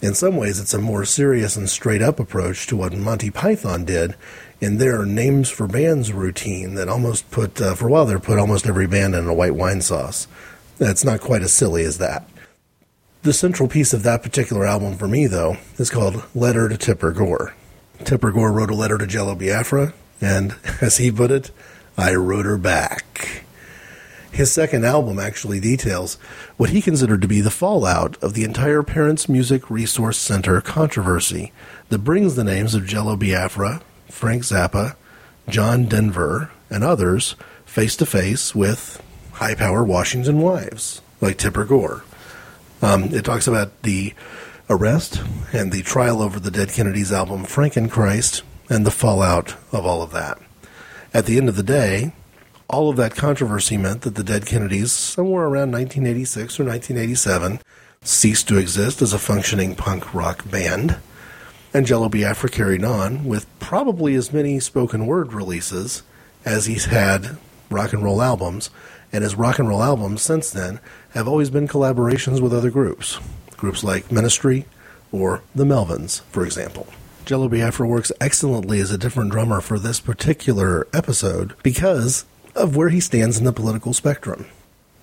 In 0.00 0.14
some 0.14 0.36
ways, 0.36 0.58
it's 0.58 0.74
a 0.74 0.80
more 0.80 1.04
serious 1.04 1.54
and 1.54 1.70
straight 1.70 2.02
up 2.02 2.18
approach 2.18 2.66
to 2.66 2.76
what 2.76 2.92
Monty 2.92 3.30
Python 3.30 3.84
did 3.84 4.16
in 4.62 4.78
their 4.78 5.04
names 5.04 5.50
for 5.50 5.66
bands 5.66 6.12
routine 6.12 6.74
that 6.74 6.88
almost 6.88 7.28
put, 7.32 7.60
uh, 7.60 7.74
for 7.74 7.88
a 7.88 7.90
while 7.90 8.06
there, 8.06 8.20
put 8.20 8.38
almost 8.38 8.64
every 8.64 8.86
band 8.86 9.12
in 9.12 9.26
a 9.26 9.34
white 9.34 9.56
wine 9.56 9.80
sauce. 9.80 10.28
That's 10.78 11.04
not 11.04 11.20
quite 11.20 11.42
as 11.42 11.52
silly 11.52 11.82
as 11.82 11.98
that. 11.98 12.28
The 13.22 13.32
central 13.32 13.68
piece 13.68 13.92
of 13.92 14.04
that 14.04 14.22
particular 14.22 14.64
album 14.64 14.96
for 14.96 15.08
me, 15.08 15.26
though, 15.26 15.56
is 15.78 15.90
called 15.90 16.24
Letter 16.32 16.68
to 16.68 16.78
Tipper 16.78 17.10
Gore. 17.10 17.56
Tipper 18.04 18.30
Gore 18.30 18.52
wrote 18.52 18.70
a 18.70 18.74
letter 18.74 18.98
to 18.98 19.06
Jello 19.06 19.34
Biafra, 19.34 19.94
and 20.20 20.54
as 20.80 20.98
he 20.98 21.10
put 21.10 21.32
it, 21.32 21.50
I 21.98 22.14
wrote 22.14 22.46
her 22.46 22.56
back. 22.56 23.44
His 24.30 24.52
second 24.52 24.86
album 24.86 25.18
actually 25.18 25.58
details 25.58 26.14
what 26.56 26.70
he 26.70 26.80
considered 26.80 27.20
to 27.22 27.28
be 27.28 27.40
the 27.40 27.50
fallout 27.50 28.16
of 28.22 28.34
the 28.34 28.44
entire 28.44 28.84
Parents 28.84 29.28
Music 29.28 29.68
Resource 29.68 30.18
Center 30.18 30.60
controversy 30.60 31.52
that 31.88 31.98
brings 31.98 32.36
the 32.36 32.44
names 32.44 32.76
of 32.76 32.86
Jello 32.86 33.16
Biafra, 33.16 33.82
Frank 34.12 34.44
Zappa, 34.44 34.94
John 35.48 35.86
Denver, 35.86 36.50
and 36.70 36.84
others 36.84 37.34
face 37.64 37.96
to 37.96 38.06
face 38.06 38.54
with 38.54 39.02
high 39.32 39.56
power 39.56 39.82
Washington 39.82 40.40
wives 40.40 41.00
like 41.20 41.38
Tipper 41.38 41.64
Gore. 41.64 42.04
Um, 42.82 43.04
it 43.14 43.24
talks 43.24 43.48
about 43.48 43.82
the 43.82 44.12
arrest 44.70 45.20
and 45.52 45.72
the 45.72 45.82
trial 45.82 46.22
over 46.22 46.38
the 46.38 46.50
Dead 46.50 46.68
Kennedys 46.68 47.10
album 47.10 47.44
Frankenchrist 47.44 48.42
and 48.68 48.86
the 48.86 48.90
fallout 48.90 49.56
of 49.72 49.84
all 49.84 50.02
of 50.02 50.12
that. 50.12 50.38
At 51.12 51.26
the 51.26 51.36
end 51.36 51.48
of 51.48 51.56
the 51.56 51.62
day, 51.62 52.12
all 52.68 52.90
of 52.90 52.96
that 52.96 53.16
controversy 53.16 53.76
meant 53.76 54.02
that 54.02 54.14
the 54.14 54.22
Dead 54.22 54.46
Kennedys, 54.46 54.92
somewhere 54.92 55.44
around 55.44 55.72
1986 55.72 56.60
or 56.60 56.64
1987, 56.64 57.60
ceased 58.02 58.46
to 58.48 58.58
exist 58.58 59.02
as 59.02 59.12
a 59.12 59.18
functioning 59.18 59.74
punk 59.74 60.14
rock 60.14 60.48
band. 60.48 60.98
And 61.74 61.86
Jello 61.86 62.08
Biafra 62.08 62.50
carried 62.50 62.84
on 62.84 63.24
with 63.24 63.46
probably 63.58 64.14
as 64.14 64.32
many 64.32 64.60
spoken 64.60 65.06
word 65.06 65.32
releases 65.32 66.02
as 66.44 66.66
he's 66.66 66.86
had 66.86 67.38
rock 67.70 67.92
and 67.92 68.04
roll 68.04 68.20
albums. 68.20 68.70
And 69.12 69.24
his 69.24 69.34
rock 69.34 69.58
and 69.58 69.68
roll 69.68 69.82
albums 69.82 70.22
since 70.22 70.50
then 70.50 70.80
have 71.10 71.28
always 71.28 71.50
been 71.50 71.68
collaborations 71.68 72.40
with 72.40 72.52
other 72.52 72.70
groups. 72.70 73.18
Groups 73.56 73.82
like 73.82 74.12
Ministry 74.12 74.66
or 75.10 75.42
the 75.54 75.64
Melvins, 75.64 76.22
for 76.30 76.44
example. 76.44 76.86
Jello 77.24 77.48
Biafra 77.48 77.86
works 77.86 78.12
excellently 78.20 78.80
as 78.80 78.90
a 78.90 78.98
different 78.98 79.30
drummer 79.30 79.60
for 79.60 79.78
this 79.78 80.00
particular 80.00 80.86
episode 80.92 81.54
because 81.62 82.24
of 82.54 82.76
where 82.76 82.88
he 82.88 83.00
stands 83.00 83.38
in 83.38 83.44
the 83.44 83.52
political 83.52 83.94
spectrum. 83.94 84.46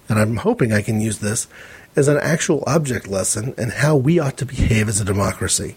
And 0.09 0.19
I'm 0.19 0.37
hoping 0.37 0.73
I 0.73 0.81
can 0.81 1.01
use 1.01 1.19
this 1.19 1.47
as 1.95 2.07
an 2.07 2.17
actual 2.17 2.63
object 2.67 3.07
lesson 3.07 3.53
in 3.57 3.69
how 3.69 3.95
we 3.95 4.19
ought 4.19 4.37
to 4.37 4.45
behave 4.45 4.89
as 4.89 4.99
a 4.99 5.05
democracy. 5.05 5.75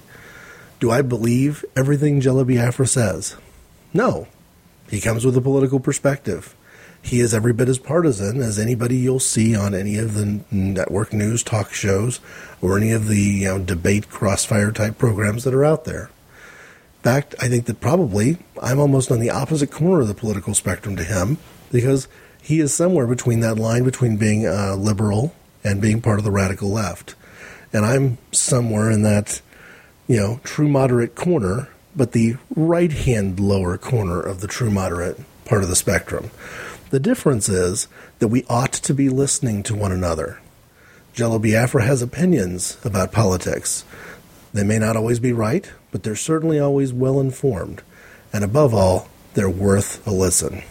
Do 0.83 0.91
I 0.91 1.01
believe 1.01 1.65
everything 1.77 2.21
Jello 2.21 2.43
Biafra 2.45 2.89
says? 2.89 3.37
No. 3.95 4.27
He 4.91 5.01
comes 5.01 5.25
with 5.25 5.37
a 5.37 5.41
political 5.41 5.79
perspective. 5.79 6.57
He 7.01 7.21
is 7.21 7.33
every 7.33 7.53
bit 7.53 7.69
as 7.69 7.79
partisan 7.79 8.43
as 8.43 8.59
anybody 8.59 8.97
you'll 8.97 9.21
see 9.21 9.55
on 9.55 9.77
any 9.77 9.97
of 9.97 10.15
the 10.15 10.41
network 10.51 11.13
news 11.13 11.45
talk 11.45 11.73
shows 11.73 12.19
or 12.61 12.77
any 12.77 12.91
of 12.91 13.07
the 13.07 13.21
you 13.21 13.45
know, 13.45 13.59
debate 13.61 14.11
crossfire 14.11 14.73
type 14.73 14.99
programs 14.99 15.45
that 15.45 15.55
are 15.55 15.65
out 15.65 15.85
there. 15.85 16.11
In 16.97 17.03
fact, 17.05 17.37
I 17.41 17.47
think 17.47 17.67
that 17.67 17.81
probably 17.81 18.39
I'm 18.61 18.81
almost 18.81 19.13
on 19.13 19.21
the 19.21 19.31
opposite 19.31 19.71
corner 19.71 20.01
of 20.01 20.09
the 20.09 20.15
political 20.15 20.53
spectrum 20.53 20.97
to 20.97 21.05
him 21.05 21.39
because 21.71 22.09
he 22.43 22.59
is 22.59 22.75
somewhere 22.75 23.07
between 23.07 23.39
that 23.39 23.55
line 23.57 23.85
between 23.85 24.17
being 24.17 24.49
a 24.49 24.75
liberal 24.75 25.33
and 25.63 25.81
being 25.81 26.01
part 26.01 26.19
of 26.19 26.25
the 26.25 26.33
radical 26.33 26.71
left. 26.71 27.15
And 27.73 27.87
I'm 27.87 28.19
somewhere 28.33 28.91
in 28.91 29.03
that, 29.03 29.41
you 30.13 30.21
know, 30.21 30.39
true 30.45 30.69
moderate 30.69 31.15
corner, 31.15 31.71
but 31.97 32.13
the 32.13 32.37
right 32.55 32.93
hand 32.93 33.41
lower 33.41 33.79
corner 33.79 34.21
of 34.21 34.43
the 34.43 34.47
true 34.47 34.71
moderate 34.71 35.19
part 35.47 35.63
of 35.63 35.71
the 35.71 35.75
spectrum. 35.75 36.31
The 36.91 37.01
difference 37.01 37.49
is 37.49 37.89
that 38.19 38.29
we 38.29 38.45
ought 38.45 38.75
to 38.75 38.93
be 38.93 39.09
listening 39.09 39.63
to 39.63 39.75
one 39.75 39.91
another. 39.91 40.39
Jello 41.15 41.39
Biafra 41.39 41.85
has 41.85 42.03
opinions 42.03 42.77
about 42.85 43.11
politics. 43.11 43.87
They 44.53 44.65
may 44.65 44.79
not 44.79 44.99
always 44.99 45.19
be 45.19 45.33
right, 45.33 45.73
but 45.91 46.03
they're 46.03 46.15
certainly 46.15 46.61
always 46.61 46.93
well 46.93 47.19
informed. 47.19 47.81
And 48.35 48.45
above 48.45 48.75
all, 48.75 49.09
they're 49.33 49.49
worth 49.49 50.07
a 50.07 50.11
listen. 50.11 50.63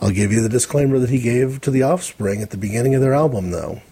I'll 0.00 0.12
give 0.12 0.30
you 0.30 0.42
the 0.42 0.48
disclaimer 0.48 1.00
that 1.00 1.10
he 1.10 1.18
gave 1.20 1.60
to 1.62 1.72
the 1.72 1.82
Offspring 1.82 2.40
at 2.40 2.50
the 2.50 2.56
beginning 2.56 2.94
of 2.94 3.00
their 3.00 3.14
album, 3.14 3.50
though. 3.50 3.82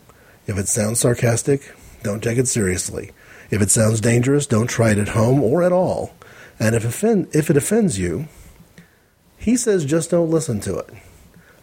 If 0.46 0.56
it 0.56 0.68
sounds 0.68 1.00
sarcastic, 1.00 1.74
don't 2.04 2.22
take 2.22 2.38
it 2.38 2.46
seriously. 2.46 3.10
If 3.50 3.62
it 3.62 3.70
sounds 3.70 4.00
dangerous, 4.00 4.46
don't 4.46 4.68
try 4.68 4.90
it 4.90 4.98
at 4.98 5.08
home 5.08 5.42
or 5.42 5.62
at 5.62 5.72
all. 5.72 6.14
And 6.58 6.74
if, 6.74 6.84
offend, 6.84 7.28
if 7.34 7.50
it 7.50 7.56
offends 7.56 7.98
you, 7.98 8.28
he 9.36 9.56
says 9.56 9.84
just 9.84 10.10
don't 10.10 10.30
listen 10.30 10.60
to 10.60 10.78
it. 10.78 10.90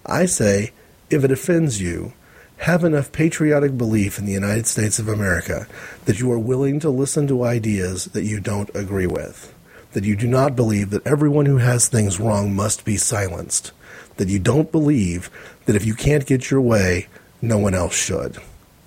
I 0.05 0.25
say, 0.25 0.71
if 1.09 1.23
it 1.23 1.31
offends 1.31 1.81
you, 1.81 2.13
have 2.57 2.83
enough 2.83 3.11
patriotic 3.11 3.77
belief 3.77 4.17
in 4.17 4.25
the 4.25 4.31
United 4.31 4.67
States 4.67 4.99
of 4.99 5.07
America 5.07 5.67
that 6.05 6.19
you 6.19 6.31
are 6.31 6.39
willing 6.39 6.79
to 6.79 6.89
listen 6.89 7.27
to 7.27 7.43
ideas 7.43 8.05
that 8.05 8.23
you 8.23 8.39
don't 8.39 8.73
agree 8.73 9.07
with, 9.07 9.53
that 9.91 10.05
you 10.05 10.15
do 10.15 10.27
not 10.27 10.55
believe 10.55 10.91
that 10.91 11.05
everyone 11.05 11.45
who 11.45 11.57
has 11.57 11.87
things 11.87 12.19
wrong 12.19 12.55
must 12.55 12.85
be 12.85 12.95
silenced 12.95 13.71
that 14.17 14.29
you 14.29 14.39
don't 14.39 14.71
believe 14.71 15.29
that 15.65 15.75
if 15.75 15.85
you 15.85 15.95
can't 15.95 16.25
get 16.25 16.51
your 16.51 16.61
way, 16.61 17.07
no 17.41 17.57
one 17.57 17.73
else 17.73 17.95
should. 17.95 18.37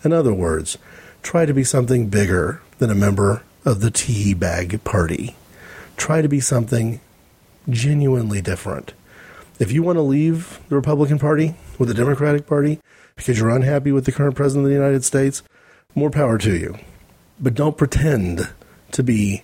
In 0.05 0.13
other 0.13 0.33
words, 0.33 0.79
try 1.27 1.45
to 1.45 1.53
be 1.53 1.64
something 1.64 2.09
bigger 2.09 2.62
than 2.79 2.89
a 2.89 2.95
member 2.95 3.43
of 3.64 3.81
the 3.81 3.91
tea 3.91 4.33
bag 4.33 4.83
party. 4.85 5.35
Try 5.97 6.22
to 6.22 6.29
be 6.29 6.39
something 6.39 7.01
genuinely 7.68 8.41
different. 8.41 8.93
If 9.59 9.72
you 9.72 9.83
want 9.83 9.97
to 9.97 10.03
leave 10.03 10.61
the 10.68 10.77
Republican 10.77 11.18
Party 11.18 11.57
with 11.81 11.89
the 11.89 11.95
Democratic 11.95 12.47
Party 12.47 12.79
because 13.16 13.41
you're 13.41 13.51
unhappy 13.51 13.91
with 13.91 14.05
the 14.05 14.12
current 14.12 14.37
president 14.37 14.66
of 14.66 14.68
the 14.70 14.77
United 14.77 15.03
States, 15.03 15.43
more 15.97 16.11
power 16.11 16.39
to 16.39 16.57
you. 16.57 16.79
But 17.41 17.55
don't 17.55 17.77
pretend 17.77 18.49
to 18.93 19.03
be 19.03 19.43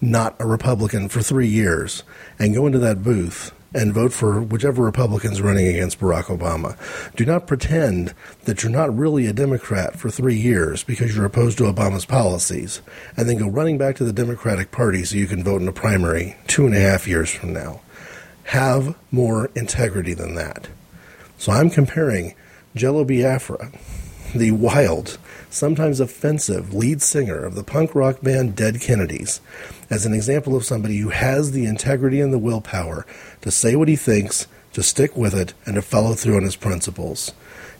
not 0.00 0.34
a 0.40 0.46
Republican 0.46 1.10
for 1.10 1.20
three 1.20 1.48
years 1.48 2.04
and 2.38 2.54
go 2.54 2.66
into 2.66 2.78
that 2.78 3.02
booth 3.02 3.52
and 3.74 3.92
vote 3.92 4.12
for 4.12 4.40
whichever 4.40 4.82
Republican's 4.82 5.42
running 5.42 5.66
against 5.66 6.00
Barack 6.00 6.24
Obama. 6.24 6.76
Do 7.16 7.26
not 7.26 7.46
pretend 7.46 8.14
that 8.44 8.62
you're 8.62 8.72
not 8.72 8.96
really 8.96 9.26
a 9.26 9.32
Democrat 9.32 9.98
for 9.98 10.10
three 10.10 10.36
years 10.36 10.82
because 10.84 11.14
you're 11.14 11.26
opposed 11.26 11.58
to 11.58 11.64
Obama's 11.64 12.06
policies, 12.06 12.80
and 13.16 13.28
then 13.28 13.38
go 13.38 13.48
running 13.48 13.78
back 13.78 13.96
to 13.96 14.04
the 14.04 14.12
Democratic 14.12 14.70
Party 14.70 15.04
so 15.04 15.16
you 15.16 15.26
can 15.26 15.44
vote 15.44 15.60
in 15.60 15.68
a 15.68 15.72
primary 15.72 16.36
two 16.46 16.66
and 16.66 16.74
a 16.74 16.80
half 16.80 17.06
years 17.06 17.30
from 17.30 17.52
now. 17.52 17.80
Have 18.44 18.96
more 19.10 19.50
integrity 19.54 20.14
than 20.14 20.34
that. 20.36 20.68
So 21.36 21.52
I'm 21.52 21.68
comparing 21.68 22.34
Jello 22.74 23.04
Biafra, 23.04 23.70
the 24.34 24.52
wild, 24.52 25.18
sometimes 25.50 26.00
offensive 26.00 26.74
lead 26.74 27.02
singer 27.02 27.44
of 27.44 27.54
the 27.54 27.64
punk 27.64 27.94
rock 27.94 28.20
band 28.22 28.56
Dead 28.56 28.80
Kennedys, 28.80 29.40
as 29.90 30.04
an 30.04 30.14
example 30.14 30.54
of 30.54 30.64
somebody 30.64 30.98
who 30.98 31.10
has 31.10 31.52
the 31.52 31.66
integrity 31.66 32.20
and 32.20 32.32
the 32.32 32.38
willpower 32.38 33.06
to 33.40 33.50
say 33.50 33.76
what 33.76 33.88
he 33.88 33.96
thinks, 33.96 34.46
to 34.72 34.82
stick 34.82 35.16
with 35.16 35.34
it, 35.34 35.54
and 35.66 35.74
to 35.74 35.82
follow 35.82 36.14
through 36.14 36.36
on 36.36 36.42
his 36.42 36.56
principles. 36.56 37.32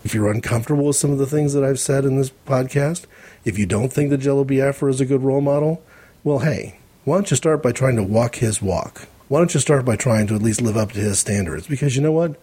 If 0.04 0.14
you're 0.14 0.30
uncomfortable 0.30 0.84
with 0.86 0.96
some 0.96 1.11
of 1.11 1.18
the 1.18 1.26
things 1.26 1.52
that 1.52 1.64
I've 1.64 1.80
said 1.80 2.04
in 2.04 2.16
this 2.16 2.30
podcast, 2.46 3.06
if 3.44 3.59
you 3.59 3.66
don't 3.66 3.92
think 3.92 4.11
that 4.11 4.18
Jello 4.18 4.44
Biafra 4.44 4.90
is 4.90 5.00
a 5.00 5.06
good 5.06 5.22
role 5.22 5.40
model, 5.40 5.82
well, 6.24 6.40
hey, 6.40 6.78
why 7.04 7.16
don't 7.16 7.30
you 7.30 7.36
start 7.36 7.62
by 7.62 7.72
trying 7.72 7.96
to 7.96 8.02
walk 8.02 8.36
his 8.36 8.62
walk? 8.62 9.09
Why 9.28 9.40
don't 9.40 9.52
you 9.52 9.61
start 9.61 9.84
by 9.84 9.96
trying 9.96 10.26
to 10.28 10.34
at 10.34 10.42
least 10.42 10.62
live 10.62 10.76
up 10.76 10.92
to 10.92 11.00
his 11.00 11.18
standards? 11.18 11.66
Because 11.66 11.96
you 11.96 12.02
know 12.02 12.12
what? 12.12 12.40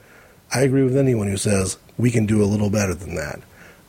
I 0.53 0.61
agree 0.61 0.83
with 0.83 0.97
anyone 0.97 1.27
who 1.27 1.37
says 1.37 1.77
we 1.97 2.11
can 2.11 2.25
do 2.25 2.43
a 2.43 2.45
little 2.45 2.69
better 2.69 2.93
than 2.93 3.15
that. 3.15 3.39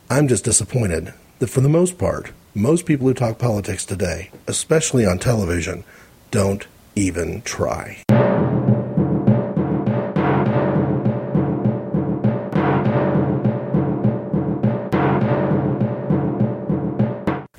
I'm 0.08 0.28
just 0.28 0.44
disappointed 0.44 1.12
that 1.38 1.48
for 1.48 1.60
the 1.60 1.68
most 1.68 1.98
part, 1.98 2.32
most 2.57 2.86
people 2.86 3.07
who 3.07 3.12
talk 3.12 3.38
politics 3.38 3.84
today, 3.84 4.30
especially 4.46 5.04
on 5.04 5.18
television, 5.18 5.84
don't 6.30 6.66
even 6.94 7.42
try. 7.42 7.98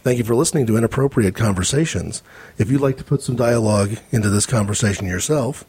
Thank 0.01 0.17
you 0.17 0.23
for 0.23 0.35
listening 0.35 0.65
to 0.67 0.77
Inappropriate 0.77 1.35
Conversations. 1.35 2.23
If 2.57 2.71
you'd 2.71 2.81
like 2.81 2.97
to 2.97 3.03
put 3.03 3.21
some 3.21 3.35
dialogue 3.35 3.97
into 4.09 4.29
this 4.29 4.47
conversation 4.47 5.05
yourself, 5.05 5.65